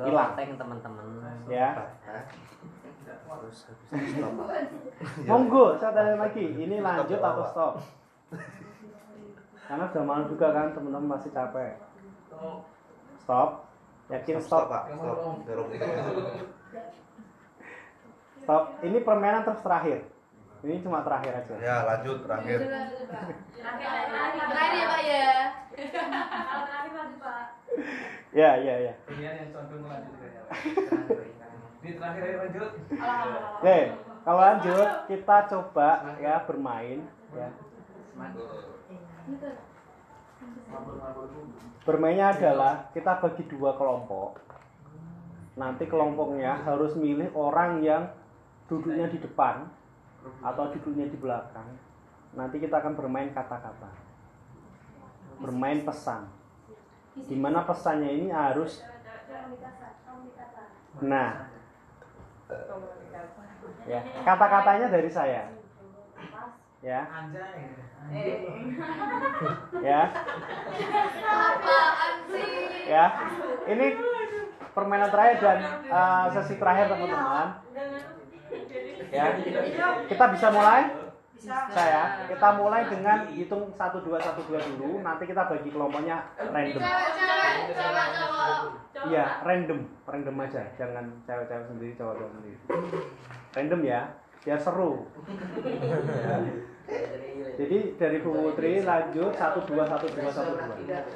Hilang. 0.00 0.32
teman-teman. 0.38 1.04
Ya. 1.50 1.76
Habis 3.04 3.68
itu 3.68 3.96
stop. 4.16 4.32
Monggo, 5.28 5.76
saya 5.76 5.92
tanya 5.92 6.14
lagi, 6.28 6.44
ini 6.54 6.80
lanjut 6.80 7.20
atau 7.20 7.44
stop? 7.50 7.72
Karena 9.64 9.84
udah 9.88 10.04
malam 10.04 10.26
juga 10.28 10.52
kan, 10.52 10.76
teman-teman 10.76 11.16
masih 11.16 11.30
capek. 11.32 11.80
Stop. 13.24 13.50
Yakin 14.12 14.36
Stop, 14.36 14.68
stop? 14.68 14.72
Pak. 14.72 14.82
Stop. 14.92 15.16
Stop. 18.44 18.62
Ini 18.84 18.98
permainan 19.00 19.48
terus 19.48 19.64
terakhir. 19.64 20.04
Ini 20.64 20.80
cuma 20.80 21.04
terakhir 21.04 21.32
aja. 21.44 21.54
Ya, 21.60 21.76
lanjut 21.84 22.24
terakhir. 22.24 22.58
Terakhir 22.60 23.88
ya 24.72 24.84
Pak 24.88 25.00
ya. 25.04 25.28
Terakhir 25.76 26.92
lanjut 26.92 27.20
Pak. 27.20 27.44
Ya, 28.32 28.50
ya, 28.60 28.74
ya. 28.80 28.92
Ini 29.12 29.22
yang 29.24 29.52
contoh 29.52 29.76
melanjutkan 29.84 30.28
ya. 30.36 30.42
Ini 31.84 32.00
terakhir 32.00 32.22
ayo 32.24 32.36
lanjut. 32.40 32.70
Oke, 33.60 33.78
kalau 34.24 34.40
lanjut 34.40 34.88
kita 35.04 35.36
coba 35.52 35.88
ya 36.16 36.40
bermain 36.48 37.04
ya. 37.36 37.48
Bermainnya 41.84 42.32
adalah 42.32 42.88
kita 42.96 43.20
bagi 43.20 43.44
dua 43.52 43.76
kelompok. 43.76 44.40
Nanti 45.60 45.84
kelompoknya 45.84 46.64
harus 46.64 46.96
milih 46.96 47.28
orang 47.36 47.84
yang 47.84 48.08
duduknya 48.64 49.04
di 49.12 49.20
depan 49.20 49.68
atau 50.40 50.72
duduknya 50.72 51.04
di 51.12 51.20
belakang. 51.20 51.68
Nanti 52.32 52.64
kita 52.64 52.80
akan 52.80 52.96
bermain 52.96 53.28
kata-kata. 53.36 53.92
Bermain 55.36 55.84
pesan. 55.84 56.32
Di 57.12 57.36
mana 57.36 57.60
pesannya 57.68 58.08
ini 58.08 58.32
harus 58.32 58.80
Nah, 61.02 61.53
ya 63.84 64.00
kata-katanya 64.24 64.86
dari 64.92 65.10
saya. 65.10 65.48
Ya, 66.84 67.00
ya. 69.80 70.00
Ya. 72.84 73.04
Ini 73.64 73.86
permainan 74.76 75.08
terakhir 75.08 75.40
dan 75.40 75.58
uh, 75.88 76.28
sesi 76.36 76.60
terakhir 76.60 76.92
teman-teman. 76.92 77.64
Ya. 79.08 79.40
Kita 80.12 80.24
bisa 80.36 80.52
mulai 80.52 81.03
saya 81.42 82.24
kita 82.30 82.48
mulai 82.56 82.86
dengan 82.86 83.26
hitung 83.34 83.74
1 83.74 83.76
2 83.76 84.06
1 84.06 84.48
2 84.48 84.68
dulu. 84.74 85.02
Nanti 85.02 85.24
kita 85.26 85.50
bagi 85.50 85.68
kelompoknya 85.70 86.22
random. 86.38 86.82
Iya 89.10 89.24
random. 89.42 89.80
Random 90.06 90.36
aja. 90.40 90.62
Jangan 90.78 91.04
cewek-cewek 91.26 91.66
sendiri 91.68 91.92
cowok-cowok 91.98 92.30
sendiri. 92.38 92.56
Random 93.52 93.80
ya? 93.82 94.00
Biar 94.44 94.60
seru. 94.60 95.08
Ya. 96.84 97.56
jadi 97.56 97.96
dari 97.96 98.20
Bu 98.20 98.30
Putri 98.36 98.84
lanjut. 98.84 99.32
1 99.32 99.40
2 99.40 99.72
1 99.72 99.72
2 99.72 100.20
1 100.20 100.34
2 100.84 101.14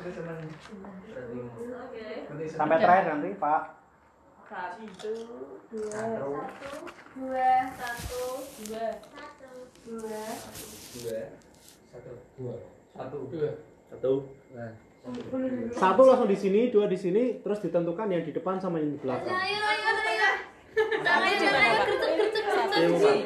sampai 2.54 2.76
terakhir 2.80 3.06
nanti 3.12 3.36
Pak. 3.36 3.78
Satu, 4.48 4.80
dua, 5.68 5.92
Satu. 5.92 6.40
Dua. 7.20 7.52
satu, 7.76 8.22
dua. 8.64 8.86
Satu. 9.88 10.04
Dua. 11.00 11.24
Dua. 12.36 12.56
Satu. 12.92 13.18
Dua. 13.32 13.48
Satu. 13.88 14.12
Satu. 14.28 14.28
Satu 15.72 16.02
langsung 16.04 16.28
di 16.28 16.36
sini, 16.36 16.68
dua 16.68 16.84
di 16.84 16.98
sini, 17.00 17.40
terus 17.40 17.64
ditentukan 17.64 18.12
yang 18.12 18.20
di 18.20 18.36
depan 18.36 18.60
sama 18.60 18.76
yang 18.76 18.92
di 18.92 19.00
belakang. 19.00 19.32
Ayo, 19.32 19.56
ayo, 19.56 19.88
ayo. 19.88 20.28
Gercep, 20.76 21.00
gercep, 21.00 21.48
gercep. 21.48 21.88
Siji. 22.68 23.16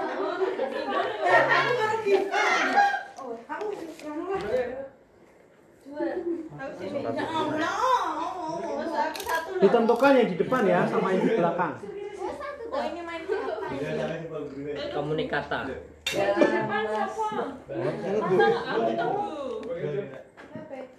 Aku 3.27 3.67
satu 3.75 4.15
loh. 4.15 4.39
Ditentukan 9.57 10.13
yang 10.19 10.29
di 10.29 10.37
depan 10.37 10.63
ya 10.69 10.81
sama 10.91 11.15
yang 11.15 11.23
di 11.25 11.33
belakang. 11.39 11.73
Oh, 12.67 12.83
ini 12.83 13.01
main 13.01 13.23
apa? 13.25 13.67
Komunikata. 14.93 15.61
Depan 16.07 16.83
siapa? 16.91 17.27
Aku 18.75 18.91
tahu. 18.99 19.15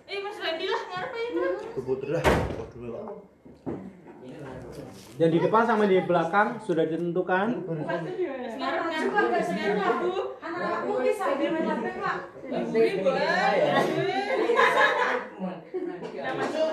Eh, 0.08 0.18
Mas 0.24 0.38
Randy 0.40 0.66
lah 0.72 0.82
ngarepe 0.88 1.20
itu. 1.28 1.48
Putri 1.84 2.16
Yang 5.18 5.30
di 5.34 5.40
depan 5.42 5.64
sama 5.66 5.90
di 5.90 5.98
belakang 6.06 6.62
sudah 6.62 6.86
ditentukan. 6.86 7.48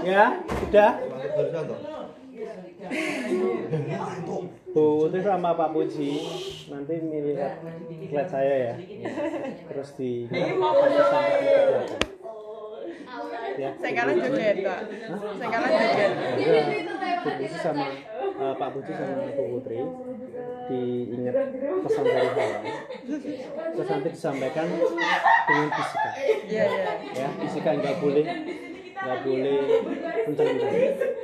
Ya, 0.05 0.25
sudah. 0.45 0.91
Bu 4.75 5.07
sama 5.09 5.55
Pak 5.55 5.71
Puji 5.71 6.13
nanti 6.69 6.95
milih 6.99 7.39
lihat 8.11 8.29
saya 8.29 8.55
ya. 8.59 8.75
Terus 9.71 9.89
di. 9.97 10.29
Ya. 13.55 13.71
Saya 13.79 13.93
kalah 13.95 14.15
joget, 14.19 14.57
Pak. 14.65 14.81
Saya 15.39 15.49
kalah 15.49 15.69
joget. 15.71 16.11
Bu 17.25 17.31
Puji 17.33 17.57
sama 17.57 17.87
eh, 18.21 18.55
Pak 18.61 18.69
Puji 18.77 18.93
sama 18.93 19.25
Bu 19.33 19.43
Putri 19.57 19.81
diingat 20.65 21.35
pesan 21.85 22.05
dari 22.05 22.31
saya. 22.33 22.59
Terus 23.75 23.89
nanti 23.89 24.09
disampaikan 24.13 24.67
dengan 25.49 25.69
fisika. 25.73 26.11
Iya, 26.49 26.65
iya. 26.69 26.93
ya 27.17 27.29
fisika 27.41 27.71
nggak 27.77 27.97
boleh 28.01 28.27
nggak 29.05 29.19
boleh 29.21 29.59
kencang-kencang 30.25 30.75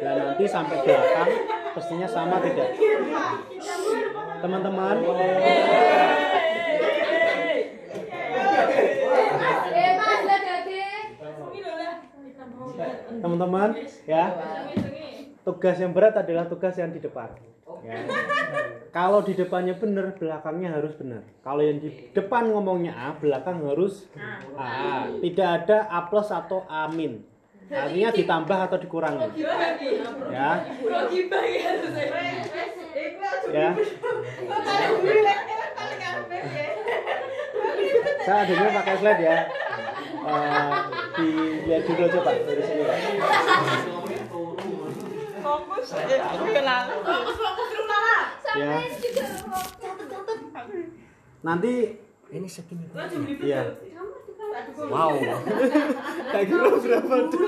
dan 0.05 0.15
nanti 0.21 0.45
sampai 0.45 0.77
belakang 0.85 1.31
pastinya 1.73 2.05
sama 2.05 2.37
tidak 2.45 2.77
teman-teman 4.45 4.97
Mas, 10.01 10.23
lah 10.29 10.41
jadi. 10.45 10.81
Teman-teman 13.09 13.77
ya. 14.05 14.25
Tugas 15.41 15.77
yang 15.81 15.97
berat 15.97 16.15
adalah 16.21 16.45
tugas 16.47 16.77
yang 16.77 16.93
di 16.93 17.01
depan. 17.01 17.33
Ya. 17.81 18.03
kalau 18.91 19.23
di 19.23 19.33
depannya 19.33 19.79
benar 19.79 20.13
belakangnya 20.19 20.75
harus 20.75 20.93
benar. 20.99 21.23
Kalau 21.41 21.63
yang 21.63 21.79
di 21.81 22.11
depan 22.13 22.51
ngomongnya 22.51 22.93
A 22.93 23.17
belakang 23.17 23.63
harus 23.65 24.11
A. 24.59 25.07
Tidak 25.23 25.49
ada 25.65 25.89
A 25.89 26.11
plus 26.11 26.29
atau 26.29 26.67
A 26.69 26.91
min 26.91 27.31
artinya 27.71 28.11
ditambah 28.11 28.59
atau 28.67 28.79
dikurangi. 28.83 29.27
Ya. 30.35 30.51
Ya. 33.51 33.71
Saya 38.21 38.39
adanya 38.45 38.69
pakai 38.75 38.95
slide 38.99 39.23
ya. 39.23 39.39
Eh, 40.21 40.71
dilihat 41.17 41.83
dulu 41.87 42.03
aja 42.07 42.19
pak 42.23 42.35
dari 42.47 42.63
sini 42.63 42.83
pak. 42.87 42.99
Fokus 45.41 45.89
eh 45.97 46.21
aku 46.21 46.45
kenal. 46.53 46.83
Fokus 47.03 47.37
fokus 47.41 47.69
rumah 47.75 48.01
lah 48.05 48.23
ya. 48.55 48.75
Juga 49.01 49.25
catat 49.81 50.07
catat 50.07 50.39
nanti 51.41 51.75
Ini 52.31 52.47
segini. 52.47 52.87
Iya. 53.43 53.75
Wow. 54.87 55.19
kayak 56.31 56.47
kira 56.47 56.71
berapa 56.79 57.15
tuh? 57.27 57.43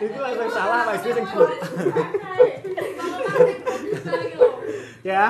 Itu 0.00 0.16
langsung 0.16 0.48
salah 0.48 0.80
pak. 0.88 0.94
Itu 1.04 1.08
yang 1.12 1.28
ya. 5.04 5.24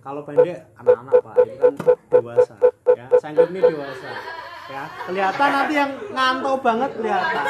Kalau 0.00 0.24
pendek 0.24 0.64
anak-anak 0.80 1.14
pak. 1.20 1.34
Itu 1.44 1.60
kan 1.60 1.74
dewasa. 2.08 2.56
Ya 2.96 3.06
sanggup 3.20 3.52
ini 3.52 3.60
dewasa 3.60 4.10
ya 4.66 4.82
kelihatan 5.06 5.48
nanti 5.54 5.74
yang 5.78 5.90
ngantau 6.10 6.54
banget 6.58 6.90
kelihatan. 6.98 7.44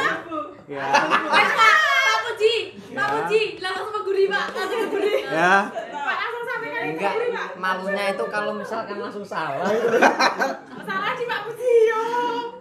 Ya. 0.67 0.87
Pak 0.91 2.19
Puji 2.27 2.55
Pak 2.93 3.07
Puji 3.09 3.41
langsung 3.63 3.89
sama 3.89 4.01
Guri 4.05 4.25
pak. 4.29 4.45
Langsung 4.53 4.79
ke 4.85 4.89
Guri. 4.93 5.15
Ya. 5.25 5.57
Enggak 6.87 7.15
malunya 7.57 8.05
itu 8.15 8.25
kalau 8.29 8.53
misalkan 8.55 8.97
langsung 9.01 9.25
salah. 9.25 9.67
Salah 10.87 11.13
sih 11.19 11.27
Pak 11.27 11.41
Puji 11.49 11.73
yo 11.89 12.03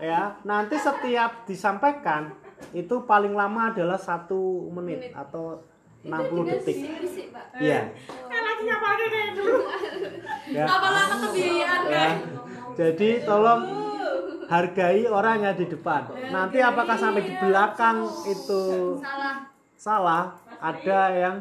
ya 0.02 0.38
nanti 0.44 0.76
setiap 0.78 1.48
disampaikan 1.48 2.34
itu 2.76 3.04
paling 3.08 3.32
lama 3.36 3.72
adalah 3.72 4.00
satu 4.00 4.68
menit 4.72 5.12
atau 5.16 5.62
60 6.06 6.50
detik. 6.54 6.78
iya. 7.58 7.90
Kan 8.30 8.42
lagi 8.46 8.62
nyapa 8.62 8.86
lagi 8.94 9.06
kayak 9.10 9.32
dulu. 9.34 9.58
Ya. 10.54 10.66
Apa 10.70 10.88
lama 10.94 11.16
kebiayaan 11.26 11.82
ya. 11.90 12.10
Jadi 12.78 13.10
tolong 13.26 13.85
hargai 14.50 15.06
orang 15.10 15.46
yang 15.46 15.56
di 15.58 15.66
depan. 15.70 16.10
Nanti 16.32 16.62
apakah 16.62 16.98
sampai 16.98 17.22
di 17.26 17.34
belakang 17.38 18.06
itu 18.30 18.64
salah. 19.02 19.36
salah? 19.78 20.24
Ada 20.62 21.02
yang 21.14 21.36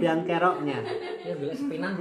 yang 0.00 0.18
keroknya. 0.24 0.80
Ya 1.20 1.36
sepinan. 1.52 2.00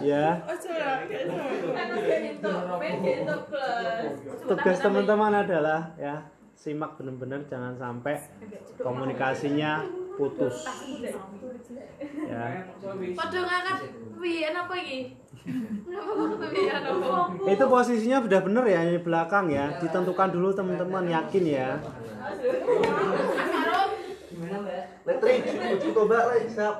Ya. 0.00 0.40
Plus. 3.44 4.48
Tugas 4.48 4.78
teman-teman 4.80 5.44
adalah 5.44 5.92
ya 6.00 6.24
simak 6.64 6.96
benar-benar 6.96 7.44
jangan 7.44 7.76
sampai 7.76 8.16
komunikasinya 8.80 9.84
putus 10.16 10.64
ya 12.24 12.64
Padha 13.12 13.40
ngangkat 13.44 13.78
pian 14.16 14.56
apa 14.56 14.74
iki? 14.80 15.00
Kenapa 15.44 16.10
kok 16.16 16.48
pian 16.48 16.80
apa? 16.88 17.16
itu 17.52 17.64
posisinya 17.68 18.18
sudah 18.24 18.40
benar 18.40 18.64
ya 18.64 18.80
di 18.88 18.96
belakang 18.96 19.52
ya 19.52 19.76
ditentukan 19.76 20.32
dulu 20.32 20.56
teman-teman 20.56 21.04
yakin 21.12 21.44
ya 21.44 21.68
Letri, 25.04 25.44
uji 25.44 25.88
coba 25.92 26.32
lah, 26.32 26.40
siap. 26.48 26.76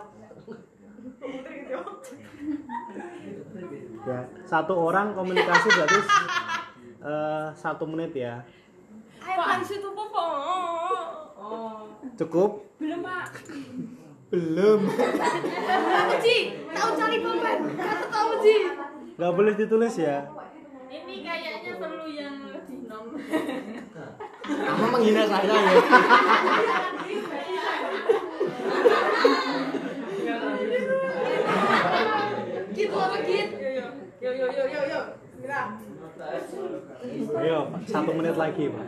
ya 4.09 4.21
satu 4.49 4.73
orang 4.73 5.13
komunikasi 5.13 5.69
berarti 5.69 6.01
eh, 7.05 7.47
satu 7.53 7.85
menit 7.85 8.17
ya 8.17 8.41
Pak. 9.25 9.57
di 9.61 9.67
situ 9.67 9.89
apa 9.89 10.23
oh 11.41 11.81
cukup. 12.21 12.51
Belum 12.79 13.01
pak. 13.01 13.33
Belum. 14.31 14.81
Pak 14.91 16.03
Puji, 16.11 16.39
tahu 16.75 16.91
cari 16.99 17.17
pulpen. 17.23 17.59
Kata 17.79 18.05
Pak 18.11 18.23
Puji. 18.35 18.57
nggak 19.15 19.33
boleh 19.35 19.53
ditulis 19.55 19.95
ya? 19.95 20.27
Ini 20.91 21.15
kayaknya 21.23 21.73
perlu 21.79 22.07
yang 22.11 22.51
lebih 22.51 22.87
nom 22.91 23.15
kamu 24.45 24.87
menghina 24.91 25.23
saya 25.27 25.55
ya? 25.55 25.73
Gitu 32.75 32.95
apa 32.95 33.17
gitu? 33.23 33.57
yo 34.25 34.31
yo 34.33 34.47
yo 34.51 34.65
yo 34.67 34.81
yo 34.89 35.01
ayo 37.41 37.59
satu 37.85 38.11
menit 38.17 38.37
lagi 38.37 38.73
pak 38.73 38.87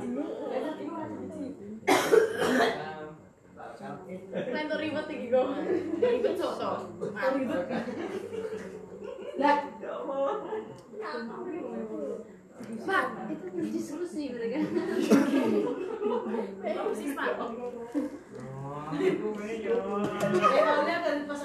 tuh 4.66 4.78
ribet 4.80 5.06
iki 5.08 5.26
kok. 5.32 5.46
Ribet 6.00 6.34
to. 6.36 6.48
Ribet. 7.34 7.64
Lah. 9.36 9.58
Pak, 12.86 13.06
itu 13.28 13.68
diskusi 13.68 14.32
mereka. 14.32 14.64
Diskusi, 16.64 17.04
Pak. 17.12 17.30
Eh, 18.96 19.12
mau 20.64 20.82
lihat 20.88 21.02
dari 21.04 21.22
pas 21.28 21.40